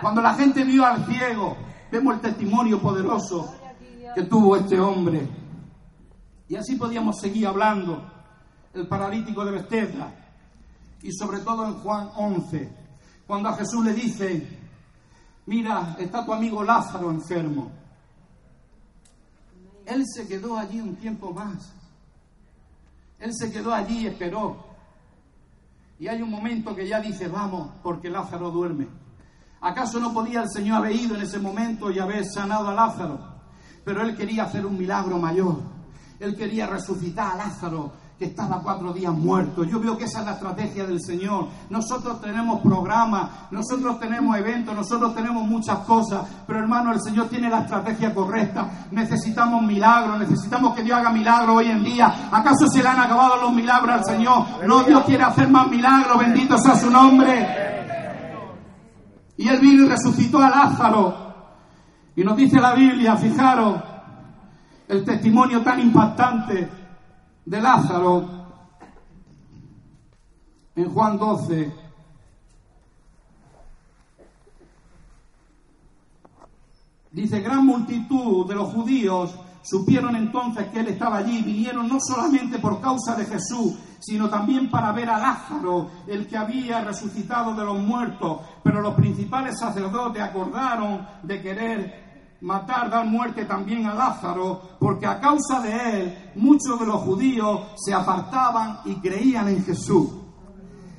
Cuando 0.00 0.22
la 0.22 0.34
gente 0.34 0.64
vio 0.64 0.84
al 0.86 1.04
ciego, 1.06 1.56
vemos 1.90 2.14
el 2.14 2.20
testimonio 2.20 2.80
poderoso 2.80 3.54
que 4.14 4.22
tuvo 4.22 4.56
este 4.56 4.78
hombre. 4.78 5.28
Y 6.48 6.56
así 6.56 6.76
podíamos 6.76 7.18
seguir 7.20 7.46
hablando. 7.46 8.08
El 8.72 8.86
paralítico 8.86 9.44
de 9.44 9.52
Bethesda. 9.52 10.12
Y 11.02 11.12
sobre 11.12 11.40
todo 11.40 11.66
en 11.66 11.74
Juan 11.74 12.10
11, 12.14 12.72
cuando 13.26 13.48
a 13.48 13.56
Jesús 13.56 13.84
le 13.84 13.94
dice, 13.94 14.58
mira, 15.46 15.96
está 15.98 16.24
tu 16.24 16.32
amigo 16.32 16.62
Lázaro 16.62 17.10
enfermo. 17.10 17.70
Él 19.90 20.04
se 20.06 20.26
quedó 20.28 20.56
allí 20.56 20.80
un 20.80 20.94
tiempo 20.94 21.32
más. 21.32 21.72
Él 23.18 23.34
se 23.34 23.50
quedó 23.50 23.74
allí 23.74 23.98
y 23.98 24.06
esperó. 24.06 24.56
Y 25.98 26.06
hay 26.06 26.22
un 26.22 26.30
momento 26.30 26.76
que 26.76 26.86
ya 26.86 27.00
dice, 27.00 27.26
vamos, 27.26 27.72
porque 27.82 28.08
Lázaro 28.08 28.52
duerme. 28.52 28.86
¿Acaso 29.60 29.98
no 29.98 30.14
podía 30.14 30.42
el 30.42 30.48
Señor 30.48 30.78
haber 30.78 30.94
ido 30.94 31.16
en 31.16 31.22
ese 31.22 31.40
momento 31.40 31.90
y 31.90 31.98
haber 31.98 32.24
sanado 32.24 32.68
a 32.68 32.74
Lázaro? 32.74 33.18
Pero 33.84 34.02
él 34.02 34.16
quería 34.16 34.44
hacer 34.44 34.64
un 34.64 34.78
milagro 34.78 35.18
mayor. 35.18 35.60
Él 36.20 36.36
quería 36.36 36.68
resucitar 36.68 37.32
a 37.32 37.36
Lázaro 37.36 37.92
que 38.20 38.26
estaba 38.26 38.60
cuatro 38.62 38.92
días 38.92 39.14
muerto. 39.14 39.64
Yo 39.64 39.80
veo 39.80 39.96
que 39.96 40.04
esa 40.04 40.20
es 40.20 40.26
la 40.26 40.32
estrategia 40.32 40.84
del 40.84 41.00
Señor. 41.00 41.48
Nosotros 41.70 42.20
tenemos 42.20 42.60
programas, 42.60 43.30
nosotros 43.50 43.98
tenemos 43.98 44.36
eventos, 44.36 44.74
nosotros 44.74 45.14
tenemos 45.14 45.48
muchas 45.48 45.78
cosas, 45.78 46.26
pero 46.46 46.58
hermano, 46.58 46.92
el 46.92 47.00
Señor 47.00 47.30
tiene 47.30 47.48
la 47.48 47.60
estrategia 47.60 48.14
correcta. 48.14 48.88
Necesitamos 48.90 49.62
milagros, 49.62 50.18
necesitamos 50.18 50.76
que 50.76 50.82
Dios 50.82 50.98
haga 50.98 51.08
milagros 51.08 51.56
hoy 51.56 51.68
en 51.68 51.82
día. 51.82 52.28
¿Acaso 52.30 52.66
se 52.68 52.82
le 52.82 52.90
han 52.90 53.00
acabado 53.00 53.40
los 53.40 53.54
milagros 53.54 53.90
al 53.90 54.04
Señor? 54.04 54.44
No, 54.66 54.82
Dios 54.82 55.02
quiere 55.04 55.24
hacer 55.24 55.48
más 55.48 55.68
milagros, 55.68 56.18
bendito 56.18 56.58
sea 56.58 56.76
su 56.76 56.90
nombre. 56.90 57.48
Y 59.38 59.48
Él 59.48 59.60
vino 59.60 59.84
y 59.84 59.88
resucitó 59.88 60.42
a 60.42 60.50
Lázaro. 60.50 61.14
Y 62.14 62.22
nos 62.22 62.36
dice 62.36 62.60
la 62.60 62.74
Biblia, 62.74 63.16
fijaros, 63.16 63.80
el 64.88 65.04
testimonio 65.06 65.62
tan 65.62 65.80
impactante 65.80 66.79
de 67.44 67.60
Lázaro 67.60 68.28
en 70.76 70.90
Juan 70.92 71.18
12. 71.18 71.72
Dice, 77.12 77.40
gran 77.40 77.66
multitud 77.66 78.46
de 78.46 78.54
los 78.54 78.72
judíos 78.72 79.34
supieron 79.62 80.16
entonces 80.16 80.68
que 80.68 80.80
él 80.80 80.88
estaba 80.88 81.18
allí, 81.18 81.42
vinieron 81.42 81.88
no 81.88 81.98
solamente 82.00 82.58
por 82.58 82.80
causa 82.80 83.14
de 83.16 83.26
Jesús, 83.26 83.74
sino 83.98 84.28
también 84.30 84.70
para 84.70 84.92
ver 84.92 85.10
a 85.10 85.18
Lázaro, 85.18 85.90
el 86.06 86.26
que 86.26 86.36
había 86.36 86.82
resucitado 86.82 87.54
de 87.54 87.64
los 87.64 87.78
muertos. 87.78 88.40
Pero 88.62 88.80
los 88.80 88.94
principales 88.94 89.58
sacerdotes 89.58 90.22
acordaron 90.22 91.06
de 91.22 91.42
querer 91.42 92.09
matar, 92.40 92.90
dar 92.90 93.06
muerte 93.06 93.44
también 93.44 93.86
a 93.86 93.94
Lázaro, 93.94 94.76
porque 94.78 95.06
a 95.06 95.20
causa 95.20 95.60
de 95.60 96.00
él 96.00 96.32
muchos 96.36 96.78
de 96.78 96.86
los 96.86 97.02
judíos 97.02 97.60
se 97.76 97.92
apartaban 97.92 98.80
y 98.84 98.94
creían 98.96 99.48
en 99.48 99.64
Jesús. 99.64 100.08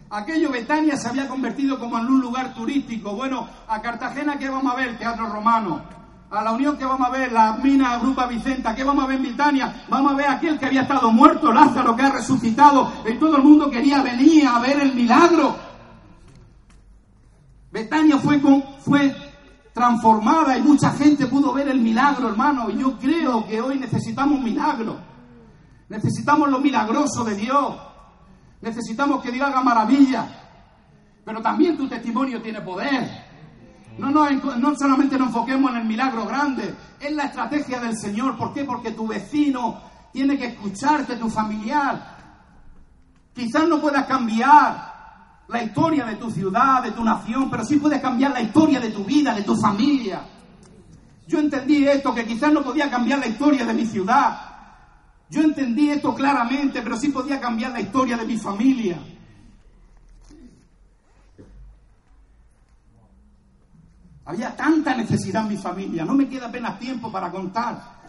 Aquello 0.10 0.52
Betania 0.52 0.98
se 0.98 1.08
había 1.08 1.28
convertido 1.28 1.80
como 1.80 1.98
en 1.98 2.06
un 2.08 2.20
lugar 2.20 2.54
turístico. 2.54 3.14
Bueno, 3.14 3.48
a 3.68 3.82
Cartagena, 3.82 4.38
¿qué 4.38 4.50
vamos 4.50 4.74
a 4.74 4.76
ver? 4.76 4.98
Teatro 4.98 5.28
romano. 5.28 5.82
A 6.30 6.44
la 6.44 6.52
Unión, 6.52 6.78
¿qué 6.78 6.86
vamos 6.86 7.08
a 7.08 7.12
ver? 7.12 7.32
La 7.32 7.54
mina 7.54 7.98
Grupa 7.98 8.26
Vicenta. 8.26 8.76
¿Qué 8.76 8.84
vamos 8.84 9.06
a 9.06 9.08
ver 9.08 9.18
en 9.18 9.24
Betania? 9.24 9.84
Vamos 9.90 10.12
a 10.12 10.16
ver 10.16 10.28
aquel 10.28 10.60
que 10.60 10.66
había 10.66 10.82
estado 10.82 11.12
muerto, 11.12 11.52
Lázaro, 11.52 11.96
que 11.96 12.04
ha 12.04 12.12
resucitado. 12.12 12.92
Y 13.10 13.16
todo 13.16 13.38
el 13.38 13.44
mundo 13.44 13.70
quería 13.70 14.02
venir 14.02 14.48
a 14.48 14.60
ver 14.60 14.82
el 14.82 14.94
milagro. 14.94 15.56
Betania 17.72 18.18
fue, 18.18 18.42
con, 18.42 18.64
fue 18.80 19.16
transformada 19.82 20.56
y 20.56 20.62
mucha 20.62 20.92
gente 20.92 21.26
pudo 21.26 21.54
ver 21.54 21.68
el 21.68 21.80
milagro, 21.80 22.30
hermano. 22.30 22.70
Y 22.70 22.78
yo 22.78 23.00
creo 23.00 23.48
que 23.48 23.60
hoy 23.60 23.80
necesitamos 23.80 24.40
milagro. 24.40 25.00
Necesitamos 25.90 26.52
lo 26.52 26.60
milagroso 26.60 27.24
de 27.24 27.34
Dios. 27.34 27.78
Necesitamos 28.62 29.24
que 29.24 29.32
Dios 29.32 29.48
haga 29.48 29.64
maravillas. 29.64 30.28
Pero 31.26 31.42
también 31.42 31.78
tu 31.78 31.90
testimonio 31.90 32.40
tiene 32.44 32.62
poder. 32.62 33.26
No, 33.98 34.12
no, 34.12 34.30
no 34.30 34.76
solamente 34.76 35.18
nos 35.18 35.30
enfoquemos 35.30 35.72
en 35.72 35.78
el 35.78 35.86
milagro 35.86 36.28
grande, 36.28 36.76
es 37.00 37.12
la 37.14 37.24
estrategia 37.24 37.80
del 37.80 37.98
Señor. 37.98 38.38
¿Por 38.38 38.54
qué? 38.54 38.64
Porque 38.64 38.92
tu 38.92 39.08
vecino 39.08 39.82
tiene 40.14 40.38
que 40.38 40.46
escucharte, 40.46 41.16
tu 41.16 41.28
familiar. 41.28 42.18
Quizás 43.34 43.68
no 43.68 43.82
puedas 43.82 44.06
cambiar 44.06 44.91
la 45.52 45.64
historia 45.64 46.06
de 46.06 46.16
tu 46.16 46.32
ciudad, 46.32 46.82
de 46.82 46.92
tu 46.92 47.04
nación, 47.04 47.50
pero 47.50 47.66
sí 47.66 47.76
puedes 47.78 48.02
cambiar 48.02 48.32
la 48.32 48.42
historia 48.42 48.80
de 48.80 48.92
tu 48.92 49.04
vida, 49.04 49.36
de 49.36 49.44
tu 49.44 49.56
familia. 49.56 50.22
Yo 51.28 51.40
entendí 51.40 51.86
esto, 51.86 52.16
que 52.16 52.26
quizás 52.26 52.54
no 52.54 52.64
podía 52.64 52.90
cambiar 52.90 53.20
la 53.20 53.28
historia 53.28 53.66
de 53.66 53.74
mi 53.74 53.86
ciudad. 53.86 54.40
Yo 55.30 55.42
entendí 55.42 55.90
esto 55.90 56.16
claramente, 56.16 56.82
pero 56.82 56.98
sí 56.98 57.10
podía 57.10 57.40
cambiar 57.40 57.72
la 57.72 57.82
historia 57.82 58.16
de 58.16 58.26
mi 58.26 58.38
familia. 58.38 59.00
Había 64.24 64.56
tanta 64.56 64.96
necesidad 64.96 65.44
en 65.44 65.50
mi 65.50 65.58
familia, 65.58 66.06
no 66.06 66.14
me 66.14 66.30
queda 66.30 66.48
apenas 66.48 66.80
tiempo 66.80 67.12
para 67.12 67.30
contar. 67.30 68.00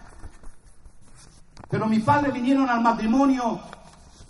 Pero 1.68 1.86
mis 1.86 2.04
padres 2.04 2.32
vinieron 2.32 2.68
al 2.68 2.80
matrimonio, 2.80 3.60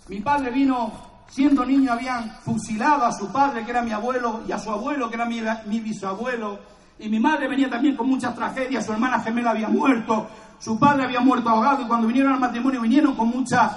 mi 0.09 0.21
padre 0.21 0.51
vino 0.51 1.12
Siendo 1.29 1.64
niño 1.64 1.93
habían 1.93 2.31
fusilado 2.45 3.05
a 3.05 3.12
su 3.12 3.33
padre, 3.33 3.64
que 3.64 3.70
era 3.70 3.83
mi 3.83 3.93
abuelo, 3.93 4.43
y 4.47 4.53
a 4.53 4.59
su 4.59 4.70
abuelo, 4.70 5.09
que 5.09 5.16
era 5.16 5.25
mi, 5.25 5.81
bisabuelo. 5.81 6.59
Y 6.99 7.09
mi 7.09 7.18
madre 7.18 7.49
venía 7.49 7.70
también 7.70 7.97
con 7.97 8.09
muchas 8.09 8.35
tragedias, 8.35 8.85
su 8.85 8.93
hermana 8.93 9.20
gemela 9.20 9.51
había 9.51 9.68
muerto, 9.68 10.29
su 10.59 10.79
padre 10.79 11.05
había 11.05 11.20
muerto 11.20 11.49
ahogado, 11.49 11.83
y 11.83 11.87
cuando 11.87 12.07
vinieron 12.07 12.35
al 12.35 12.41
matrimonio 12.41 12.81
vinieron 12.83 13.14
con 13.14 13.29
muchas 13.29 13.73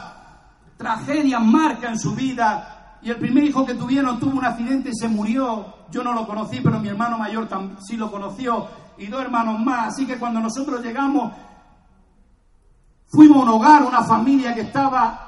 tragedias, 0.77 1.41
marca 1.41 1.89
en 1.89 1.97
su 1.97 2.13
vida. 2.13 2.97
Y 3.01 3.09
el 3.09 3.17
primer 3.17 3.43
hijo 3.43 3.65
que 3.65 3.75
tuvieron 3.75 4.19
tuvo 4.19 4.37
un 4.39 4.45
accidente 4.45 4.89
y 4.89 4.95
se 4.95 5.07
murió. 5.07 5.85
Yo 5.91 6.03
no 6.03 6.13
lo 6.13 6.25
conocí, 6.25 6.59
pero 6.61 6.79
mi 6.79 6.89
hermano 6.89 7.17
mayor 7.17 7.47
sí 7.87 7.95
lo 7.95 8.11
conoció. 8.11 8.67
Y 8.97 9.07
dos 9.07 9.21
hermanos 9.21 9.59
más. 9.59 9.93
Así 9.93 10.07
que 10.07 10.17
cuando 10.17 10.39
nosotros 10.39 10.83
llegamos, 10.83 11.31
fuimos 13.07 13.37
a 13.37 13.41
un 13.41 13.49
hogar, 13.49 13.83
una 13.83 14.03
familia 14.03 14.53
que 14.55 14.61
estaba 14.61 15.24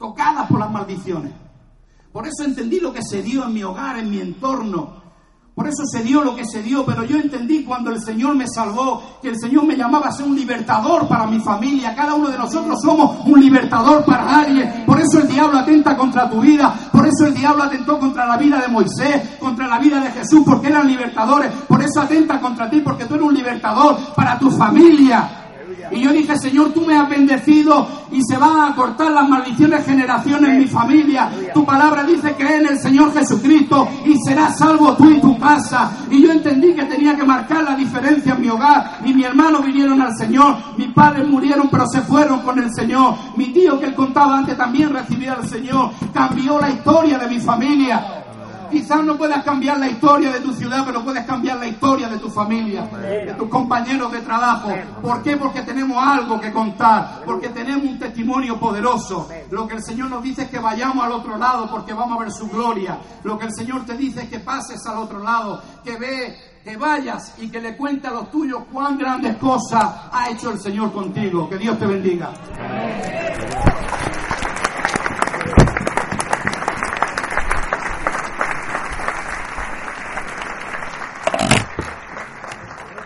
tocadas 0.00 0.48
por 0.48 0.58
las 0.58 0.70
maldiciones. 0.72 1.30
Por 2.10 2.26
eso 2.26 2.42
entendí 2.42 2.80
lo 2.80 2.92
que 2.92 3.02
se 3.02 3.22
dio 3.22 3.44
en 3.44 3.52
mi 3.52 3.62
hogar, 3.62 3.98
en 3.98 4.10
mi 4.10 4.18
entorno. 4.18 4.98
Por 5.54 5.68
eso 5.68 5.84
se 5.84 6.02
dio 6.02 6.24
lo 6.24 6.34
que 6.34 6.46
se 6.46 6.62
dio, 6.62 6.86
pero 6.86 7.04
yo 7.04 7.18
entendí 7.18 7.64
cuando 7.64 7.90
el 7.90 8.00
Señor 8.00 8.34
me 8.34 8.46
salvó, 8.48 9.02
que 9.20 9.28
el 9.28 9.38
Señor 9.38 9.66
me 9.66 9.76
llamaba 9.76 10.06
a 10.06 10.12
ser 10.12 10.26
un 10.26 10.34
libertador 10.34 11.06
para 11.06 11.26
mi 11.26 11.38
familia. 11.40 11.94
Cada 11.94 12.14
uno 12.14 12.28
de 12.30 12.38
nosotros 12.38 12.80
somos 12.80 13.26
un 13.26 13.38
libertador 13.38 14.02
para 14.06 14.38
alguien. 14.38 14.84
Por 14.86 14.98
eso 14.98 15.18
el 15.20 15.28
diablo 15.28 15.58
atenta 15.58 15.94
contra 15.98 16.30
tu 16.30 16.40
vida. 16.40 16.74
Por 16.90 17.06
eso 17.06 17.26
el 17.26 17.34
diablo 17.34 17.64
atentó 17.64 17.98
contra 17.98 18.24
la 18.24 18.38
vida 18.38 18.58
de 18.58 18.68
Moisés, 18.68 19.36
contra 19.38 19.68
la 19.68 19.78
vida 19.78 20.00
de 20.00 20.10
Jesús, 20.12 20.40
porque 20.46 20.68
eran 20.68 20.86
libertadores. 20.88 21.52
Por 21.68 21.82
eso 21.82 22.00
atenta 22.00 22.40
contra 22.40 22.70
ti, 22.70 22.80
porque 22.80 23.04
tú 23.04 23.16
eres 23.16 23.26
un 23.26 23.34
libertador 23.34 23.98
para 24.14 24.38
tu 24.38 24.50
familia. 24.50 25.39
Y 25.90 26.00
yo 26.00 26.12
dije, 26.12 26.36
Señor, 26.38 26.72
tú 26.72 26.82
me 26.82 26.96
has 26.96 27.08
bendecido 27.08 27.86
y 28.12 28.20
se 28.22 28.36
van 28.36 28.72
a 28.72 28.74
cortar 28.74 29.10
las 29.12 29.28
maldiciones 29.28 29.84
generaciones 29.84 30.50
en 30.50 30.58
mi 30.58 30.66
familia. 30.66 31.30
Tu 31.52 31.64
palabra 31.64 32.04
dice 32.04 32.34
que 32.36 32.44
en 32.44 32.66
el 32.66 32.78
Señor 32.78 33.12
Jesucristo 33.12 33.88
y 34.04 34.14
serás 34.24 34.58
salvo 34.58 34.94
tú 34.94 35.10
y 35.10 35.20
tu 35.20 35.38
casa. 35.38 35.90
Y 36.10 36.22
yo 36.22 36.32
entendí 36.32 36.74
que 36.74 36.84
tenía 36.84 37.16
que 37.16 37.24
marcar 37.24 37.62
la 37.64 37.74
diferencia 37.74 38.34
en 38.34 38.40
mi 38.40 38.48
hogar. 38.48 39.00
Y 39.04 39.12
mi 39.14 39.24
hermano 39.24 39.60
vinieron 39.60 40.00
al 40.00 40.16
Señor, 40.16 40.56
mis 40.76 40.92
padres 40.92 41.26
murieron 41.26 41.68
pero 41.70 41.86
se 41.86 42.00
fueron 42.02 42.40
con 42.40 42.58
el 42.58 42.72
Señor. 42.72 43.14
Mi 43.36 43.46
tío 43.46 43.78
que 43.78 43.86
él 43.86 43.94
contaba 43.94 44.38
antes 44.38 44.56
también 44.56 44.90
recibió 44.90 45.34
al 45.34 45.48
Señor. 45.48 45.90
Cambió 46.12 46.60
la 46.60 46.70
historia 46.70 47.18
de 47.18 47.28
mi 47.28 47.40
familia. 47.40 48.24
Quizás 48.70 49.04
no 49.04 49.16
puedas 49.16 49.44
cambiar 49.44 49.78
la 49.78 49.88
historia 49.88 50.30
de 50.32 50.40
tu 50.40 50.52
ciudad, 50.52 50.84
pero 50.86 51.02
puedes 51.02 51.24
cambiar 51.24 51.58
la 51.58 51.66
historia 51.66 52.08
de 52.08 52.18
tu 52.18 52.30
familia, 52.30 52.86
de 52.86 53.34
tus 53.34 53.48
compañeros 53.48 54.12
de 54.12 54.20
trabajo. 54.20 54.72
¿Por 55.02 55.22
qué? 55.22 55.36
Porque 55.36 55.62
tenemos 55.62 56.02
algo 56.02 56.40
que 56.40 56.52
contar, 56.52 57.22
porque 57.24 57.48
tenemos 57.48 57.84
un 57.84 57.98
testimonio 57.98 58.58
poderoso. 58.58 59.28
Lo 59.50 59.66
que 59.66 59.74
el 59.74 59.82
Señor 59.82 60.10
nos 60.10 60.22
dice 60.22 60.42
es 60.42 60.50
que 60.50 60.58
vayamos 60.58 61.04
al 61.04 61.12
otro 61.12 61.36
lado 61.36 61.68
porque 61.70 61.92
vamos 61.92 62.16
a 62.16 62.20
ver 62.20 62.32
su 62.32 62.48
gloria. 62.48 62.98
Lo 63.24 63.38
que 63.38 63.46
el 63.46 63.52
Señor 63.52 63.84
te 63.84 63.96
dice 63.96 64.22
es 64.22 64.28
que 64.28 64.38
pases 64.40 64.86
al 64.86 64.98
otro 64.98 65.18
lado, 65.22 65.62
que 65.84 65.96
ve 65.96 66.36
que 66.62 66.76
vayas 66.76 67.34
y 67.38 67.48
que 67.48 67.60
le 67.60 67.76
cuente 67.76 68.06
a 68.06 68.10
los 68.10 68.30
tuyos 68.30 68.64
cuán 68.70 68.98
grandes 68.98 69.36
cosas 69.36 69.82
ha 70.12 70.28
hecho 70.30 70.50
el 70.50 70.60
Señor 70.60 70.92
contigo. 70.92 71.48
Que 71.48 71.58
Dios 71.58 71.78
te 71.78 71.86
bendiga. 71.86 72.30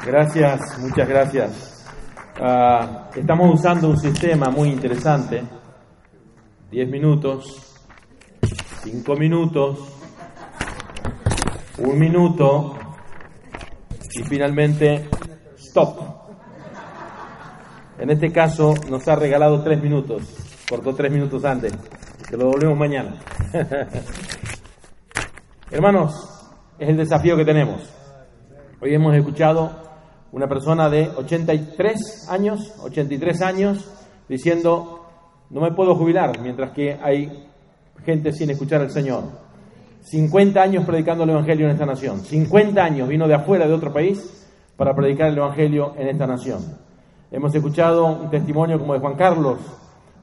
Gracias, 0.07 0.78
muchas 0.80 1.09
gracias. 1.09 1.86
Ah, 2.38 3.09
estamos 3.16 3.55
usando 3.55 3.88
un 3.88 3.96
sistema 3.96 4.50
muy 4.50 4.68
interesante. 4.68 5.42
Diez 6.70 6.90
minutos, 6.90 7.80
cinco 8.82 9.16
minutos, 9.16 9.78
un 11.78 11.98
minuto 11.98 12.76
y 14.14 14.22
finalmente 14.24 15.09
stop. 15.57 15.98
En 17.98 18.11
este 18.11 18.30
caso 18.30 18.74
nos 18.90 19.09
ha 19.09 19.16
regalado 19.16 19.62
tres 19.62 19.82
minutos, 19.82 20.22
cortó 20.68 20.94
tres 20.94 21.11
minutos 21.11 21.42
antes, 21.46 21.72
que 22.28 22.36
lo 22.36 22.48
volvemos 22.48 22.76
mañana. 22.76 23.14
Hermanos, 25.70 26.12
es 26.78 26.90
el 26.90 26.98
desafío 26.98 27.38
que 27.38 27.44
tenemos. 27.46 27.90
Hoy 28.82 28.94
hemos 28.94 29.14
escuchado 29.16 29.93
una 30.35 30.49
persona 30.49 30.91
de 30.91 31.09
83 31.16 32.28
años, 32.28 32.74
83 32.82 33.41
años, 33.43 33.89
diciendo, 34.28 35.07
no 35.51 35.61
me 35.61 35.70
puedo 35.70 35.95
jubilar 35.95 36.41
mientras 36.41 36.72
que 36.72 36.99
hay 37.01 37.47
gente 38.05 38.32
sin 38.32 38.51
escuchar 38.51 38.80
al 38.80 38.91
Señor. 38.91 39.22
50 40.01 40.61
años 40.61 40.85
predicando 40.85 41.22
el 41.22 41.30
Evangelio 41.30 41.66
en 41.66 41.72
esta 41.72 41.87
nación. 41.87 42.18
50 42.18 42.82
años 42.82 43.09
vino 43.09 43.28
de 43.28 43.35
afuera 43.35 43.68
de 43.68 43.74
otro 43.74 43.93
país 43.93 44.45
para 44.76 44.93
predicar 44.93 45.28
el 45.28 45.39
Evangelio 45.39 45.95
en 45.97 46.09
esta 46.09 46.26
nación. 46.26 46.78
Hemos 47.30 47.55
escuchado 47.55 48.05
un 48.05 48.28
testimonio 48.28 48.80
como 48.80 48.95
de 48.95 48.99
Juan 48.99 49.14
Carlos, 49.14 49.61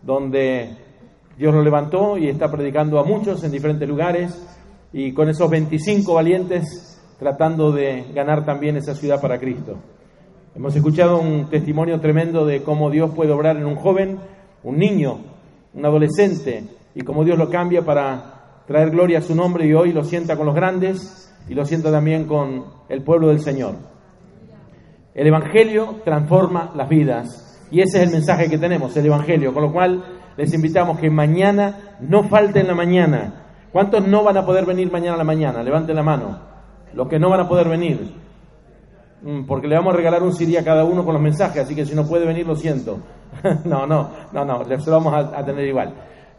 donde 0.01 0.75
Dios 1.37 1.53
lo 1.53 1.61
levantó 1.61 2.17
y 2.17 2.27
está 2.27 2.51
predicando 2.51 2.99
a 2.99 3.05
muchos 3.05 3.45
en 3.45 3.51
diferentes 3.51 3.87
lugares 3.87 4.45
y 4.91 5.13
con 5.13 5.29
esos 5.29 5.49
25 5.49 6.13
valientes 6.13 7.01
tratando 7.17 7.71
de 7.71 8.11
ganar 8.13 8.43
también 8.43 8.75
esa 8.75 8.93
ciudad 8.93 9.21
para 9.21 9.39
Cristo. 9.39 9.77
Hemos 10.53 10.75
escuchado 10.75 11.19
un 11.19 11.49
testimonio 11.49 12.01
tremendo 12.01 12.45
de 12.45 12.61
cómo 12.61 12.89
Dios 12.89 13.11
puede 13.15 13.31
obrar 13.31 13.55
en 13.55 13.65
un 13.65 13.75
joven, 13.75 14.19
un 14.63 14.77
niño, 14.77 15.19
un 15.73 15.85
adolescente, 15.85 16.65
y 16.93 17.01
cómo 17.01 17.23
Dios 17.23 17.37
lo 17.37 17.49
cambia 17.49 17.83
para 17.83 18.63
traer 18.67 18.91
gloria 18.91 19.19
a 19.19 19.21
su 19.21 19.33
nombre 19.33 19.65
y 19.65 19.73
hoy 19.73 19.93
lo 19.93 20.03
sienta 20.03 20.35
con 20.35 20.45
los 20.45 20.55
grandes 20.55 21.33
y 21.47 21.53
lo 21.53 21.65
sienta 21.65 21.89
también 21.89 22.25
con 22.25 22.65
el 22.89 23.01
pueblo 23.01 23.29
del 23.29 23.39
Señor. 23.39 23.75
El 25.13 25.27
Evangelio 25.27 26.01
transforma 26.03 26.71
las 26.75 26.89
vidas 26.89 27.67
y 27.71 27.79
ese 27.79 27.99
es 27.99 28.07
el 28.07 28.11
mensaje 28.11 28.49
que 28.49 28.57
tenemos, 28.57 28.95
el 28.97 29.05
Evangelio, 29.05 29.53
con 29.53 29.63
lo 29.63 29.71
cual 29.71 30.03
les 30.35 30.53
invitamos 30.53 30.99
que 30.99 31.09
mañana 31.09 31.97
no 32.01 32.23
falten 32.23 32.67
la 32.67 32.75
mañana. 32.75 33.45
¿Cuántos 33.71 34.05
no 34.05 34.21
van 34.23 34.35
a 34.35 34.45
poder 34.45 34.65
venir 34.65 34.91
mañana 34.91 35.15
a 35.15 35.19
la 35.19 35.23
mañana? 35.23 35.63
Levanten 35.63 35.95
la 35.95 36.03
mano. 36.03 36.39
Los 36.93 37.07
que 37.07 37.19
no 37.19 37.29
van 37.29 37.39
a 37.39 37.47
poder 37.47 37.69
venir. 37.69 38.20
Mm, 39.23 39.45
porque 39.45 39.67
le 39.67 39.75
vamos 39.75 39.93
a 39.93 39.97
regalar 39.97 40.23
un 40.23 40.33
CD 40.33 40.57
a 40.57 40.63
cada 40.63 40.83
uno 40.83 41.05
con 41.05 41.13
los 41.13 41.21
mensajes, 41.21 41.63
así 41.63 41.75
que 41.75 41.85
si 41.85 41.93
no 41.93 42.05
puede 42.05 42.25
venir, 42.25 42.47
lo 42.47 42.55
siento. 42.55 42.99
no, 43.65 43.85
no, 43.85 44.09
no, 44.31 44.45
no, 44.45 44.63
lo 44.63 44.91
vamos 44.91 45.13
a, 45.13 45.45
tener 45.45 45.67
igual. 45.67 45.93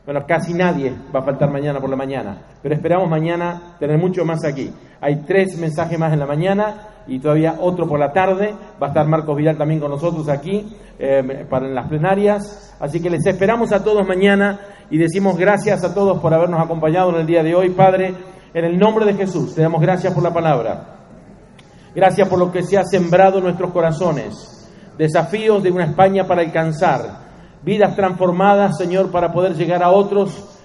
Bueno, 0.05 0.25
casi 0.27 0.53
nadie 0.53 0.93
va 1.15 1.21
a 1.21 1.23
faltar 1.23 1.49
mañana 1.51 1.81
por 1.81 1.89
la 1.89 1.95
mañana, 1.95 2.43
pero 2.61 2.75
esperamos 2.75 3.09
mañana 3.09 3.77
tener 3.79 3.99
mucho 3.99 4.25
más 4.25 4.45
aquí. 4.45 4.73
Hay 5.01 5.23
tres 5.25 5.57
mensajes 5.59 5.97
más 5.97 6.13
en 6.13 6.19
la 6.19 6.27
mañana 6.27 6.89
y 7.07 7.21
todavía 7.21 7.57
otro 7.61 7.87
por 7.87 8.01
la 8.01 8.13
tarde. 8.13 8.53
Va 8.83 8.89
a 8.89 8.91
estar 8.91 9.07
Marcos 9.07 9.37
Vidal 9.37 9.57
también 9.57 9.79
con 9.79 9.91
nosotros 9.91 10.29
aquí 10.29 10.77
eh, 10.99 11.47
para 11.49 11.69
las 11.69 11.87
plenarias. 11.89 12.77
Así 12.81 13.01
que 13.01 13.11
les 13.11 13.25
esperamos 13.27 13.71
a 13.71 13.85
todos 13.85 14.07
mañana 14.07 14.59
y 14.91 14.99
decimos 14.99 15.39
gracias 15.39 15.85
a 15.85 15.95
todos 15.95 16.21
por 16.21 16.35
habernos 16.35 16.61
acompañado 16.61 17.11
en 17.11 17.21
el 17.21 17.27
día 17.27 17.45
de 17.45 17.55
hoy, 17.55 17.71
Padre. 17.71 18.13
En 18.55 18.65
el 18.65 18.77
nombre 18.77 19.05
de 19.07 19.15
Jesús, 19.15 19.55
te 19.55 19.63
damos 19.63 19.81
gracias 19.81 20.13
por 20.13 20.23
la 20.23 20.35
palabra. 20.35 21.02
Gracias 21.95 22.29
por 22.29 22.39
lo 22.39 22.51
que 22.51 22.63
se 22.63 22.79
ha 22.79 22.85
sembrado 22.85 23.39
en 23.39 23.45
nuestros 23.45 23.71
corazones. 23.71 24.71
Desafíos 24.97 25.63
de 25.63 25.71
una 25.71 25.85
España 25.85 26.27
para 26.27 26.43
alcanzar. 26.43 27.21
Vidas 27.63 27.95
transformadas, 27.95 28.79
Señor, 28.79 29.11
para 29.11 29.33
poder 29.33 29.55
llegar 29.55 29.83
a 29.83 29.91
otros. 29.91 30.59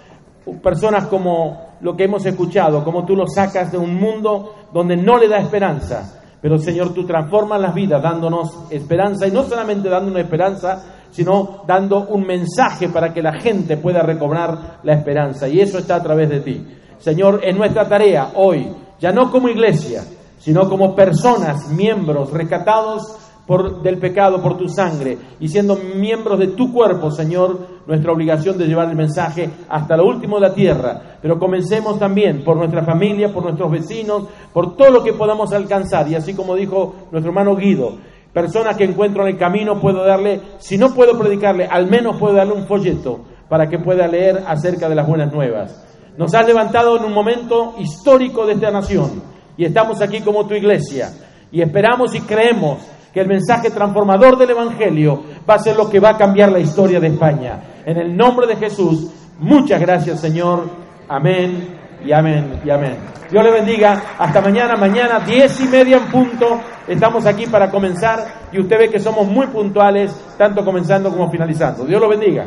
Personas 0.63 1.07
como 1.07 1.67
lo 1.81 1.95
que 1.95 2.05
hemos 2.05 2.25
escuchado, 2.25 2.83
como 2.83 3.05
tú 3.05 3.15
lo 3.15 3.27
sacas 3.27 3.71
de 3.71 3.77
un 3.77 3.95
mundo 3.95 4.55
donde 4.73 4.95
no 4.95 5.17
le 5.17 5.27
da 5.27 5.37
esperanza. 5.37 6.21
Pero 6.41 6.57
Señor, 6.57 6.93
tú 6.93 7.05
transformas 7.05 7.59
las 7.59 7.73
vidas 7.73 8.01
dándonos 8.01 8.71
esperanza 8.71 9.27
y 9.27 9.31
no 9.31 9.43
solamente 9.43 9.89
dándonos 9.89 10.21
esperanza, 10.21 10.83
sino 11.11 11.63
dando 11.67 12.07
un 12.07 12.25
mensaje 12.25 12.89
para 12.89 13.13
que 13.13 13.21
la 13.21 13.39
gente 13.39 13.77
pueda 13.77 14.01
recobrar 14.01 14.79
la 14.83 14.93
esperanza. 14.93 15.49
Y 15.49 15.59
eso 15.59 15.79
está 15.79 15.95
a 15.95 16.03
través 16.03 16.29
de 16.29 16.39
ti. 16.39 16.67
Señor, 16.99 17.41
en 17.43 17.57
nuestra 17.57 17.87
tarea 17.87 18.31
hoy, 18.35 18.71
ya 18.99 19.11
no 19.11 19.29
como 19.29 19.49
iglesia, 19.49 20.03
sino 20.47 20.69
como 20.69 20.95
personas, 20.95 21.67
miembros 21.71 22.31
rescatados 22.31 23.17
por, 23.45 23.81
del 23.81 23.97
pecado 23.97 24.41
por 24.41 24.57
tu 24.57 24.69
sangre 24.69 25.17
y 25.41 25.49
siendo 25.49 25.75
miembros 25.75 26.39
de 26.39 26.47
tu 26.47 26.71
cuerpo, 26.71 27.11
Señor, 27.11 27.59
nuestra 27.85 28.13
obligación 28.13 28.57
de 28.57 28.65
llevar 28.65 28.87
el 28.87 28.95
mensaje 28.95 29.49
hasta 29.67 29.97
lo 29.97 30.05
último 30.05 30.39
de 30.39 30.47
la 30.47 30.53
tierra. 30.53 31.01
Pero 31.21 31.37
comencemos 31.37 31.99
también 31.99 32.45
por 32.45 32.55
nuestra 32.55 32.85
familia, 32.85 33.33
por 33.33 33.43
nuestros 33.43 33.69
vecinos, 33.69 34.23
por 34.53 34.77
todo 34.77 34.89
lo 34.89 35.03
que 35.03 35.11
podamos 35.11 35.51
alcanzar. 35.51 36.07
Y 36.07 36.15
así 36.15 36.33
como 36.33 36.55
dijo 36.55 36.95
nuestro 37.11 37.31
hermano 37.31 37.53
Guido, 37.57 37.97
personas 38.31 38.77
que 38.77 38.85
encuentro 38.85 39.23
en 39.23 39.33
el 39.33 39.37
camino, 39.37 39.81
puedo 39.81 40.05
darle, 40.05 40.39
si 40.59 40.77
no 40.77 40.93
puedo 40.93 41.19
predicarle, 41.19 41.65
al 41.65 41.89
menos 41.89 42.15
puedo 42.15 42.35
darle 42.35 42.53
un 42.53 42.67
folleto 42.67 43.19
para 43.49 43.67
que 43.67 43.79
pueda 43.79 44.07
leer 44.07 44.45
acerca 44.47 44.87
de 44.87 44.95
las 44.95 45.05
buenas 45.05 45.29
nuevas. 45.29 45.83
Nos 46.17 46.33
has 46.33 46.47
levantado 46.47 46.95
en 46.95 47.03
un 47.03 47.13
momento 47.13 47.75
histórico 47.79 48.45
de 48.45 48.53
esta 48.53 48.71
nación 48.71 49.35
y 49.57 49.65
estamos 49.65 50.01
aquí 50.01 50.21
como 50.21 50.47
tu 50.47 50.53
iglesia 50.53 51.11
y 51.51 51.61
esperamos 51.61 52.13
y 52.15 52.21
creemos 52.21 52.79
que 53.13 53.21
el 53.21 53.27
mensaje 53.27 53.71
transformador 53.71 54.37
del 54.37 54.51
Evangelio 54.51 55.23
va 55.49 55.55
a 55.55 55.59
ser 55.59 55.75
lo 55.75 55.89
que 55.89 55.99
va 55.99 56.09
a 56.09 56.17
cambiar 56.17 56.51
la 56.51 56.59
historia 56.59 56.99
de 56.99 57.07
España. 57.07 57.59
En 57.85 57.97
el 57.97 58.15
nombre 58.15 58.45
de 58.45 58.55
Jesús, 58.55 59.11
muchas 59.39 59.81
gracias 59.81 60.21
Señor. 60.21 60.69
Amén 61.09 61.77
y 62.05 62.11
amén 62.11 62.61
y 62.63 62.69
amén. 62.69 62.97
Dios 63.31 63.43
le 63.43 63.51
bendiga. 63.51 64.01
Hasta 64.17 64.41
mañana, 64.41 64.75
mañana, 64.75 65.19
diez 65.19 65.59
y 65.59 65.67
media 65.67 65.97
en 65.97 66.05
punto. 66.05 66.61
Estamos 66.87 67.25
aquí 67.25 67.45
para 67.45 67.69
comenzar 67.69 68.19
y 68.51 68.59
usted 68.59 68.77
ve 68.77 68.89
que 68.89 68.99
somos 68.99 69.27
muy 69.27 69.47
puntuales, 69.47 70.15
tanto 70.37 70.63
comenzando 70.63 71.09
como 71.09 71.29
finalizando. 71.29 71.85
Dios 71.85 71.99
lo 71.99 72.07
bendiga. 72.07 72.45